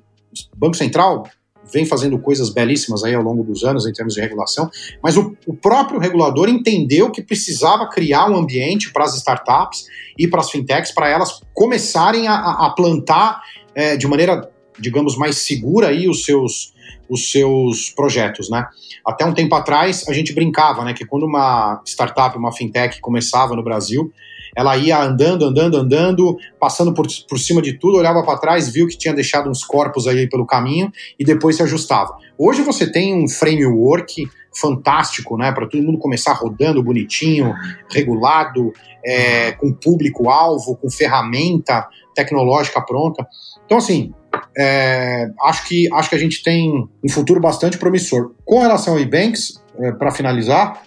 Banco 0.57 0.75
Central 0.75 1.23
vem 1.71 1.85
fazendo 1.85 2.19
coisas 2.19 2.49
belíssimas 2.49 3.03
aí 3.03 3.13
ao 3.13 3.21
longo 3.21 3.43
dos 3.43 3.63
anos 3.63 3.85
em 3.85 3.93
termos 3.93 4.13
de 4.13 4.21
regulação, 4.21 4.69
mas 5.01 5.17
o, 5.17 5.35
o 5.45 5.53
próprio 5.53 5.99
regulador 5.99 6.49
entendeu 6.49 7.11
que 7.11 7.21
precisava 7.21 7.87
criar 7.89 8.29
um 8.29 8.35
ambiente 8.35 8.91
para 8.91 9.03
as 9.03 9.15
startups 9.15 9.85
e 10.17 10.27
para 10.27 10.41
as 10.41 10.49
fintechs, 10.49 10.93
para 10.93 11.09
elas 11.09 11.41
começarem 11.53 12.27
a, 12.27 12.35
a 12.35 12.69
plantar 12.69 13.41
é, 13.73 13.97
de 13.97 14.07
maneira, 14.07 14.49
digamos, 14.79 15.17
mais 15.17 15.37
segura 15.37 15.89
aí 15.89 16.07
os 16.07 16.23
seus, 16.23 16.73
os 17.09 17.31
seus 17.31 17.89
projetos, 17.89 18.49
né? 18.49 18.67
Até 19.05 19.25
um 19.25 19.33
tempo 19.33 19.53
atrás 19.55 20.07
a 20.07 20.13
gente 20.13 20.33
brincava, 20.33 20.83
né, 20.83 20.93
que 20.93 21.05
quando 21.05 21.25
uma 21.25 21.81
startup, 21.85 22.37
uma 22.37 22.51
fintech 22.51 23.01
começava 23.01 23.55
no 23.55 23.63
Brasil, 23.63 24.11
ela 24.55 24.77
ia 24.77 25.01
andando, 25.01 25.45
andando, 25.45 25.77
andando, 25.77 26.37
passando 26.59 26.93
por, 26.93 27.07
por 27.27 27.39
cima 27.39 27.61
de 27.61 27.73
tudo, 27.73 27.97
olhava 27.97 28.23
para 28.23 28.37
trás, 28.37 28.69
viu 28.69 28.87
que 28.87 28.97
tinha 28.97 29.13
deixado 29.13 29.49
uns 29.49 29.63
corpos 29.63 30.07
aí 30.07 30.27
pelo 30.29 30.45
caminho 30.45 30.91
e 31.19 31.25
depois 31.25 31.55
se 31.55 31.63
ajustava. 31.63 32.15
Hoje 32.37 32.61
você 32.61 32.91
tem 32.91 33.15
um 33.15 33.27
framework 33.27 34.27
fantástico, 34.55 35.35
né, 35.37 35.51
para 35.51 35.67
todo 35.67 35.83
mundo 35.83 35.97
começar 35.97 36.33
rodando 36.33 36.83
bonitinho, 36.83 37.53
regulado, 37.89 38.71
é, 39.03 39.51
com 39.53 39.73
público-alvo, 39.73 40.75
com 40.77 40.89
ferramenta 40.89 41.87
tecnológica 42.15 42.79
pronta. 42.81 43.27
Então, 43.65 43.77
assim, 43.77 44.13
é, 44.57 45.27
acho, 45.43 45.67
que, 45.67 45.91
acho 45.91 46.09
que 46.09 46.15
a 46.15 46.19
gente 46.19 46.43
tem 46.43 46.87
um 47.03 47.09
futuro 47.09 47.39
bastante 47.39 47.77
promissor. 47.77 48.33
Com 48.45 48.59
relação 48.59 48.93
ao 48.93 48.99
e-banks, 48.99 49.61
é, 49.79 49.91
para 49.91 50.11
finalizar, 50.11 50.83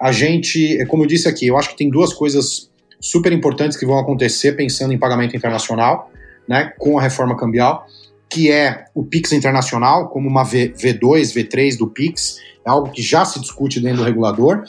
a 0.00 0.10
gente, 0.10 0.84
como 0.86 1.04
eu 1.04 1.06
disse 1.06 1.28
aqui, 1.28 1.46
eu 1.46 1.56
acho 1.56 1.70
que 1.70 1.76
tem 1.76 1.88
duas 1.88 2.12
coisas 2.12 2.70
super 3.04 3.34
importantes 3.34 3.76
que 3.76 3.84
vão 3.84 3.98
acontecer 3.98 4.52
pensando 4.52 4.94
em 4.94 4.98
pagamento 4.98 5.36
internacional, 5.36 6.10
né, 6.48 6.72
com 6.78 6.98
a 6.98 7.02
reforma 7.02 7.36
cambial, 7.36 7.86
que 8.30 8.50
é 8.50 8.86
o 8.94 9.04
PIX 9.04 9.32
internacional, 9.32 10.08
como 10.08 10.26
uma 10.26 10.42
v, 10.42 10.70
V2, 10.70 11.34
V3 11.34 11.76
do 11.76 11.86
PIX, 11.86 12.38
é 12.64 12.70
algo 12.70 12.90
que 12.90 13.02
já 13.02 13.26
se 13.26 13.38
discute 13.38 13.78
dentro 13.78 13.98
do 13.98 14.04
regulador, 14.04 14.64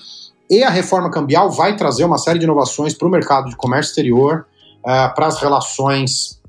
e 0.50 0.64
a 0.64 0.70
reforma 0.70 1.10
cambial 1.10 1.50
vai 1.50 1.78
trazer 1.78 2.04
uma 2.04 2.18
série 2.18 2.38
de 2.38 2.44
inovações 2.44 2.94
para 2.94 3.08
o 3.08 3.12
mercado 3.12 3.50
de 3.50 3.56
comércio 3.56 3.92
exterior, 3.92 4.46
uh, 4.82 5.16
para 5.16 5.28
as 5.28 5.40
relações 5.40 6.42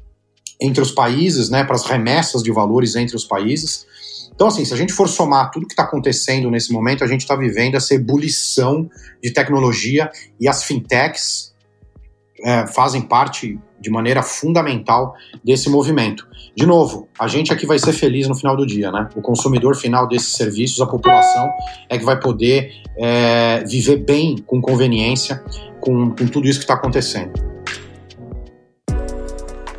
entre 0.61 0.83
os 0.83 0.91
países, 0.91 1.51
né, 1.51 1.63
para 1.63 1.77
as 1.77 1.85
remessas 1.85 2.43
de 2.43 2.51
valores 2.51 2.97
entre 2.97 3.15
os 3.15 3.25
países. 3.25 3.87
Então, 4.35 4.49
assim, 4.49 4.65
se 4.65 4.75
a 4.75 4.77
gente 4.77 4.93
for 4.93 5.09
somar 5.09 5.53
tudo 5.53 5.69
que 5.69 5.73
está 5.73 5.85
acontecendo 5.85 6.51
nesse 6.51 6.73
momento, 6.73 7.05
a 7.05 7.07
gente 7.07 7.21
está 7.21 7.37
vivendo 7.37 7.77
essa 7.77 7.95
ebulição 7.95 8.91
de 9.23 9.31
tecnologia 9.31 10.11
e 10.41 10.49
as 10.49 10.65
fintechs 10.65 11.55
é, 12.45 12.67
fazem 12.67 13.03
parte 13.03 13.59
de 13.81 13.91
maneira 13.91 14.23
fundamental 14.23 15.15
desse 15.45 15.69
movimento. 15.69 16.27
De 16.57 16.67
novo, 16.67 17.09
a 17.19 17.29
gente 17.29 17.53
aqui 17.53 17.67
vai 17.67 17.79
ser 17.79 17.93
feliz 17.93 18.27
no 18.27 18.35
final 18.35 18.57
do 18.57 18.67
dia, 18.67 18.91
né? 18.91 19.09
O 19.15 19.21
consumidor 19.21 19.77
final 19.77 20.09
desses 20.09 20.33
serviços, 20.33 20.81
a 20.81 20.87
população, 20.87 21.49
é 21.89 21.99
que 21.99 22.05
vai 22.05 22.19
poder 22.19 22.73
é, 22.99 23.63
viver 23.65 23.99
bem, 23.99 24.39
com 24.39 24.61
conveniência, 24.61 25.45
com, 25.81 26.11
com 26.11 26.27
tudo 26.27 26.49
isso 26.49 26.59
que 26.59 26.65
está 26.65 26.75
acontecendo. 26.75 27.57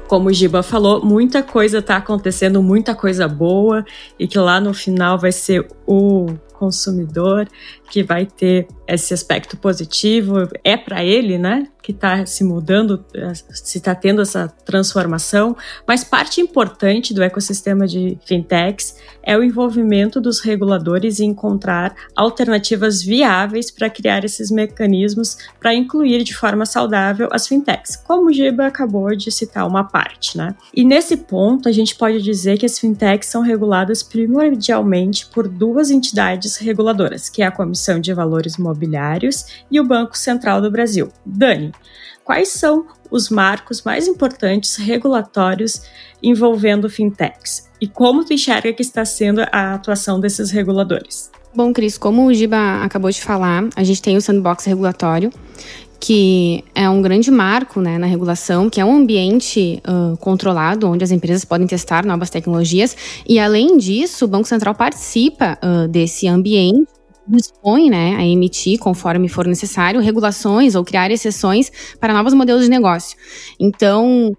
como 0.07 0.29
o 0.29 0.33
Giba 0.33 0.63
falou, 0.63 1.03
muita 1.05 1.43
coisa 1.43 1.79
está 1.79 1.97
acontecendo, 1.97 2.63
muita 2.63 2.95
coisa 2.95 3.27
boa, 3.27 3.85
e 4.17 4.27
que 4.27 4.39
lá 4.39 4.59
no 4.59 4.73
final 4.73 5.19
vai 5.19 5.31
ser 5.31 5.67
o 5.85 6.27
consumidor 6.53 7.47
que 7.89 8.01
vai 8.01 8.25
ter 8.25 8.67
esse 8.87 9.13
aspecto 9.13 9.57
positivo. 9.57 10.47
É 10.63 10.75
para 10.75 11.03
ele, 11.03 11.37
né? 11.37 11.67
Que 11.87 11.93
está 11.93 12.25
se 12.25 12.43
mudando, 12.43 13.05
se 13.49 13.77
está 13.77 13.95
tendo 13.95 14.21
essa 14.21 14.49
transformação. 14.65 15.55
Mas 15.87 16.03
parte 16.03 16.41
importante 16.41 17.13
do 17.13 17.23
ecossistema 17.23 17.87
de 17.87 18.17
fintechs 18.25 18.97
é 19.23 19.37
o 19.37 19.41
envolvimento 19.41 20.19
dos 20.19 20.41
reguladores 20.41 21.21
em 21.21 21.29
encontrar 21.29 21.95
alternativas 22.13 23.01
viáveis 23.01 23.71
para 23.71 23.89
criar 23.89 24.25
esses 24.25 24.51
mecanismos 24.51 25.37
para 25.61 25.73
incluir 25.73 26.25
de 26.25 26.35
forma 26.35 26.65
saudável 26.65 27.29
as 27.31 27.47
fintechs, 27.47 27.95
como 27.95 28.29
o 28.29 28.33
Giba 28.33 28.67
acabou 28.67 29.15
de 29.15 29.31
citar 29.31 29.65
uma 29.65 29.85
parte, 29.85 30.37
né? 30.37 30.55
E 30.73 30.83
nesse 30.83 31.15
ponto, 31.15 31.69
a 31.69 31.71
gente 31.71 31.95
pode 31.95 32.21
dizer 32.21 32.57
que 32.57 32.65
as 32.65 32.77
fintechs 32.77 33.29
são 33.29 33.41
reguladas 33.41 34.03
primordialmente 34.03 35.25
por 35.27 35.47
duas 35.47 35.89
entidades 35.89 36.57
reguladoras, 36.57 37.29
que 37.29 37.41
é 37.41 37.45
a 37.45 37.51
Comissão 37.51 37.97
de 37.97 38.13
Valores 38.13 38.57
Mobiliários 38.57 39.63
e 39.71 39.79
o 39.79 39.85
Banco 39.85 40.17
Central 40.17 40.61
do 40.61 40.69
Brasil. 40.69 41.09
Dani, 41.25 41.71
quais 42.23 42.49
são 42.49 42.85
os 43.09 43.29
marcos 43.29 43.83
mais 43.83 44.07
importantes 44.07 44.75
regulatórios 44.75 45.81
envolvendo 46.21 46.89
fintechs 46.89 47.67
e 47.79 47.87
como 47.87 48.25
tu 48.25 48.33
enxerga 48.33 48.73
que 48.73 48.81
está 48.81 49.05
sendo 49.05 49.41
a 49.51 49.75
atuação 49.75 50.19
desses 50.19 50.49
reguladores? 50.49 51.31
Bom, 51.55 51.71
Cris, 51.71 51.97
como 51.97 52.25
o 52.25 52.33
Giba 52.33 52.83
acabou 52.83 53.09
de 53.09 53.21
falar, 53.21 53.67
a 53.75 53.83
gente 53.83 54.01
tem 54.01 54.17
o 54.17 54.21
sandbox 54.21 54.65
regulatório, 54.65 55.31
que 55.99 56.63
é 56.75 56.87
um 56.89 57.01
grande 57.01 57.31
marco 57.31 57.81
né, 57.81 57.97
na 57.97 58.05
regulação, 58.05 58.69
que 58.69 58.79
é 58.79 58.85
um 58.85 58.95
ambiente 58.95 59.81
uh, 59.87 60.15
controlado, 60.17 60.87
onde 60.87 61.03
as 61.03 61.11
empresas 61.11 61.45
podem 61.45 61.65
testar 61.65 62.05
novas 62.05 62.29
tecnologias. 62.29 62.95
E, 63.27 63.39
além 63.39 63.77
disso, 63.77 64.25
o 64.25 64.27
Banco 64.27 64.47
Central 64.47 64.75
participa 64.75 65.57
uh, 65.63 65.87
desse 65.87 66.27
ambiente 66.27 66.96
dispõe 67.27 67.89
né, 67.89 68.15
a 68.15 68.25
emitir, 68.25 68.79
conforme 68.79 69.27
for 69.27 69.45
necessário, 69.47 70.01
regulações 70.01 70.75
ou 70.75 70.83
criar 70.83 71.11
exceções 71.11 71.71
para 71.99 72.13
novos 72.13 72.33
modelos 72.33 72.63
de 72.63 72.69
negócio. 72.69 73.17
Então, 73.59 74.31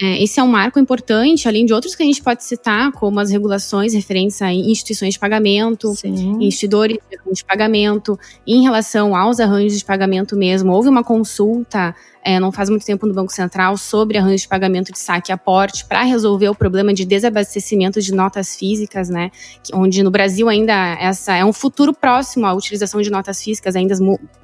é, 0.00 0.22
esse 0.22 0.38
é 0.38 0.42
um 0.42 0.48
marco 0.48 0.78
importante, 0.78 1.48
além 1.48 1.64
de 1.64 1.72
outros 1.72 1.94
que 1.94 2.02
a 2.02 2.06
gente 2.06 2.22
pode 2.22 2.44
citar, 2.44 2.92
como 2.92 3.18
as 3.18 3.30
regulações 3.30 3.94
referentes 3.94 4.42
a 4.42 4.52
instituições 4.52 5.14
de 5.14 5.20
pagamento, 5.20 5.94
Sim. 5.94 6.36
instituidores 6.40 6.98
de 7.32 7.44
pagamento, 7.44 8.18
em 8.46 8.62
relação 8.62 9.16
aos 9.16 9.40
arranjos 9.40 9.78
de 9.78 9.84
pagamento 9.84 10.36
mesmo. 10.36 10.72
Houve 10.72 10.88
uma 10.88 11.02
consulta 11.02 11.94
é, 12.26 12.40
não 12.40 12.50
faz 12.50 12.68
muito 12.68 12.84
tempo 12.84 13.06
no 13.06 13.14
Banco 13.14 13.32
Central 13.32 13.76
sobre 13.76 14.18
arranjo 14.18 14.42
de 14.42 14.48
pagamento 14.48 14.90
de 14.90 14.98
saque 14.98 15.30
e 15.30 15.32
aporte 15.32 15.86
para 15.86 16.02
resolver 16.02 16.48
o 16.48 16.56
problema 16.56 16.92
de 16.92 17.04
desabastecimento 17.04 18.02
de 18.02 18.12
notas 18.12 18.56
físicas, 18.56 19.08
né? 19.08 19.30
Onde 19.72 20.02
no 20.02 20.10
Brasil 20.10 20.48
ainda 20.48 20.74
essa 21.00 21.36
é 21.36 21.44
um 21.44 21.52
futuro 21.52 21.94
próximo 21.94 22.44
à 22.44 22.52
utilização 22.52 23.00
de 23.00 23.10
notas 23.10 23.40
físicas, 23.40 23.76
ainda 23.76 23.94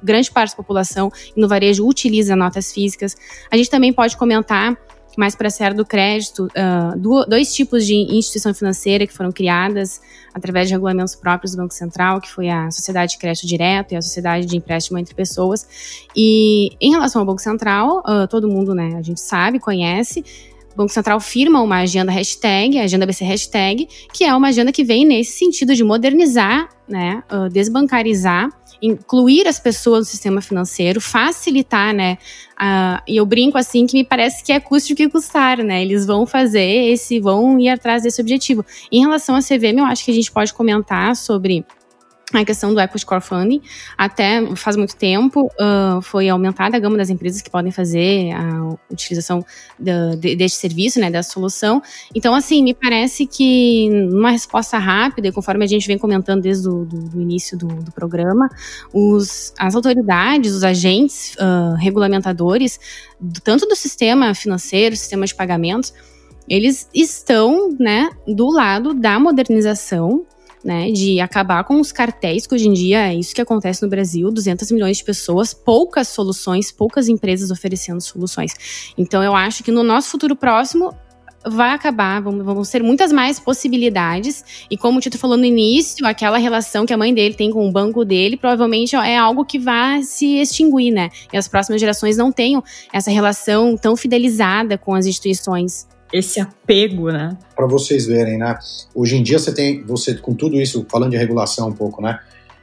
grande 0.01 0.31
parte 0.31 0.51
da 0.51 0.55
população 0.55 1.11
no 1.35 1.45
varejo 1.45 1.85
utiliza 1.85 2.37
notas 2.37 2.71
físicas. 2.71 3.17
A 3.51 3.57
gente 3.57 3.69
também 3.69 3.91
pode 3.91 4.15
comentar 4.15 4.77
mais 5.17 5.35
para 5.35 5.47
a 5.47 5.69
do 5.73 5.85
crédito, 5.85 6.47
uh, 6.47 7.25
dois 7.27 7.53
tipos 7.53 7.85
de 7.85 7.93
instituição 7.93 8.53
financeira 8.53 9.05
que 9.05 9.13
foram 9.13 9.31
criadas 9.31 10.01
através 10.33 10.67
de 10.67 10.73
regulamentos 10.73 11.15
próprios 11.15 11.51
do 11.53 11.57
Banco 11.57 11.73
Central, 11.73 12.19
que 12.19 12.29
foi 12.29 12.49
a 12.49 12.69
Sociedade 12.71 13.13
de 13.13 13.17
Crédito 13.19 13.45
Direto 13.45 13.93
e 13.93 13.95
a 13.95 14.01
Sociedade 14.01 14.45
de 14.45 14.57
Empréstimo 14.57 14.97
entre 14.97 15.13
Pessoas. 15.13 15.67
E 16.15 16.71
em 16.81 16.91
relação 16.91 17.21
ao 17.21 17.25
Banco 17.25 17.41
Central, 17.41 17.99
uh, 17.99 18.27
todo 18.27 18.47
mundo, 18.47 18.73
né, 18.73 18.95
a 18.97 19.01
gente 19.01 19.21
sabe, 19.21 19.59
conhece, 19.59 20.23
o 20.73 20.77
Banco 20.77 20.91
Central 20.91 21.19
firma 21.19 21.61
uma 21.61 21.77
agenda 21.77 22.11
hashtag, 22.11 22.79
a 22.79 22.83
agenda 22.83 23.05
BC 23.05 23.23
hashtag, 23.23 23.87
que 24.11 24.23
é 24.23 24.35
uma 24.35 24.47
agenda 24.47 24.71
que 24.71 24.83
vem 24.83 25.05
nesse 25.05 25.37
sentido 25.37 25.75
de 25.75 25.83
modernizar, 25.83 26.67
né, 26.87 27.23
desbancarizar 27.51 28.49
incluir 28.83 29.47
as 29.47 29.57
pessoas 29.57 29.99
no 29.99 30.05
sistema 30.05 30.41
financeiro, 30.41 30.99
facilitar, 30.99 31.93
né? 31.93 32.17
Uh, 32.53 33.01
e 33.07 33.15
eu 33.15 33.25
brinco 33.25 33.57
assim 33.57 33.87
que 33.87 33.93
me 33.93 34.03
parece 34.03 34.43
que 34.43 34.51
é 34.51 34.59
custo 34.59 34.93
que 34.93 35.07
custar, 35.07 35.59
né? 35.63 35.81
Eles 35.81 36.05
vão 36.05 36.25
fazer 36.25 36.91
esse, 36.91 37.17
vão 37.19 37.57
ir 37.57 37.69
atrás 37.69 38.03
desse 38.03 38.19
objetivo. 38.19 38.65
Em 38.91 38.99
relação 38.99 39.35
à 39.35 39.39
CVM, 39.39 39.79
eu 39.79 39.85
acho 39.85 40.03
que 40.03 40.11
a 40.11 40.13
gente 40.13 40.29
pode 40.29 40.53
comentar 40.53 41.15
sobre 41.15 41.65
a 42.41 42.45
questão 42.45 42.73
do 42.73 42.79
equity 42.79 43.05
crowdfunding. 43.05 43.61
Até 43.97 44.55
faz 44.55 44.75
muito 44.75 44.95
tempo 44.95 45.45
uh, 45.45 46.01
foi 46.01 46.29
aumentada 46.29 46.77
a 46.77 46.79
gama 46.79 46.97
das 46.97 47.09
empresas 47.09 47.41
que 47.41 47.49
podem 47.49 47.71
fazer 47.71 48.31
a 48.31 48.75
utilização 48.91 49.45
de, 49.79 50.35
deste 50.35 50.57
serviço, 50.57 50.99
né, 50.99 51.11
dessa 51.11 51.31
solução. 51.31 51.81
Então, 52.13 52.33
assim, 52.33 52.63
me 52.63 52.73
parece 52.73 53.25
que 53.25 53.89
numa 53.89 54.31
resposta 54.31 54.77
rápida, 54.77 55.27
e 55.27 55.31
conforme 55.31 55.63
a 55.63 55.67
gente 55.67 55.87
vem 55.87 55.97
comentando 55.97 56.41
desde 56.41 56.67
o 56.67 56.85
do, 56.85 57.09
do 57.09 57.21
início 57.21 57.57
do, 57.57 57.67
do, 57.67 57.91
programa, 57.91 58.49
os, 58.93 59.53
as 59.57 59.75
autoridades, 59.75 60.53
os 60.53 60.63
agentes 60.63 61.35
uh, 61.35 61.75
regulamentadores, 61.75 62.79
tanto 63.43 63.65
do 63.65 63.75
sistema 63.75 64.33
financeiro, 64.33 64.95
sistema 64.95 65.25
de 65.25 65.35
pagamentos, 65.35 65.93
eles 66.47 66.89
estão, 66.93 67.75
né, 67.79 68.09
do 68.27 68.51
lado 68.51 68.93
da 68.93 69.19
modernização 69.19 70.25
né, 70.63 70.91
de 70.91 71.19
acabar 71.19 71.63
com 71.63 71.79
os 71.79 71.91
cartéis, 71.91 72.47
que 72.47 72.55
hoje 72.55 72.67
em 72.67 72.73
dia 72.73 73.09
é 73.09 73.15
isso 73.15 73.35
que 73.35 73.41
acontece 73.41 73.81
no 73.83 73.89
Brasil, 73.89 74.31
200 74.31 74.71
milhões 74.71 74.97
de 74.97 75.03
pessoas, 75.03 75.53
poucas 75.53 76.07
soluções, 76.07 76.71
poucas 76.71 77.09
empresas 77.09 77.51
oferecendo 77.51 77.99
soluções. 78.01 78.93
Então 78.97 79.21
eu 79.23 79.35
acho 79.35 79.63
que 79.63 79.71
no 79.71 79.83
nosso 79.83 80.09
futuro 80.09 80.35
próximo 80.35 80.93
vai 81.45 81.71
acabar, 81.71 82.21
vão, 82.21 82.43
vão 82.43 82.63
ser 82.63 82.81
muitas 82.81 83.11
mais 83.11 83.39
possibilidades. 83.39 84.65
E 84.69 84.77
como 84.77 84.97
o 84.97 85.01
Tito 85.01 85.17
falou 85.17 85.37
no 85.37 85.45
início, 85.45 86.05
aquela 86.05 86.37
relação 86.37 86.85
que 86.85 86.93
a 86.93 86.97
mãe 86.97 87.13
dele 87.13 87.35
tem 87.35 87.51
com 87.51 87.67
o 87.67 87.71
banco 87.71 88.05
dele, 88.05 88.37
provavelmente 88.37 88.95
é 88.95 89.17
algo 89.17 89.45
que 89.45 89.59
vai 89.59 90.03
se 90.03 90.37
extinguir, 90.37 90.91
né? 90.91 91.09
E 91.31 91.37
as 91.37 91.47
próximas 91.47 91.79
gerações 91.81 92.17
não 92.17 92.31
tenham 92.31 92.63
essa 92.91 93.11
relação 93.11 93.75
tão 93.75 93.95
fidelizada 93.95 94.77
com 94.77 94.93
as 94.93 95.05
instituições 95.05 95.87
esse 96.13 96.39
apego, 96.39 97.11
né? 97.11 97.35
Para 97.55 97.65
vocês 97.65 98.05
verem, 98.05 98.37
né? 98.37 98.55
Hoje 98.93 99.17
em 99.17 99.23
dia 99.23 99.39
você 99.39 99.51
tem, 99.51 99.83
você 99.83 100.13
com 100.13 100.35
tudo 100.35 100.61
isso, 100.61 100.85
falando 100.89 101.11
de 101.11 101.17
regulação 101.17 101.69
um 101.69 101.73
pouco, 101.73 102.01
né? 102.01 102.19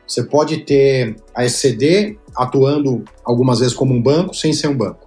Você 0.07 0.23
pode 0.23 0.59
ter 0.59 1.17
a 1.35 1.45
SCD 1.45 2.17
atuando 2.37 3.05
algumas 3.25 3.59
vezes 3.59 3.75
como 3.75 3.93
um 3.93 4.01
banco 4.01 4.35
sem 4.35 4.53
ser 4.53 4.69
um 4.69 4.77
banco, 4.77 5.05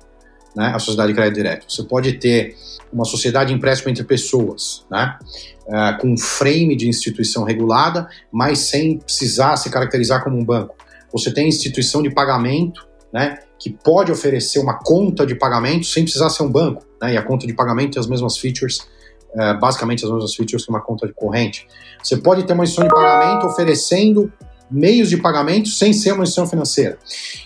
né? 0.56 0.74
A 0.76 0.80
sociedade 0.80 1.14
de 1.14 1.16
crédito 1.16 1.36
direto. 1.36 1.66
Você 1.72 1.84
pode 1.84 2.14
ter 2.14 2.56
uma 2.92 3.06
sociedade 3.06 3.50
de 3.50 3.56
empréstimo 3.56 3.90
entre 3.90 4.04
pessoas, 4.04 4.86
né? 4.92 5.18
Uh, 5.66 6.02
com 6.02 6.12
um 6.12 6.18
frame 6.18 6.76
de 6.76 6.90
instituição 6.90 7.46
regulada, 7.46 8.10
mas 8.30 8.60
sem 8.60 8.98
precisar 8.98 9.56
se 9.56 9.70
caracterizar 9.70 10.22
como 10.22 10.38
um 10.38 10.44
banco. 10.44 10.76
Você 11.14 11.34
tem 11.34 11.48
instituição 11.48 12.04
de 12.04 12.10
pagamento, 12.10 12.86
né? 13.14 13.40
Que 13.64 13.70
pode 13.72 14.12
oferecer 14.12 14.60
uma 14.60 14.74
conta 14.74 15.26
de 15.26 15.36
pagamento 15.36 15.86
sem 15.86 16.04
precisar 16.04 16.30
ser 16.30 16.44
um 16.44 16.52
banco 16.52 16.84
né? 17.04 17.14
E 17.14 17.18
a 17.18 17.22
conta 17.22 17.46
de 17.46 17.54
pagamento 17.54 17.94
tem 17.94 18.00
as 18.00 18.08
mesmas 18.08 18.38
features, 18.38 18.88
é, 19.36 19.54
basicamente 19.56 20.06
as 20.06 20.12
mesmas 20.12 20.34
features 20.34 20.64
que 20.64 20.72
uma 20.72 20.82
conta 20.82 21.06
de 21.06 21.14
corrente. 21.14 21.68
Você 22.02 22.16
pode 22.16 22.44
ter 22.44 22.54
uma 22.54 22.64
instituição 22.64 22.88
de 22.88 23.04
pagamento 23.04 23.46
oferecendo 23.46 24.32
meios 24.72 25.10
de 25.10 25.18
pagamento 25.18 25.68
sem 25.68 25.92
ser 25.92 26.14
uma 26.14 26.24
instituição 26.24 26.48
financeira. 26.48 26.98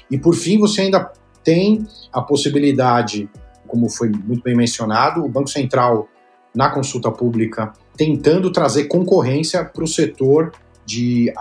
E 0.09 0.17
por 0.17 0.35
fim, 0.35 0.59
você 0.59 0.81
ainda 0.81 1.11
tem 1.43 1.85
a 2.13 2.21
possibilidade, 2.21 3.27
como 3.67 3.89
foi 3.89 4.09
muito 4.09 4.43
bem 4.43 4.55
mencionado, 4.55 5.25
o 5.25 5.29
Banco 5.29 5.49
Central 5.49 6.07
na 6.53 6.69
consulta 6.69 7.11
pública 7.11 7.73
tentando 7.95 8.51
trazer 8.51 8.85
concorrência 8.85 9.65
para 9.65 9.83
o 9.83 9.87
setor 9.87 10.51
de 10.85 11.33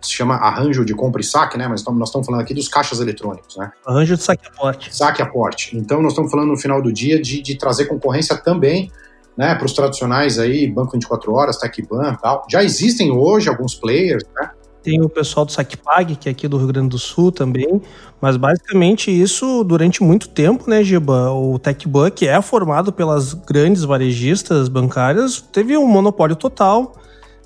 se 0.00 0.12
chama 0.12 0.34
arranjo 0.34 0.84
de 0.84 0.94
compra 0.94 1.20
e 1.20 1.24
saque, 1.24 1.58
né? 1.58 1.66
Mas 1.66 1.84
nós 1.84 2.08
estamos 2.08 2.26
falando 2.26 2.40
aqui 2.40 2.54
dos 2.54 2.68
caixas 2.68 3.00
eletrônicos, 3.00 3.56
né? 3.56 3.70
Arranjo 3.86 4.16
de 4.16 4.22
saque 4.22 4.46
aporte. 4.46 4.96
Saque 4.96 5.22
aporte. 5.22 5.76
Então 5.76 6.00
nós 6.00 6.12
estamos 6.12 6.30
falando 6.30 6.48
no 6.48 6.56
final 6.56 6.80
do 6.82 6.92
dia 6.92 7.20
de, 7.20 7.42
de 7.42 7.56
trazer 7.56 7.86
concorrência 7.86 8.36
também 8.36 8.90
né, 9.36 9.54
para 9.54 9.66
os 9.66 9.72
tradicionais 9.72 10.38
aí, 10.38 10.66
Banco 10.66 10.92
24 10.92 11.32
Horas, 11.32 11.58
TecBan 11.58 12.12
e 12.12 12.16
tal. 12.18 12.46
Já 12.50 12.64
existem 12.64 13.12
hoje 13.12 13.48
alguns 13.48 13.74
players, 13.74 14.24
né? 14.34 14.50
Tem 14.82 15.02
o 15.02 15.08
pessoal 15.08 15.44
do 15.44 15.50
SaquePag, 15.50 16.14
que 16.14 16.28
é 16.28 16.32
aqui 16.32 16.46
do 16.46 16.56
Rio 16.56 16.68
Grande 16.68 16.90
do 16.90 16.98
Sul 16.98 17.32
também, 17.32 17.82
mas 18.20 18.36
basicamente 18.36 19.10
isso 19.10 19.64
durante 19.64 20.00
muito 20.00 20.28
tempo, 20.28 20.70
né, 20.70 20.84
Giba? 20.84 21.32
O 21.32 21.58
TecBan, 21.58 22.08
que 22.08 22.28
é 22.28 22.40
formado 22.40 22.92
pelas 22.92 23.34
grandes 23.34 23.82
varejistas 23.82 24.68
bancárias, 24.68 25.40
teve 25.40 25.76
um 25.76 25.88
monopólio 25.88 26.36
total 26.36 26.94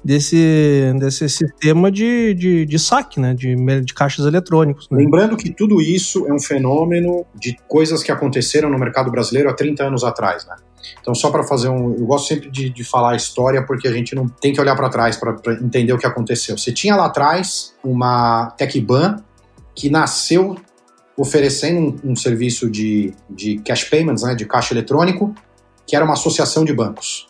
desse, 0.05 0.93
desse 0.99 1.29
sistema 1.29 1.91
de, 1.91 2.35
de, 2.35 2.67
de 2.67 2.79
saque, 2.79 3.21
né? 3.21 3.35
De, 3.35 3.55
de 3.83 3.95
caixas 3.95 4.27
eletrônicos. 4.27 4.89
Né? 4.91 4.99
Lembrando 4.99 5.37
que 5.37 5.51
tudo 5.51 5.81
isso 5.81 6.27
é 6.27 6.33
um 6.33 6.41
fenômeno 6.41 7.25
de 7.35 7.57
coisas 7.69 8.03
que 8.03 8.11
aconteceram 8.11 8.71
no 8.71 8.79
mercado 8.79 9.11
brasileiro 9.11 9.51
há 9.51 9.55
30 9.55 9.85
anos 9.85 10.05
atrás, 10.05 10.47
né? 10.47 10.57
Então, 11.01 11.15
só 11.15 11.31
para 11.31 11.43
fazer 11.43 11.69
um. 11.69 11.95
Eu 11.95 12.07
gosto 12.07 12.29
sempre 12.29 12.51
de, 12.51 12.71
de, 12.71 12.85
falar 12.85 13.13
a 13.13 13.17
história, 13.17 13.63
porque 13.63 13.87
a 13.87 13.93
gente 13.93 14.15
não 14.15 14.27
tem 14.27 14.53
que 14.53 14.61
olhar 14.61 14.75
para 14.75 14.89
trás 14.89 15.17
para 15.17 15.37
entender 15.63 15.93
o 15.93 15.99
que 15.99 16.07
aconteceu. 16.07 16.57
Você 16.57 16.73
tinha 16.73 16.97
lá 16.97 17.07
atrás 17.07 17.75
uma 17.85 18.51
TechBan 18.57 19.23
que 19.75 19.91
nasceu 19.91 20.57
oferecendo 21.17 22.01
um, 22.03 22.13
um 22.13 22.17
serviço 22.17 22.71
de, 22.71 23.13
de 23.29 23.59
cash 23.59 23.85
payments, 23.85 24.23
né, 24.23 24.35
de 24.35 24.47
caixa 24.47 24.73
eletrônico, 24.73 25.35
que 25.87 25.95
era 25.95 26.05
uma 26.05 26.15
associação 26.15 26.65
de 26.65 26.73
bancos. 26.73 27.30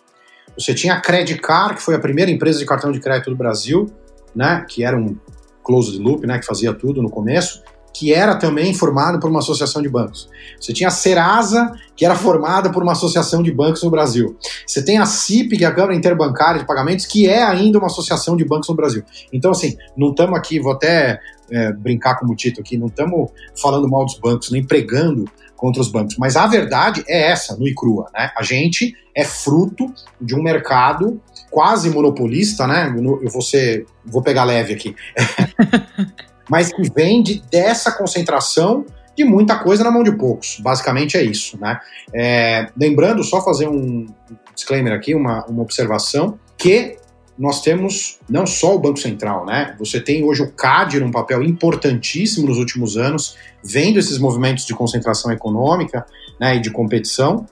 Você 0.58 0.74
tinha 0.74 0.94
a 0.94 1.00
Credit 1.00 1.40
Card, 1.40 1.76
que 1.76 1.82
foi 1.82 1.94
a 1.94 1.98
primeira 1.98 2.30
empresa 2.30 2.58
de 2.58 2.66
cartão 2.66 2.92
de 2.92 3.00
crédito 3.00 3.30
do 3.30 3.36
Brasil, 3.36 3.90
né, 4.34 4.64
que 4.68 4.84
era 4.84 4.96
um 4.96 5.16
closed 5.64 5.98
loop, 5.98 6.26
né, 6.26 6.38
que 6.38 6.46
fazia 6.46 6.72
tudo 6.72 7.02
no 7.02 7.10
começo, 7.10 7.62
que 7.92 8.14
era 8.14 8.36
também 8.36 8.72
formado 8.72 9.18
por 9.18 9.28
uma 9.28 9.40
associação 9.40 9.82
de 9.82 9.88
bancos. 9.88 10.28
Você 10.60 10.72
tinha 10.72 10.88
a 10.88 10.92
Serasa, 10.92 11.72
que 11.96 12.04
era 12.04 12.14
formada 12.14 12.70
por 12.70 12.82
uma 12.82 12.92
associação 12.92 13.42
de 13.42 13.52
bancos 13.52 13.82
no 13.82 13.90
Brasil. 13.90 14.36
Você 14.66 14.82
tem 14.84 14.98
a 14.98 15.06
CIP, 15.06 15.58
que 15.58 15.64
é 15.64 15.66
a 15.66 15.74
Câmara 15.74 15.94
Interbancária 15.94 16.60
de 16.60 16.66
Pagamentos, 16.66 17.04
que 17.04 17.28
é 17.28 17.42
ainda 17.42 17.78
uma 17.78 17.88
associação 17.88 18.36
de 18.36 18.44
bancos 18.44 18.68
no 18.68 18.76
Brasil. 18.76 19.02
Então, 19.32 19.50
assim, 19.50 19.76
não 19.96 20.10
estamos 20.10 20.38
aqui, 20.38 20.60
vou 20.60 20.72
até 20.72 21.20
é, 21.50 21.72
brincar 21.72 22.18
com 22.18 22.26
o 22.26 22.36
Tito 22.36 22.60
aqui, 22.60 22.78
não 22.78 22.86
estamos 22.86 23.30
falando 23.60 23.88
mal 23.88 24.04
dos 24.04 24.18
bancos, 24.18 24.50
nem 24.50 24.64
pregando 24.64 25.24
contra 25.60 25.82
os 25.82 25.88
bancos, 25.88 26.16
mas 26.16 26.36
a 26.36 26.46
verdade 26.46 27.04
é 27.06 27.30
essa, 27.30 27.54
no 27.54 27.68
e 27.68 27.74
crua, 27.74 28.10
né? 28.14 28.30
A 28.34 28.42
gente 28.42 28.96
é 29.14 29.24
fruto 29.24 29.92
de 30.18 30.34
um 30.34 30.42
mercado 30.42 31.20
quase 31.50 31.90
monopolista, 31.90 32.66
né? 32.66 32.92
Eu 33.22 33.30
vou, 33.30 33.42
ser, 33.42 33.84
vou 34.06 34.22
pegar 34.22 34.44
leve 34.44 34.72
aqui. 34.72 34.96
mas 36.48 36.72
que 36.72 36.82
vem 36.94 37.22
de, 37.22 37.42
dessa 37.50 37.92
concentração 37.92 38.86
de 39.14 39.22
muita 39.22 39.58
coisa 39.58 39.84
na 39.84 39.90
mão 39.90 40.02
de 40.02 40.12
poucos. 40.12 40.58
Basicamente 40.60 41.18
é 41.18 41.22
isso, 41.22 41.58
né? 41.60 41.78
É, 42.14 42.68
lembrando, 42.74 43.22
só 43.22 43.44
fazer 43.44 43.68
um 43.68 44.06
disclaimer 44.54 44.94
aqui, 44.94 45.14
uma, 45.14 45.44
uma 45.44 45.62
observação, 45.62 46.38
que 46.56 46.96
nós 47.40 47.62
temos 47.62 48.18
não 48.28 48.46
só 48.46 48.76
o 48.76 48.78
Banco 48.78 48.98
Central, 48.98 49.46
né? 49.46 49.74
Você 49.78 49.98
tem 49.98 50.22
hoje 50.22 50.42
o 50.42 50.52
CAD 50.52 51.00
num 51.00 51.10
papel 51.10 51.42
importantíssimo 51.42 52.46
nos 52.46 52.58
últimos 52.58 52.98
anos, 52.98 53.34
vendo 53.64 53.98
esses 53.98 54.18
movimentos 54.18 54.66
de 54.66 54.74
concentração 54.74 55.32
econômica 55.32 56.04
né, 56.38 56.56
e 56.56 56.60
de 56.60 56.70
competição. 56.70 57.46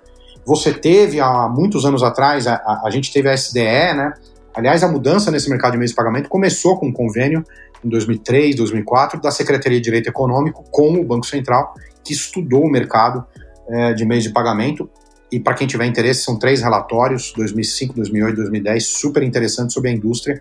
Você 0.44 0.74
teve 0.74 1.20
há 1.20 1.48
muitos 1.48 1.86
anos 1.86 2.02
atrás, 2.02 2.46
a, 2.46 2.56
a, 2.56 2.82
a 2.84 2.90
gente 2.90 3.10
teve 3.10 3.30
a 3.30 3.34
SDE, 3.34 3.62
né? 3.62 4.12
Aliás, 4.54 4.84
a 4.84 4.88
mudança 4.88 5.30
nesse 5.30 5.48
mercado 5.48 5.72
de 5.72 5.78
meios 5.78 5.92
de 5.92 5.96
pagamento 5.96 6.28
começou 6.28 6.78
com 6.78 6.88
um 6.88 6.92
convênio 6.92 7.42
em 7.82 7.88
2003, 7.88 8.56
2004, 8.56 9.22
da 9.22 9.30
Secretaria 9.30 9.78
de 9.78 9.84
Direito 9.84 10.10
Econômico 10.10 10.66
com 10.70 11.00
o 11.00 11.04
Banco 11.04 11.24
Central, 11.24 11.72
que 12.04 12.12
estudou 12.12 12.62
o 12.62 12.70
mercado 12.70 13.24
é, 13.70 13.94
de 13.94 14.04
meios 14.04 14.24
de 14.24 14.30
pagamento. 14.30 14.90
E 15.30 15.38
para 15.38 15.54
quem 15.54 15.66
tiver 15.66 15.86
interesse, 15.86 16.22
são 16.22 16.38
três 16.38 16.60
relatórios, 16.62 17.32
2005, 17.36 17.94
2008, 17.94 18.36
2010, 18.36 18.86
super 18.86 19.22
interessantes 19.22 19.74
sobre 19.74 19.90
a 19.90 19.92
indústria 19.92 20.40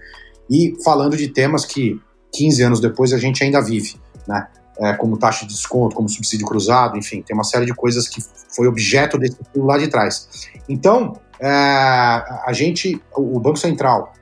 e 0.49 0.75
falando 0.83 1.17
de 1.17 1.27
temas 1.27 1.65
que 1.65 1.99
15 2.33 2.63
anos 2.63 2.79
depois 2.79 3.13
a 3.13 3.17
gente 3.17 3.43
ainda 3.43 3.61
vive, 3.61 3.99
né? 4.27 4.47
É, 4.79 4.93
como 4.93 5.17
taxa 5.17 5.43
de 5.43 5.53
desconto, 5.53 5.95
como 5.95 6.07
subsídio 6.07 6.45
cruzado, 6.45 6.97
enfim, 6.97 7.23
tem 7.23 7.35
uma 7.35 7.43
série 7.43 7.65
de 7.65 7.73
coisas 7.73 8.07
que 8.07 8.21
foi 8.55 8.67
objeto 8.67 9.17
desse 9.17 9.41
estudo 9.41 9.65
lá 9.65 9.75
de 9.75 9.87
trás. 9.87 10.49
Então, 10.69 11.19
é, 11.39 11.49
a 11.49 12.51
gente, 12.53 13.01
o 13.15 13.39
Banco 13.39 13.57
Central 13.57 14.13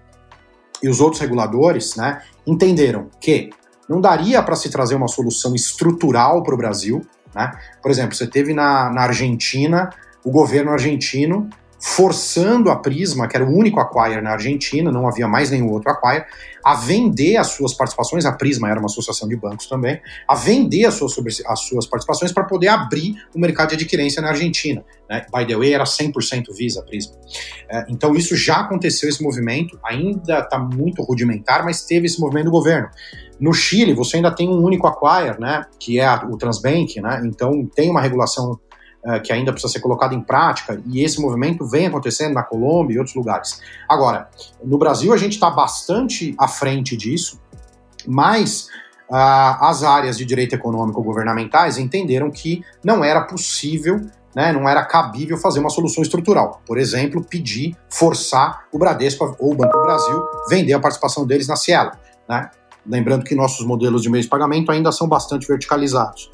e 0.81 0.87
os 0.87 1.01
outros 1.01 1.19
reguladores, 1.19 1.97
né, 1.97 2.21
entenderam 2.47 3.09
que 3.19 3.49
não 3.89 3.99
daria 3.99 4.41
para 4.41 4.55
se 4.55 4.69
trazer 4.69 4.95
uma 4.95 5.07
solução 5.07 5.53
estrutural 5.55 6.41
para 6.41 6.53
o 6.53 6.57
Brasil. 6.57 7.05
Né? 7.33 7.51
Por 7.81 7.91
exemplo, 7.91 8.15
você 8.15 8.27
teve 8.27 8.53
na, 8.53 8.89
na 8.89 9.01
Argentina 9.01 9.89
o 10.25 10.31
governo 10.31 10.71
argentino 10.71 11.49
forçando 11.79 12.71
a 12.71 12.77
Prisma, 12.77 13.27
que 13.27 13.35
era 13.35 13.45
o 13.45 13.55
único 13.55 13.79
acquire 13.79 14.19
na 14.19 14.31
Argentina, 14.31 14.91
não 14.91 15.07
havia 15.07 15.27
mais 15.27 15.51
nenhum 15.51 15.69
outro 15.69 15.91
acquire, 15.91 16.25
a 16.63 16.73
vender 16.73 17.37
as 17.37 17.47
suas 17.47 17.75
participações, 17.75 18.25
a 18.25 18.31
Prisma 18.31 18.69
era 18.69 18.79
uma 18.79 18.87
associação 18.87 19.29
de 19.29 19.35
bancos 19.35 19.67
também, 19.67 20.01
a 20.27 20.33
vender 20.33 20.85
as 20.85 20.95
suas, 20.95 21.13
as 21.45 21.59
suas 21.59 21.85
participações 21.85 22.31
para 22.31 22.43
poder 22.43 22.69
abrir 22.69 23.15
o 23.35 23.39
mercado 23.39 23.69
de 23.69 23.75
adquirência 23.75 24.19
na 24.19 24.29
Argentina. 24.29 24.83
Né? 25.07 25.25
By 25.31 25.45
the 25.45 25.55
way, 25.55 25.73
era 25.73 25.83
100% 25.83 26.45
Visa, 26.57 26.81
Prisma. 26.81 27.15
É, 27.69 27.85
então 27.87 28.15
isso 28.15 28.35
já 28.35 28.61
aconteceu, 28.61 29.07
esse 29.07 29.21
movimento, 29.21 29.79
ainda 29.83 30.39
está 30.39 30.57
muito 30.57 31.03
rudimentar, 31.03 31.63
mas 31.63 31.85
teve 31.85 32.07
esse 32.07 32.19
movimento 32.19 32.45
do 32.45 32.51
governo. 32.51 32.89
No 33.39 33.53
Chile, 33.53 33.93
você 33.93 34.15
ainda 34.15 34.31
tem 34.31 34.49
um 34.49 34.63
único 34.63 34.87
acquire, 34.87 35.39
né, 35.39 35.65
que 35.79 35.99
é 35.99 36.11
o 36.11 36.37
Transbank, 36.37 36.99
né, 36.99 37.21
então 37.25 37.69
tem 37.75 37.91
uma 37.91 38.01
regulação 38.01 38.59
que 39.23 39.31
ainda 39.31 39.51
precisa 39.51 39.71
ser 39.71 39.79
colocada 39.79 40.15
em 40.15 40.21
prática, 40.21 40.81
e 40.87 41.03
esse 41.03 41.21
movimento 41.21 41.65
vem 41.65 41.87
acontecendo 41.87 42.33
na 42.33 42.43
Colômbia 42.43 42.95
e 42.95 42.97
outros 42.97 43.15
lugares. 43.15 43.61
Agora, 43.87 44.29
no 44.63 44.77
Brasil 44.77 45.13
a 45.13 45.17
gente 45.17 45.33
está 45.33 45.49
bastante 45.49 46.35
à 46.37 46.47
frente 46.47 46.97
disso, 46.97 47.39
mas 48.07 48.67
uh, 49.09 49.61
as 49.61 49.83
áreas 49.83 50.17
de 50.17 50.25
direito 50.25 50.55
econômico 50.55 51.01
governamentais 51.03 51.77
entenderam 51.77 52.31
que 52.31 52.63
não 52.83 53.03
era 53.03 53.21
possível 53.21 54.01
né, 54.35 54.51
não 54.51 54.67
era 54.67 54.83
cabível 54.83 55.37
fazer 55.37 55.61
uma 55.61 55.69
solução 55.69 56.03
estrutural. 56.03 56.61
Por 56.65 56.77
exemplo, 56.77 57.23
pedir, 57.23 57.75
forçar 57.89 58.65
o 58.71 58.77
Bradesco 58.77 59.33
ou 59.39 59.53
o 59.53 59.55
Banco 59.55 59.77
do 59.77 59.83
Brasil 59.83 60.23
vender 60.49 60.73
a 60.73 60.79
participação 60.79 61.25
deles 61.25 61.47
na 61.47 61.55
Cielo. 61.55 61.91
Né? 62.27 62.51
Lembrando 62.85 63.23
que 63.23 63.33
nossos 63.33 63.65
modelos 63.65 64.03
de 64.03 64.09
meios 64.09 64.25
de 64.25 64.29
pagamento 64.29 64.71
ainda 64.71 64.91
são 64.91 65.07
bastante 65.07 65.47
verticalizados. 65.47 66.29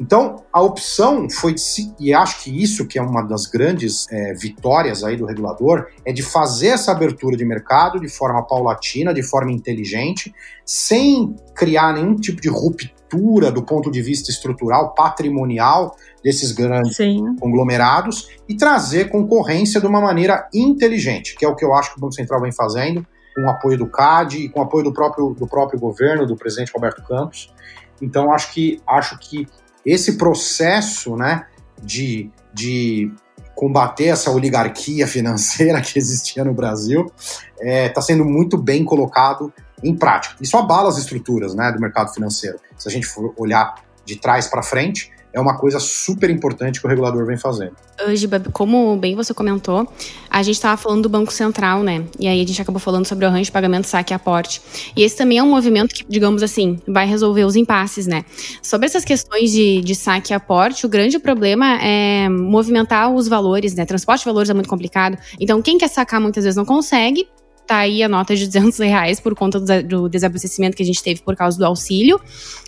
Então, 0.00 0.42
a 0.50 0.62
opção 0.62 1.28
foi, 1.28 1.52
de, 1.52 1.62
e 2.00 2.14
acho 2.14 2.42
que 2.42 2.62
isso 2.62 2.86
que 2.86 2.98
é 2.98 3.02
uma 3.02 3.20
das 3.20 3.44
grandes 3.44 4.10
é, 4.10 4.32
vitórias 4.32 5.04
aí 5.04 5.14
do 5.14 5.26
regulador, 5.26 5.88
é 6.06 6.12
de 6.12 6.22
fazer 6.22 6.68
essa 6.68 6.90
abertura 6.90 7.36
de 7.36 7.44
mercado 7.44 8.00
de 8.00 8.08
forma 8.08 8.42
paulatina, 8.42 9.12
de 9.12 9.22
forma 9.22 9.52
inteligente, 9.52 10.34
sem 10.64 11.36
criar 11.54 11.92
nenhum 11.92 12.16
tipo 12.16 12.40
de 12.40 12.48
ruptura 12.48 13.52
do 13.52 13.62
ponto 13.62 13.90
de 13.90 14.00
vista 14.00 14.30
estrutural, 14.30 14.94
patrimonial 14.94 15.94
desses 16.24 16.52
grandes 16.52 16.96
Sim. 16.96 17.36
conglomerados 17.38 18.30
e 18.48 18.56
trazer 18.56 19.10
concorrência 19.10 19.82
de 19.82 19.86
uma 19.86 20.00
maneira 20.00 20.48
inteligente, 20.54 21.36
que 21.36 21.44
é 21.44 21.48
o 21.48 21.54
que 21.54 21.64
eu 21.64 21.74
acho 21.74 21.92
que 21.92 21.98
o 21.98 22.00
Banco 22.00 22.14
Central 22.14 22.40
vem 22.40 22.52
fazendo, 22.52 23.06
com 23.34 23.42
o 23.42 23.50
apoio 23.50 23.76
do 23.76 23.86
CAD 23.86 24.38
e 24.38 24.48
com 24.48 24.60
o 24.60 24.62
apoio 24.62 24.84
do 24.84 24.92
próprio, 24.94 25.34
do 25.34 25.46
próprio 25.46 25.78
governo, 25.78 26.26
do 26.26 26.36
presidente 26.36 26.72
Roberto 26.72 27.02
Campos. 27.02 27.52
Então, 28.00 28.32
acho 28.32 28.52
que, 28.52 28.80
acho 28.86 29.18
que 29.18 29.46
esse 29.84 30.16
processo 30.16 31.16
né, 31.16 31.46
de, 31.82 32.30
de 32.52 33.12
combater 33.54 34.06
essa 34.06 34.30
oligarquia 34.30 35.06
financeira 35.06 35.80
que 35.82 35.98
existia 35.98 36.44
no 36.44 36.54
Brasil 36.54 37.12
está 37.56 37.68
é, 37.68 37.88
tá 37.88 38.00
sendo 38.00 38.24
muito 38.24 38.56
bem 38.56 38.84
colocado 38.84 39.52
em 39.82 39.94
prática. 39.94 40.36
Isso 40.40 40.56
abala 40.56 40.88
as 40.88 40.98
estruturas 40.98 41.54
né, 41.54 41.70
do 41.72 41.80
mercado 41.80 42.12
financeiro. 42.12 42.58
Se 42.78 42.88
a 42.88 42.90
gente 42.90 43.06
for 43.06 43.34
olhar 43.36 43.74
de 44.04 44.16
trás 44.16 44.46
para 44.46 44.62
frente, 44.62 45.10
é 45.32 45.40
uma 45.40 45.56
coisa 45.56 45.78
super 45.78 46.30
importante 46.30 46.80
que 46.80 46.86
o 46.86 46.88
regulador 46.88 47.24
vem 47.26 47.36
fazendo. 47.36 47.72
Giba, 48.14 48.40
como 48.52 48.96
bem 48.96 49.14
você 49.14 49.34
comentou, 49.34 49.86
a 50.28 50.42
gente 50.42 50.56
estava 50.56 50.76
falando 50.76 51.02
do 51.02 51.08
Banco 51.08 51.32
Central, 51.32 51.82
né? 51.82 52.04
E 52.18 52.26
aí 52.26 52.42
a 52.42 52.46
gente 52.46 52.60
acabou 52.60 52.80
falando 52.80 53.06
sobre 53.06 53.24
o 53.24 53.28
arranjo 53.28 53.44
de 53.44 53.52
pagamento 53.52 53.86
saque 53.86 54.12
e 54.12 54.14
aporte. 54.14 54.60
E 54.96 55.02
esse 55.02 55.16
também 55.16 55.38
é 55.38 55.42
um 55.42 55.50
movimento 55.50 55.94
que, 55.94 56.04
digamos 56.08 56.42
assim, 56.42 56.78
vai 56.88 57.06
resolver 57.06 57.44
os 57.44 57.56
impasses, 57.56 58.06
né? 58.06 58.24
Sobre 58.62 58.86
essas 58.86 59.04
questões 59.04 59.50
de, 59.50 59.80
de 59.82 59.94
saque 59.94 60.32
e 60.32 60.34
aporte, 60.34 60.86
o 60.86 60.88
grande 60.88 61.18
problema 61.18 61.78
é 61.82 62.28
movimentar 62.28 63.12
os 63.12 63.28
valores, 63.28 63.74
né? 63.74 63.84
Transporte 63.84 64.20
de 64.20 64.26
valores 64.26 64.50
é 64.50 64.54
muito 64.54 64.68
complicado. 64.68 65.18
Então, 65.38 65.60
quem 65.60 65.78
quer 65.78 65.88
sacar 65.88 66.20
muitas 66.20 66.44
vezes 66.44 66.56
não 66.56 66.64
consegue, 66.64 67.28
tá 67.70 67.76
aí 67.76 68.02
a 68.02 68.08
nota 68.08 68.34
de 68.34 68.46
200 68.46 68.80
reais 68.80 69.20
por 69.20 69.32
conta 69.32 69.60
do, 69.60 70.08
desabastecimento 70.08 70.76
que 70.76 70.82
a 70.82 70.86
gente 70.86 71.00
teve 71.00 71.20
por 71.22 71.36
causa 71.36 71.56
do 71.56 71.64
auxílio, 71.64 72.20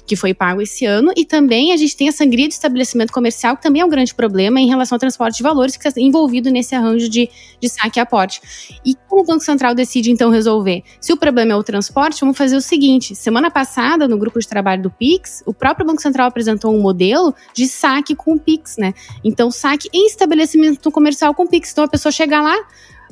que 0.06 0.14
foi 0.14 0.32
pago 0.32 0.62
esse 0.62 0.86
ano. 0.86 1.10
E 1.16 1.24
também 1.24 1.72
a 1.72 1.76
gente 1.76 1.96
tem 1.96 2.08
a 2.08 2.12
sangria 2.12 2.46
do 2.46 2.52
estabelecimento 2.52 3.12
comercial, 3.12 3.56
que 3.56 3.62
também 3.62 3.82
é 3.82 3.84
um 3.84 3.88
grande 3.88 4.14
problema 4.14 4.60
em 4.60 4.68
relação 4.68 4.94
ao 4.94 5.00
transporte 5.00 5.38
de 5.38 5.42
valores, 5.42 5.76
que 5.76 5.88
está 5.88 6.00
envolvido 6.00 6.50
nesse 6.52 6.76
arranjo 6.76 7.08
de, 7.08 7.28
de 7.60 7.68
saque 7.68 7.98
e 7.98 8.00
aporte. 8.00 8.40
E 8.86 8.94
como 9.08 9.22
o 9.22 9.26
Banco 9.26 9.42
Central 9.42 9.74
decide, 9.74 10.08
então, 10.08 10.30
resolver? 10.30 10.84
Se 11.00 11.12
o 11.12 11.16
problema 11.16 11.50
é 11.50 11.56
o 11.56 11.64
transporte, 11.64 12.20
vamos 12.20 12.38
fazer 12.38 12.54
o 12.54 12.60
seguinte: 12.60 13.16
semana 13.16 13.50
passada, 13.50 14.06
no 14.06 14.16
grupo 14.16 14.38
de 14.38 14.46
trabalho 14.46 14.84
do 14.84 14.90
Pix, 14.90 15.42
o 15.44 15.52
próprio 15.52 15.84
Banco 15.84 16.00
Central 16.00 16.28
apresentou 16.28 16.72
um 16.72 16.80
modelo 16.80 17.34
de 17.52 17.66
saque 17.66 18.14
com 18.14 18.34
o 18.34 18.38
Pix, 18.38 18.76
né? 18.76 18.94
Então, 19.24 19.50
saque 19.50 19.88
em 19.92 20.06
estabelecimento 20.06 20.92
comercial 20.92 21.34
com 21.34 21.42
o 21.42 21.48
Pix. 21.48 21.72
Então, 21.72 21.82
a 21.82 21.88
pessoa 21.88 22.12
chega 22.12 22.40
lá, 22.40 22.56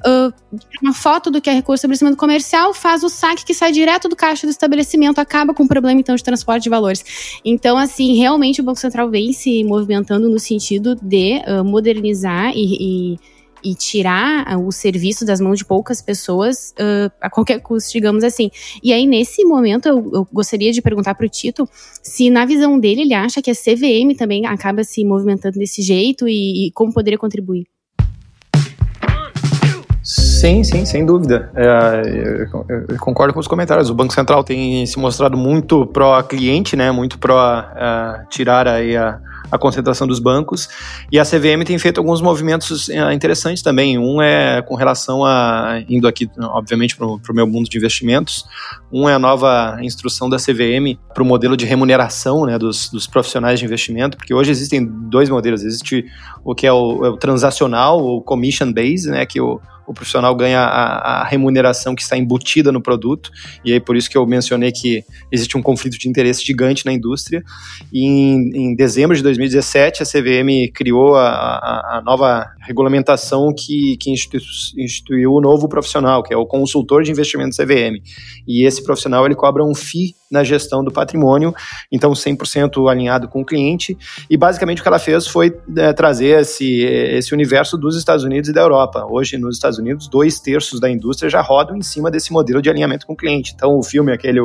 uh, 0.07 0.33
uma 0.83 0.93
foto 0.93 1.31
do 1.31 1.41
QR 1.41 1.63
Code 1.63 1.65
do 1.65 1.75
estabelecimento 1.75 2.17
comercial, 2.17 2.75
faz 2.75 3.03
o 3.03 3.09
saque 3.09 3.45
que 3.45 3.55
sai 3.55 3.73
direto 3.73 4.09
do 4.09 4.17
caixa 4.17 4.47
do 4.47 4.51
estabelecimento, 4.51 5.19
acaba 5.19 5.55
com 5.55 5.65
o 5.65 5.69
problema 5.69 6.01
então 6.01 6.15
de 6.15 6.23
transporte 6.23 6.65
de 6.65 6.71
valores. 6.71 7.41
Então, 7.45 7.77
assim, 7.77 8.17
realmente 8.17 8.61
o 8.61 8.65
Banco 8.65 8.79
Central 8.79 9.11
vem 9.11 9.33
se 9.33 9.63
movimentando 9.65 10.29
no 10.29 10.39
sentido 10.39 10.95
de 10.97 11.41
uh, 11.47 11.65
modernizar 11.65 12.53
e, 12.55 13.15
e 13.15 13.41
e 13.63 13.75
tirar 13.75 14.59
o 14.59 14.73
serviço 14.73 15.25
das 15.25 15.41
mãos 15.41 15.59
de 15.59 15.65
poucas 15.65 16.01
pessoas 16.01 16.75
uh, 16.79 17.13
a 17.21 17.29
qualquer 17.29 17.61
custo, 17.61 17.93
digamos 17.93 18.25
assim. 18.25 18.51
E 18.83 18.93
aí, 18.93 19.07
nesse 19.07 19.45
momento, 19.45 19.87
eu, 19.87 20.11
eu 20.13 20.29
gostaria 20.33 20.73
de 20.73 20.83
perguntar 20.83 21.15
para 21.15 21.27
o 21.27 21.29
Tito 21.29 21.69
se, 22.03 22.31
na 22.31 22.45
visão 22.45 22.79
dele, 22.79 23.03
ele 23.03 23.15
acha 23.15 23.43
que 23.43 23.51
a 23.51 23.55
CVM 23.55 24.17
também 24.17 24.47
acaba 24.47 24.83
se 24.85 25.05
movimentando 25.05 25.59
desse 25.59 25.83
jeito 25.83 26.27
e, 26.27 26.69
e 26.69 26.73
como 26.73 26.93
poderia 26.93 27.19
contribuir. 27.19 27.67
Sim, 30.11 30.65
sim, 30.65 30.85
sem 30.85 31.07
dúvida. 31.07 31.53
É, 31.55 32.03
eu, 32.53 32.67
eu, 32.89 32.99
concordo 32.99 33.33
com 33.33 33.39
os 33.39 33.47
comentários. 33.47 33.91
O 33.91 33.95
Banco 33.95 34.13
Central 34.13 34.43
tem 34.43 34.85
se 34.85 34.99
mostrado 34.99 35.37
muito 35.37 35.87
pró-cliente, 35.87 36.75
né? 36.75 36.91
Muito 36.91 37.17
pró 37.17 37.61
uh, 37.61 38.29
tirar 38.29 38.67
aí 38.67 38.97
a, 38.97 39.21
a 39.53 39.57
concentração 39.57 40.09
dos 40.09 40.19
bancos. 40.19 40.69
E 41.13 41.19
a 41.21 41.25
CVM 41.25 41.63
tem 41.65 41.79
feito 41.79 41.99
alguns 41.99 42.21
movimentos 42.21 42.89
uh, 42.89 43.13
interessantes 43.13 43.63
também. 43.63 43.99
Um 43.99 44.21
é 44.21 44.61
com 44.63 44.75
relação 44.75 45.25
a, 45.25 45.81
indo 45.89 46.09
aqui, 46.09 46.29
obviamente, 46.41 46.97
para 46.97 47.07
o 47.07 47.21
meu 47.33 47.47
mundo 47.47 47.71
de 47.71 47.79
investimentos, 47.79 48.45
um 48.93 49.09
é 49.09 49.15
a 49.15 49.19
nova 49.19 49.79
instrução 49.81 50.29
da 50.29 50.39
CVM 50.39 50.99
para 51.15 51.23
o 51.23 51.27
modelo 51.27 51.57
de 51.57 51.65
remuneração 51.65 52.47
né, 52.47 52.59
dos, 52.59 52.91
dos, 52.91 53.07
profissionais 53.07 53.61
de 53.61 53.65
investimento, 53.65 54.17
porque 54.17 54.35
hoje 54.35 54.51
existem 54.51 54.85
dois 54.85 55.29
modelos. 55.29 55.63
Existe 55.63 56.05
o 56.45 56.53
que 56.53 56.67
é 56.67 56.73
o, 56.73 57.07
é 57.07 57.11
o 57.11 57.17
transacional, 57.17 58.05
o 58.05 58.21
commission 58.21 58.73
base, 58.73 59.09
né, 59.09 59.25
que 59.25 59.41
o, 59.41 59.61
o 59.91 59.95
profissional 59.95 60.33
ganha 60.37 60.61
a, 60.61 61.23
a, 61.23 61.25
remuneração 61.25 61.97
que 61.97 62.03
está 62.03 62.17
embutida 62.17 62.71
no 62.71 62.81
produto, 62.81 63.29
e 63.65 63.73
aí 63.73 63.81
por 63.81 63.97
isso 63.97 64.09
que 64.09 64.17
eu 64.17 64.25
mencionei 64.25 64.71
que 64.71 65.03
existe 65.33 65.59
um 65.59 65.63
conflito 65.63 65.99
de 65.99 66.09
interesse 66.09 66.45
gigante 66.45 66.87
na 66.87 66.93
indústria. 66.93 67.43
E 67.93 68.05
em, 68.05 68.51
em 68.55 68.77
dezembro 68.77 69.17
de 69.17 69.23
2017, 69.25 70.05
a 70.05 70.07
CVM 70.07 70.71
criou 70.73 71.17
a, 71.17 71.29
a, 71.29 71.99
a 71.99 72.03
nova 72.03 72.47
regulamentação 72.61 73.53
que, 73.53 73.97
que 73.97 74.13
instituiu 74.13 75.33
o 75.33 75.41
novo 75.41 75.69
profissional, 75.69 76.23
que 76.23 76.33
é 76.33 76.37
o 76.37 76.47
consultor 76.47 77.03
de 77.03 77.11
investimento 77.11 77.57
CVM. 77.57 78.01
E 78.47 78.65
esse 78.65 78.85
profissional 78.85 79.27
ele 79.27 79.35
cobra 79.35 79.65
um 79.65 79.75
FII 79.75 80.20
na 80.31 80.45
gestão 80.45 80.85
do 80.85 80.93
patrimônio, 80.93 81.53
então 81.91 82.13
100% 82.13 82.89
alinhado 82.89 83.29
com 83.29 83.41
o 83.41 83.45
cliente. 83.45 83.99
E 84.29 84.37
basicamente 84.37 84.81
o 84.81 84.83
que 84.83 84.89
ela 84.89 84.99
fez 84.99 85.27
foi 85.27 85.59
é, 85.77 85.93
trazer 85.93 86.41
esse, 86.41 86.83
esse 86.83 87.35
universo 87.35 87.77
dos 87.77 87.97
Estados 87.97 88.25
Unidos 88.25 88.49
e 88.49 88.53
da 88.53 88.61
Europa. 88.61 89.05
Hoje, 89.09 89.37
nos 89.37 89.57
Estados 89.57 89.79
Unidos, 89.79 90.09
dois 90.09 90.39
terços 90.39 90.79
da 90.79 90.89
indústria 90.89 91.29
já 91.29 91.41
rodam 91.41 91.77
em 91.77 91.83
cima 91.83 92.11
desse 92.11 92.33
modelo 92.33 92.63
de 92.63 92.71
alinhamento 92.71 93.07
com 93.07 93.15
o 93.15 93.17
cliente. 93.17 93.53
Então, 93.55 93.77
o 93.77 93.83
filme, 93.83 94.13
aquele 94.13 94.41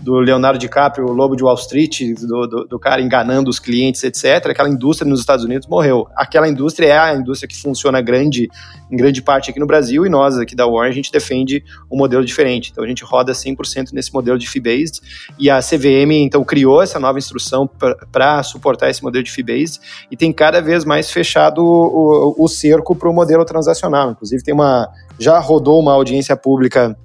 do 0.00 0.18
Leonardo 0.18 0.58
DiCaprio, 0.58 1.06
o 1.06 1.12
Lobo 1.12 1.36
de 1.36 1.44
Wall 1.44 1.54
Street, 1.54 2.00
do, 2.20 2.46
do, 2.46 2.64
do, 2.64 2.78
cara 2.78 3.02
enganando 3.02 3.50
os 3.50 3.58
clientes, 3.58 4.02
etc., 4.02 4.46
aquela 4.46 4.68
indústria 4.68 5.08
nos 5.08 5.20
Estados 5.20 5.44
Unidos 5.44 5.68
morreu. 5.68 6.08
Aquela 6.16 6.48
indústria 6.48 6.86
é 6.86 6.98
a 6.98 7.14
indústria 7.14 7.46
que 7.46 7.56
funciona 7.56 8.00
grande, 8.00 8.48
em 8.90 8.96
grande 8.96 9.20
parte 9.20 9.50
aqui 9.50 9.60
no 9.60 9.66
Brasil, 9.66 10.06
e 10.06 10.08
nós 10.08 10.38
aqui 10.38 10.56
da 10.56 10.66
Warren, 10.66 10.90
a 10.90 10.94
gente 10.94 11.12
defende 11.12 11.62
um 11.90 11.96
modelo 11.96 12.24
diferente. 12.24 12.70
Então 12.70 12.82
a 12.82 12.86
gente 12.86 13.04
roda 13.04 13.32
100% 13.32 13.92
nesse 13.92 14.12
modelo 14.12 14.38
de 14.38 14.48
fee-based, 14.48 15.00
e 15.38 15.50
a 15.50 15.60
CVM, 15.60 16.12
então, 16.12 16.42
criou 16.44 16.82
essa 16.82 16.98
nova 16.98 17.18
instrução 17.18 17.68
para 18.10 18.42
suportar 18.42 18.88
esse 18.88 19.02
modelo 19.02 19.22
de 19.22 19.30
fee-based, 19.30 19.80
e 20.10 20.16
tem 20.16 20.32
cada 20.32 20.60
vez 20.62 20.84
mais 20.84 21.10
fechado 21.10 21.62
o, 21.62 22.34
o, 22.38 22.44
o 22.44 22.48
cerco 22.48 22.96
para 22.96 23.08
o 23.08 23.12
modelo 23.12 23.44
transacional. 23.44 24.12
Inclusive 24.12 24.42
tem 24.42 24.54
uma, 24.54 24.88
já 25.18 25.38
rodou 25.38 25.78
uma 25.78 25.92
audiência 25.92 26.34
pública 26.36 26.96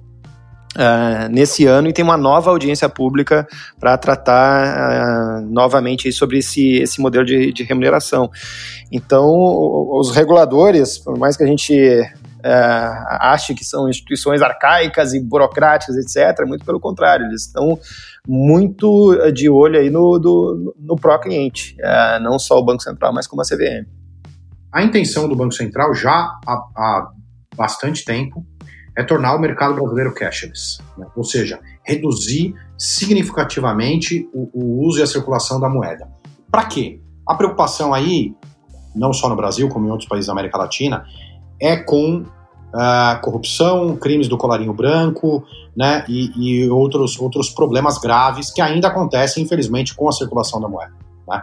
Uh, 0.76 1.26
nesse 1.30 1.64
ano 1.64 1.88
e 1.88 1.92
tem 1.92 2.04
uma 2.04 2.18
nova 2.18 2.50
audiência 2.50 2.86
pública 2.86 3.48
para 3.80 3.96
tratar 3.96 5.40
uh, 5.40 5.46
novamente 5.50 6.12
sobre 6.12 6.36
esse, 6.40 6.74
esse 6.74 7.00
modelo 7.00 7.24
de, 7.24 7.50
de, 7.50 7.62
remuneração. 7.62 8.30
Então, 8.92 9.26
os 9.26 10.10
reguladores, 10.14 10.98
por 10.98 11.16
mais 11.16 11.34
que 11.34 11.42
a 11.42 11.46
gente 11.46 11.74
uh, 11.74 13.06
ache 13.20 13.54
que 13.54 13.64
são 13.64 13.88
instituições 13.88 14.42
arcaicas 14.42 15.14
e 15.14 15.20
burocráticas, 15.20 15.96
etc., 15.96 16.46
muito 16.46 16.62
pelo 16.66 16.78
contrário, 16.78 17.24
eles 17.24 17.46
estão 17.46 17.80
muito 18.28 19.16
de 19.32 19.48
olho 19.48 19.78
aí 19.80 19.88
no, 19.88 20.18
do, 20.18 20.74
no 20.78 20.94
pró-cliente, 20.96 21.74
não 22.20 22.38
só 22.38 22.58
o 22.58 22.64
Banco 22.64 22.82
Central, 22.82 23.14
mas 23.14 23.26
como 23.26 23.40
a 23.40 23.46
CVM. 23.46 23.88
A 24.70 24.82
intenção 24.82 25.26
do 25.26 25.34
Banco 25.34 25.54
Central 25.54 25.94
já 25.94 26.38
há, 26.46 26.52
há 26.76 27.10
bastante 27.56 28.04
tempo 28.04 28.44
é 28.96 29.02
tornar 29.02 29.36
o 29.36 29.38
mercado 29.38 29.74
brasileiro 29.74 30.14
cashless, 30.14 30.78
né? 30.96 31.06
ou 31.14 31.22
seja, 31.22 31.60
reduzir 31.84 32.54
significativamente 32.78 34.28
o, 34.32 34.48
o, 34.52 34.86
uso 34.86 34.98
e 34.98 35.02
a 35.02 35.06
circulação 35.06 35.60
da 35.60 35.68
moeda. 35.68 36.08
Para 36.50 36.64
quê? 36.64 37.00
A 37.28 37.34
preocupação 37.34 37.92
aí, 37.92 38.34
não 38.94 39.12
só 39.12 39.28
no 39.28 39.36
Brasil, 39.36 39.68
como 39.68 39.86
em 39.86 39.90
outros 39.90 40.08
países 40.08 40.26
da 40.26 40.32
América 40.32 40.56
Latina, 40.56 41.04
é 41.60 41.76
com 41.76 42.22
uh, 42.22 43.20
corrupção, 43.22 43.96
crimes 43.96 44.28
do 44.28 44.38
colarinho 44.38 44.72
branco, 44.72 45.44
né, 45.76 46.04
e, 46.08 46.30
e, 46.36 46.70
outros, 46.70 47.18
outros 47.20 47.50
problemas 47.50 47.98
graves 47.98 48.50
que 48.50 48.62
ainda 48.62 48.88
acontecem, 48.88 49.44
infelizmente, 49.44 49.94
com 49.94 50.08
a 50.08 50.12
circulação 50.12 50.60
da 50.60 50.68
moeda. 50.68 50.94
Né? 51.28 51.42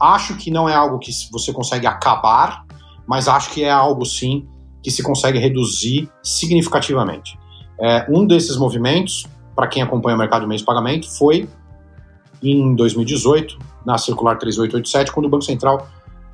Acho 0.00 0.36
que 0.36 0.50
não 0.50 0.68
é 0.68 0.74
algo 0.74 0.98
que 0.98 1.10
você 1.32 1.52
consegue 1.52 1.86
acabar, 1.86 2.64
mas 3.06 3.26
acho 3.28 3.50
que 3.50 3.64
é 3.64 3.70
algo 3.70 4.04
sim 4.04 4.46
que 4.84 4.90
se 4.90 5.02
consegue 5.02 5.38
reduzir 5.38 6.10
significativamente. 6.22 7.38
É, 7.80 8.06
um 8.10 8.26
desses 8.26 8.56
movimentos, 8.58 9.26
para 9.56 9.66
quem 9.66 9.82
acompanha 9.82 10.14
o 10.14 10.18
mercado 10.18 10.42
de 10.42 10.46
meios 10.46 10.60
de 10.60 10.66
pagamento, 10.66 11.10
foi 11.10 11.48
em 12.42 12.74
2018, 12.76 13.58
na 13.86 13.96
circular 13.96 14.36
3887, 14.36 15.10
quando 15.10 15.26
o 15.26 15.28
Banco 15.30 15.44
Central 15.44 15.88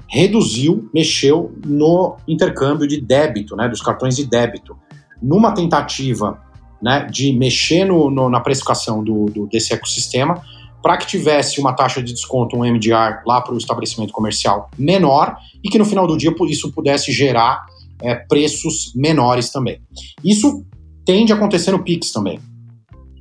reduziu, 0.09 0.91
mexeu 0.93 1.55
no 1.65 2.17
intercâmbio 2.27 2.89
de 2.89 3.01
débito, 3.01 3.55
né, 3.55 3.69
dos 3.69 3.81
cartões 3.81 4.17
de 4.17 4.27
débito, 4.27 4.77
numa 5.23 5.53
tentativa 5.53 6.43
né, 6.83 7.07
de 7.09 7.33
mexer 7.33 7.85
no, 7.85 8.11
no, 8.11 8.29
na 8.29 8.41
precificação 8.41 9.05
do, 9.05 9.27
do, 9.27 9.47
desse 9.47 9.73
ecossistema 9.73 10.43
para 10.83 10.97
que 10.97 11.07
tivesse 11.07 11.61
uma 11.61 11.75
taxa 11.75 12.03
de 12.03 12.13
desconto, 12.13 12.57
um 12.57 12.65
MDR, 12.65 13.23
lá 13.25 13.41
para 13.41 13.55
o 13.55 13.59
estabelecimento 13.59 14.13
comercial 14.13 14.71
menor 14.77 15.37
e 15.63 15.69
que 15.69 15.79
no 15.79 15.85
final 15.85 16.07
do 16.07 16.17
dia 16.17 16.35
isso 16.49 16.73
pudesse 16.73 17.13
gerar 17.13 17.65
é, 18.03 18.15
preços 18.15 18.93
menores 18.95 19.51
também. 19.51 19.81
Isso 20.25 20.65
tende 21.05 21.33
a 21.33 21.37
acontecer 21.37 21.71
no 21.71 21.83
Pix 21.83 22.13
também, 22.13 22.39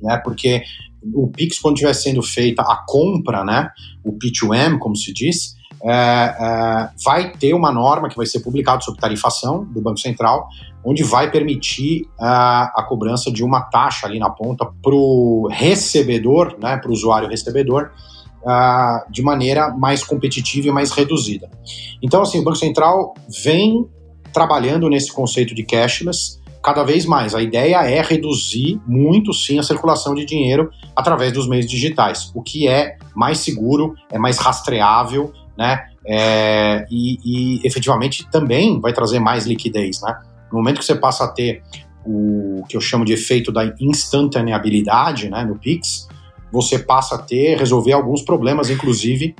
né? 0.02 0.16
Porque 0.18 0.62
o 1.14 1.28
Pix, 1.28 1.58
quando 1.58 1.76
estiver 1.76 1.94
sendo 1.94 2.22
feita 2.22 2.62
a 2.62 2.84
compra, 2.86 3.44
né, 3.44 3.70
o 4.04 4.12
P2M, 4.12 4.78
como 4.78 4.96
se 4.96 5.12
diz, 5.12 5.54
é, 5.82 5.90
é, 5.90 6.88
vai 7.02 7.32
ter 7.32 7.54
uma 7.54 7.72
norma 7.72 8.08
que 8.08 8.16
vai 8.16 8.26
ser 8.26 8.40
publicada 8.40 8.82
sobre 8.82 9.00
tarifação 9.00 9.64
do 9.64 9.80
Banco 9.80 9.98
Central, 9.98 10.46
onde 10.84 11.02
vai 11.02 11.30
permitir 11.30 12.06
a, 12.18 12.80
a 12.80 12.82
cobrança 12.82 13.30
de 13.30 13.42
uma 13.42 13.62
taxa 13.62 14.06
ali 14.06 14.18
na 14.18 14.28
ponta 14.28 14.66
para 14.82 14.94
o 14.94 15.48
recebedor, 15.50 16.56
né, 16.60 16.76
para 16.76 16.90
o 16.90 16.92
usuário 16.92 17.28
recebedor, 17.28 17.92
uh, 18.42 19.10
de 19.10 19.22
maneira 19.22 19.70
mais 19.70 20.04
competitiva 20.04 20.68
e 20.68 20.72
mais 20.72 20.90
reduzida. 20.90 21.50
Então, 22.02 22.22
assim, 22.22 22.40
o 22.40 22.44
Banco 22.44 22.58
Central 22.58 23.14
vem 23.42 23.88
trabalhando 24.32 24.88
nesse 24.88 25.12
conceito 25.12 25.54
de 25.54 25.62
cashless 25.62 26.40
cada 26.62 26.84
vez 26.84 27.06
mais. 27.06 27.34
A 27.34 27.42
ideia 27.42 27.82
é 27.84 28.02
reduzir 28.02 28.80
muito 28.86 29.32
sim 29.32 29.58
a 29.58 29.62
circulação 29.62 30.14
de 30.14 30.24
dinheiro 30.24 30.70
através 30.94 31.32
dos 31.32 31.48
meios 31.48 31.66
digitais, 31.66 32.30
o 32.34 32.42
que 32.42 32.68
é 32.68 32.96
mais 33.14 33.38
seguro, 33.38 33.94
é 34.10 34.18
mais 34.18 34.38
rastreável, 34.38 35.32
né? 35.56 35.86
É, 36.06 36.86
e, 36.90 37.18
e, 37.24 37.66
efetivamente 37.66 38.28
também 38.30 38.80
vai 38.80 38.92
trazer 38.92 39.18
mais 39.18 39.46
liquidez, 39.46 40.00
né? 40.02 40.18
No 40.50 40.58
momento 40.58 40.78
que 40.78 40.84
você 40.84 40.94
passa 40.94 41.24
a 41.24 41.28
ter 41.28 41.62
o 42.04 42.64
que 42.68 42.76
eu 42.76 42.80
chamo 42.80 43.04
de 43.04 43.12
efeito 43.12 43.52
da 43.52 43.74
instantaneabilidade, 43.78 45.28
né, 45.28 45.44
no 45.44 45.56
Pix, 45.56 46.08
você 46.50 46.78
passa 46.78 47.14
a 47.14 47.18
ter 47.18 47.58
resolver 47.58 47.92
alguns 47.92 48.22
problemas, 48.22 48.70
inclusive 48.70 49.36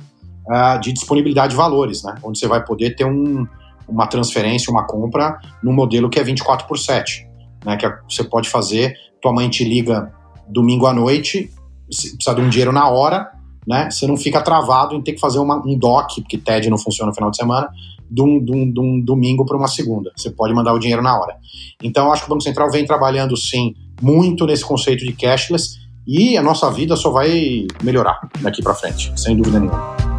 uh, 0.47 0.79
de 0.79 0.93
disponibilidade 0.93 1.51
de 1.51 1.57
valores, 1.57 2.03
né? 2.03 2.15
Onde 2.23 2.39
você 2.39 2.47
vai 2.47 2.63
poder 2.63 2.95
ter 2.95 3.05
um, 3.05 3.45
uma 3.91 4.07
transferência, 4.07 4.71
uma 4.71 4.85
compra 4.85 5.37
no 5.61 5.71
modelo 5.73 6.09
que 6.09 6.19
é 6.19 6.23
24 6.23 6.67
por 6.67 6.79
7, 6.79 7.27
né? 7.65 7.77
Que 7.77 7.85
é, 7.85 7.97
você 8.09 8.23
pode 8.23 8.49
fazer, 8.49 8.95
tua 9.21 9.33
mãe 9.33 9.49
te 9.49 9.63
liga 9.63 10.11
domingo 10.47 10.85
à 10.85 10.93
noite, 10.93 11.51
precisa 11.85 12.35
de 12.35 12.41
um 12.41 12.49
dinheiro 12.49 12.71
na 12.71 12.89
hora, 12.89 13.29
né? 13.67 13.89
Você 13.91 14.07
não 14.07 14.17
fica 14.17 14.41
travado 14.41 14.95
em 14.95 15.01
ter 15.01 15.13
que 15.13 15.19
fazer 15.19 15.39
uma, 15.39 15.57
um 15.65 15.77
DOC, 15.77 16.21
porque 16.21 16.37
TED 16.37 16.69
não 16.69 16.77
funciona 16.77 17.09
no 17.09 17.15
final 17.15 17.29
de 17.29 17.37
semana, 17.37 17.69
de 18.09 18.21
um, 18.21 18.43
de 18.43 18.51
um, 18.51 18.71
de 18.71 18.79
um 18.79 19.01
domingo 19.01 19.45
para 19.45 19.55
uma 19.55 19.67
segunda. 19.67 20.11
Você 20.15 20.31
pode 20.31 20.53
mandar 20.53 20.73
o 20.73 20.79
dinheiro 20.79 21.01
na 21.01 21.17
hora. 21.17 21.35
Então, 21.81 22.11
acho 22.11 22.23
que 22.23 22.27
o 22.27 22.33
Banco 22.33 22.43
Central 22.43 22.69
vem 22.69 22.85
trabalhando, 22.85 23.37
sim, 23.37 23.73
muito 24.01 24.45
nesse 24.45 24.65
conceito 24.65 25.05
de 25.05 25.13
cashless 25.13 25.79
e 26.05 26.35
a 26.35 26.41
nossa 26.41 26.69
vida 26.71 26.95
só 26.95 27.11
vai 27.11 27.67
melhorar 27.83 28.19
daqui 28.41 28.61
para 28.61 28.73
frente, 28.73 29.11
sem 29.15 29.37
dúvida 29.37 29.59
nenhuma. 29.59 30.10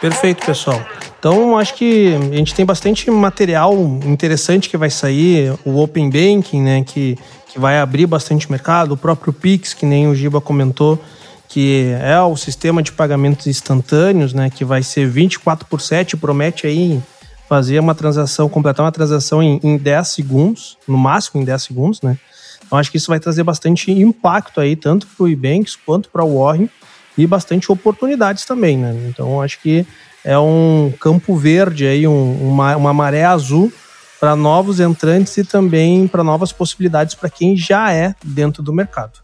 Perfeito, 0.00 0.46
pessoal. 0.46 0.80
Então, 1.18 1.58
acho 1.58 1.74
que 1.74 2.14
a 2.14 2.36
gente 2.36 2.54
tem 2.54 2.64
bastante 2.64 3.10
material 3.10 3.74
interessante 4.06 4.70
que 4.70 4.76
vai 4.78 4.88
sair. 4.88 5.52
O 5.62 5.78
Open 5.78 6.08
Banking, 6.08 6.62
né, 6.62 6.82
que, 6.82 7.18
que 7.48 7.58
vai 7.58 7.78
abrir 7.78 8.06
bastante 8.06 8.50
mercado. 8.50 8.92
O 8.92 8.96
próprio 8.96 9.30
Pix, 9.30 9.74
que 9.74 9.84
nem 9.84 10.08
o 10.08 10.14
Giba 10.14 10.40
comentou, 10.40 10.98
que 11.46 11.94
é 12.00 12.18
o 12.18 12.34
sistema 12.34 12.82
de 12.82 12.92
pagamentos 12.92 13.46
instantâneos, 13.46 14.32
né, 14.32 14.48
que 14.48 14.64
vai 14.64 14.82
ser 14.82 15.06
24 15.06 15.68
por 15.68 15.82
7, 15.82 16.16
promete 16.16 16.66
aí 16.66 16.98
fazer 17.46 17.78
uma 17.78 17.94
transação, 17.94 18.48
completar 18.48 18.86
uma 18.86 18.92
transação 18.92 19.42
em, 19.42 19.60
em 19.62 19.76
10 19.76 20.08
segundos, 20.08 20.78
no 20.88 20.96
máximo 20.96 21.42
em 21.42 21.44
10 21.44 21.62
segundos, 21.62 22.00
né? 22.00 22.16
Então, 22.64 22.78
acho 22.78 22.90
que 22.90 22.96
isso 22.96 23.08
vai 23.08 23.18
trazer 23.18 23.42
bastante 23.42 23.90
impacto 23.90 24.60
aí, 24.60 24.76
tanto 24.76 25.06
para 25.06 25.24
o 25.24 25.28
Ebanks 25.28 25.76
quanto 25.76 26.08
para 26.08 26.24
o 26.24 26.38
Warren 26.38 26.70
e 27.16 27.26
bastante 27.26 27.70
oportunidades 27.70 28.44
também, 28.44 28.76
né? 28.78 28.94
Então 29.08 29.40
acho 29.40 29.60
que 29.60 29.86
é 30.24 30.38
um 30.38 30.92
campo 31.00 31.36
verde 31.36 31.86
aí, 31.86 32.06
um, 32.06 32.48
uma, 32.48 32.76
uma 32.76 32.92
maré 32.92 33.24
azul 33.24 33.72
para 34.20 34.36
novos 34.36 34.80
entrantes 34.80 35.36
e 35.38 35.44
também 35.44 36.06
para 36.06 36.22
novas 36.22 36.52
possibilidades 36.52 37.14
para 37.14 37.30
quem 37.30 37.56
já 37.56 37.92
é 37.92 38.14
dentro 38.22 38.62
do 38.62 38.72
mercado. 38.72 39.20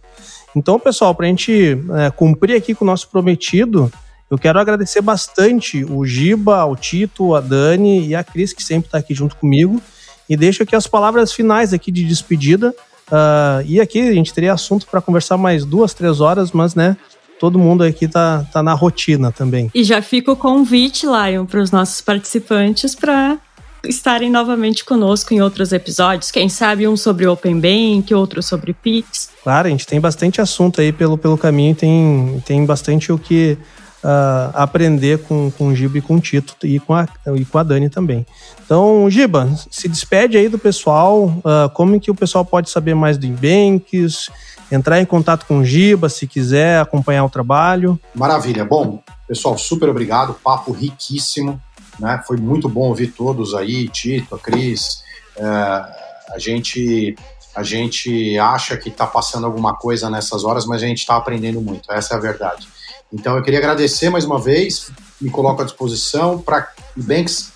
Então, 0.54 0.80
pessoal, 0.80 1.14
para 1.14 1.26
a 1.26 1.28
gente 1.28 1.78
é, 1.96 2.10
cumprir 2.10 2.56
aqui 2.56 2.74
com 2.74 2.82
o 2.82 2.86
nosso 2.86 3.08
prometido, 3.08 3.92
eu 4.30 4.38
quero 4.38 4.58
agradecer 4.58 5.02
bastante 5.02 5.84
o 5.84 6.04
Giba, 6.06 6.64
o 6.64 6.74
Tito, 6.74 7.34
a 7.34 7.40
Dani 7.40 8.06
e 8.06 8.14
a 8.14 8.24
Cris, 8.24 8.54
que 8.54 8.62
sempre 8.62 8.88
está 8.88 8.98
aqui 8.98 9.14
junto 9.14 9.36
comigo. 9.36 9.80
E 10.28 10.36
deixo 10.36 10.62
aqui 10.62 10.74
as 10.74 10.86
palavras 10.86 11.32
finais 11.32 11.74
aqui 11.74 11.92
de 11.92 12.02
despedida. 12.04 12.74
Uh, 13.08 13.62
e 13.66 13.80
aqui 13.80 14.00
a 14.00 14.12
gente 14.14 14.34
teria 14.34 14.52
assunto 14.52 14.86
para 14.86 15.00
conversar 15.00 15.36
mais 15.36 15.64
duas, 15.64 15.94
três 15.94 16.20
horas, 16.20 16.50
mas 16.50 16.74
né, 16.74 16.96
todo 17.38 17.58
mundo 17.58 17.82
aqui 17.82 18.08
tá, 18.08 18.44
tá 18.52 18.62
na 18.62 18.74
rotina 18.74 19.30
também. 19.30 19.70
E 19.74 19.84
já 19.84 20.00
fica 20.02 20.32
o 20.32 20.36
convite, 20.36 21.06
Lion, 21.06 21.46
para 21.46 21.60
os 21.60 21.70
nossos 21.70 22.00
participantes 22.00 22.94
para 22.94 23.38
estarem 23.84 24.30
novamente 24.30 24.84
conosco 24.84 25.32
em 25.32 25.40
outros 25.40 25.72
episódios. 25.72 26.30
Quem 26.30 26.48
sabe 26.48 26.88
um 26.88 26.96
sobre 26.96 27.26
Open 27.26 27.60
Bank, 27.60 28.12
outro 28.14 28.42
sobre 28.42 28.72
Pix. 28.72 29.30
Claro, 29.42 29.68
a 29.68 29.70
gente 29.70 29.86
tem 29.86 30.00
bastante 30.00 30.40
assunto 30.40 30.80
aí 30.80 30.92
pelo, 30.92 31.16
pelo 31.16 31.38
caminho, 31.38 31.74
tem, 31.74 32.42
tem 32.44 32.64
bastante 32.64 33.12
o 33.12 33.18
que 33.18 33.56
uh, 34.02 34.50
aprender 34.54 35.18
com, 35.18 35.50
com 35.50 35.68
o 35.68 35.74
Giba 35.74 35.98
e 35.98 36.00
com 36.00 36.16
o 36.16 36.20
Tito 36.20 36.54
e 36.64 36.78
com, 36.80 36.94
a, 36.94 37.06
e 37.36 37.44
com 37.44 37.58
a 37.58 37.62
Dani 37.62 37.88
também. 37.88 38.26
Então, 38.64 39.08
Giba, 39.10 39.48
se 39.70 39.88
despede 39.88 40.36
aí 40.36 40.48
do 40.48 40.58
pessoal, 40.58 41.24
uh, 41.24 41.70
como 41.72 41.98
que 42.00 42.10
o 42.10 42.14
pessoal 42.14 42.44
pode 42.44 42.70
saber 42.70 42.94
mais 42.94 43.16
do 43.16 43.26
Inbanks, 43.26 44.30
entrar 44.70 45.00
em 45.00 45.06
contato 45.06 45.46
com 45.46 45.58
o 45.58 45.64
Giba 45.64 46.08
se 46.08 46.26
quiser 46.26 46.80
acompanhar 46.80 47.24
o 47.24 47.30
trabalho. 47.30 47.98
Maravilha. 48.14 48.64
Bom, 48.64 49.02
pessoal, 49.26 49.56
super 49.56 49.88
obrigado, 49.88 50.34
papo 50.34 50.72
riquíssimo, 50.72 51.60
né? 51.98 52.22
Foi 52.26 52.36
muito 52.36 52.68
bom 52.68 52.88
ouvir 52.88 53.08
todos 53.08 53.54
aí, 53.54 53.88
Tito, 53.88 54.34
a 54.34 54.38
Cris, 54.38 55.02
uh, 55.36 56.32
a 56.32 56.38
gente 56.38 57.14
a 57.54 57.62
gente 57.62 58.38
acha 58.38 58.76
que 58.76 58.90
está 58.90 59.06
passando 59.06 59.46
alguma 59.46 59.74
coisa 59.74 60.10
nessas 60.10 60.44
horas, 60.44 60.66
mas 60.66 60.82
a 60.82 60.86
gente 60.86 60.98
está 60.98 61.16
aprendendo 61.16 61.58
muito, 61.62 61.90
essa 61.90 62.12
é 62.12 62.16
a 62.18 62.20
verdade. 62.20 62.68
Então 63.10 63.34
eu 63.34 63.42
queria 63.42 63.58
agradecer 63.58 64.10
mais 64.10 64.26
uma 64.26 64.38
vez, 64.38 64.90
me 65.18 65.30
coloco 65.30 65.62
à 65.62 65.64
disposição 65.64 66.38
para 66.38 66.68
Banks. 66.94 67.52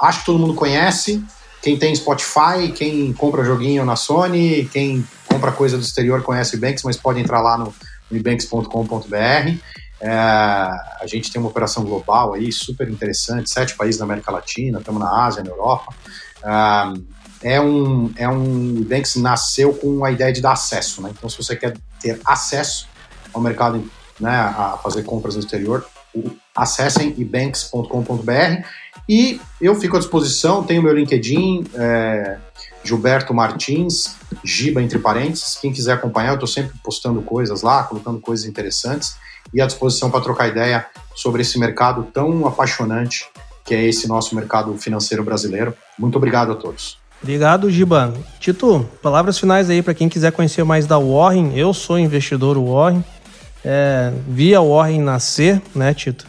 Acho 0.00 0.20
que 0.20 0.26
todo 0.26 0.38
mundo 0.38 0.54
conhece. 0.54 1.22
Quem 1.60 1.78
tem 1.78 1.94
Spotify, 1.94 2.72
quem 2.74 3.12
compra 3.12 3.44
joguinho 3.44 3.84
na 3.84 3.96
Sony, 3.96 4.68
quem 4.72 5.06
compra 5.34 5.50
coisa 5.50 5.76
do 5.76 5.82
exterior 5.82 6.22
conhece 6.22 6.56
Banks, 6.56 6.84
mas 6.84 6.96
pode 6.96 7.20
entrar 7.20 7.40
lá 7.40 7.58
no 7.58 7.74
banks.com.br. 8.10 9.58
É, 10.00 10.10
a 10.10 11.06
gente 11.06 11.32
tem 11.32 11.40
uma 11.40 11.50
operação 11.50 11.84
global 11.84 12.34
aí 12.34 12.52
super 12.52 12.88
interessante, 12.88 13.50
sete 13.50 13.74
países 13.74 13.98
na 13.98 14.04
América 14.04 14.30
Latina, 14.30 14.78
estamos 14.78 15.00
na 15.00 15.24
Ásia, 15.24 15.42
na 15.42 15.50
Europa. 15.50 15.92
É, 17.42 17.54
é 17.56 17.60
um, 17.60 18.12
é 18.16 18.28
um 18.28 18.80
o 18.80 18.84
Banks 18.84 19.16
nasceu 19.16 19.74
com 19.74 20.04
a 20.04 20.12
ideia 20.12 20.32
de 20.32 20.40
dar 20.40 20.52
acesso, 20.52 21.02
né? 21.02 21.10
Então, 21.16 21.28
se 21.28 21.36
você 21.36 21.56
quer 21.56 21.76
ter 22.00 22.20
acesso 22.24 22.86
ao 23.32 23.40
mercado 23.40 23.84
né, 24.20 24.30
a 24.30 24.78
fazer 24.82 25.02
compras 25.02 25.34
no 25.34 25.40
exterior, 25.40 25.84
acessem 26.54 27.14
ebanks.com.br 27.18 28.64
e 29.08 29.40
eu 29.60 29.74
fico 29.74 29.96
à 29.96 29.98
disposição, 29.98 30.62
tenho 30.62 30.82
meu 30.82 30.94
LinkedIn, 30.94 31.64
é, 31.74 32.38
Gilberto 32.84 33.32
Martins, 33.32 34.16
Giba 34.44 34.82
entre 34.82 34.98
parênteses, 34.98 35.56
quem 35.60 35.72
quiser 35.72 35.94
acompanhar, 35.94 36.30
eu 36.30 36.34
estou 36.34 36.46
sempre 36.46 36.76
postando 36.82 37.22
coisas 37.22 37.62
lá, 37.62 37.82
colocando 37.84 38.20
coisas 38.20 38.46
interessantes 38.46 39.16
e 39.52 39.60
à 39.60 39.66
disposição 39.66 40.10
para 40.10 40.20
trocar 40.20 40.48
ideia 40.48 40.86
sobre 41.14 41.42
esse 41.42 41.58
mercado 41.58 42.06
tão 42.12 42.46
apaixonante 42.46 43.26
que 43.64 43.74
é 43.74 43.82
esse 43.82 44.06
nosso 44.06 44.36
mercado 44.36 44.76
financeiro 44.76 45.24
brasileiro. 45.24 45.74
Muito 45.98 46.16
obrigado 46.16 46.52
a 46.52 46.54
todos. 46.54 46.98
Obrigado, 47.22 47.70
Giba. 47.70 48.12
Tito, 48.38 48.86
palavras 49.02 49.38
finais 49.38 49.70
aí 49.70 49.80
para 49.80 49.94
quem 49.94 50.08
quiser 50.08 50.32
conhecer 50.32 50.62
mais 50.64 50.86
da 50.86 50.98
Warren. 50.98 51.56
Eu 51.56 51.72
sou 51.72 51.98
investidor 51.98 52.58
Warren 52.58 53.02
é, 53.64 54.12
vi 54.28 54.54
a 54.54 54.60
Warren 54.60 55.00
nascer, 55.00 55.62
né, 55.74 55.94
Tito? 55.94 56.26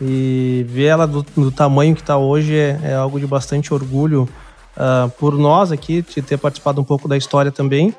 E 0.00 0.64
ver 0.68 0.84
ela 0.84 1.06
do, 1.06 1.26
do 1.36 1.50
tamanho 1.50 1.94
que 1.94 2.02
está 2.02 2.16
hoje 2.16 2.54
é, 2.54 2.78
é, 2.82 2.94
algo 2.94 3.18
de 3.18 3.26
bastante 3.26 3.74
orgulho 3.74 4.28
uh, 4.76 5.08
por 5.10 5.36
nós 5.36 5.72
aqui, 5.72 6.02
de 6.02 6.22
ter 6.22 6.36
participado 6.36 6.80
um 6.80 6.84
pouco 6.84 7.08
da 7.08 7.16
história 7.16 7.50
também. 7.50 7.94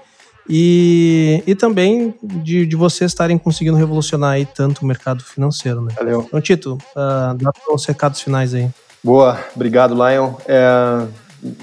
E, 0.49 1.43
e 1.45 1.55
também 1.55 2.13
de, 2.23 2.65
de 2.65 2.75
vocês 2.75 3.11
estarem 3.11 3.37
conseguindo 3.37 3.75
revolucionar 3.75 4.31
aí 4.31 4.45
tanto 4.45 4.81
o 4.81 4.85
mercado 4.85 5.21
financeiro, 5.23 5.81
né? 5.81 5.93
Valeu. 5.97 6.23
Então, 6.25 6.39
Tito, 6.39 6.77
uh, 6.95 7.33
dá 7.35 7.51
os 7.69 7.85
recados 7.85 8.21
finais 8.21 8.53
aí. 8.53 8.69
Boa, 9.03 9.37
obrigado, 9.53 9.93
Lion. 9.93 10.33
É, 10.47 11.05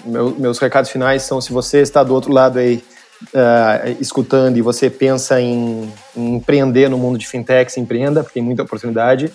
meu, 0.05 0.35
meus 0.39 0.59
recados 0.59 0.91
finais 0.91 1.23
são: 1.23 1.41
se 1.41 1.53
você 1.53 1.79
está 1.79 2.03
do 2.03 2.13
outro 2.13 2.33
lado 2.33 2.59
aí 2.59 2.85
uh, 3.33 3.97
escutando 4.01 4.57
e 4.57 4.63
você 4.63 4.91
pensa 4.91 5.41
em, 5.41 5.93
em, 6.17 6.35
empreender 6.37 6.89
no 6.89 6.99
mundo 6.99 7.19
de 7.19 7.27
fintechs, 7.27 7.77
empreenda, 7.77 8.23
porque 8.23 8.35
tem 8.35 8.43
muita 8.43 8.63
oportunidade. 8.63 9.33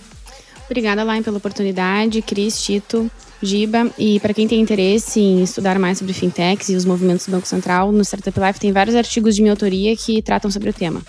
Obrigada, 0.65 1.03
Lain, 1.03 1.21
pela 1.21 1.37
oportunidade. 1.37 2.21
Cris, 2.21 2.61
Tito, 2.63 3.11
Giba. 3.41 3.91
E 3.97 4.19
para 4.19 4.33
quem 4.33 4.47
tem 4.47 4.59
interesse 4.59 5.19
em 5.19 5.43
estudar 5.43 5.77
mais 5.77 5.99
sobre 5.99 6.13
fintechs 6.13 6.69
e 6.69 6.75
os 6.75 6.85
movimentos 6.85 7.27
do 7.27 7.31
Banco 7.31 7.47
Central, 7.47 7.91
no 7.91 8.01
Startup 8.01 8.39
Life 8.39 8.59
tem 8.59 8.71
vários 8.71 8.95
artigos 8.95 9.35
de 9.35 9.41
minha 9.41 9.53
autoria 9.53 9.95
que 9.95 10.21
tratam 10.21 10.49
sobre 10.49 10.69
o 10.69 10.73
tema. 10.73 11.01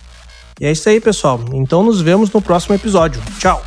E 0.61 0.67
é 0.67 0.73
isso 0.73 0.89
aí, 0.89 1.01
pessoal. 1.01 1.41
Então, 1.53 1.83
nos 1.83 2.01
vemos 2.01 2.31
no 2.31 2.43
próximo 2.43 2.75
episódio. 2.75 3.23
Tchau! 3.39 3.63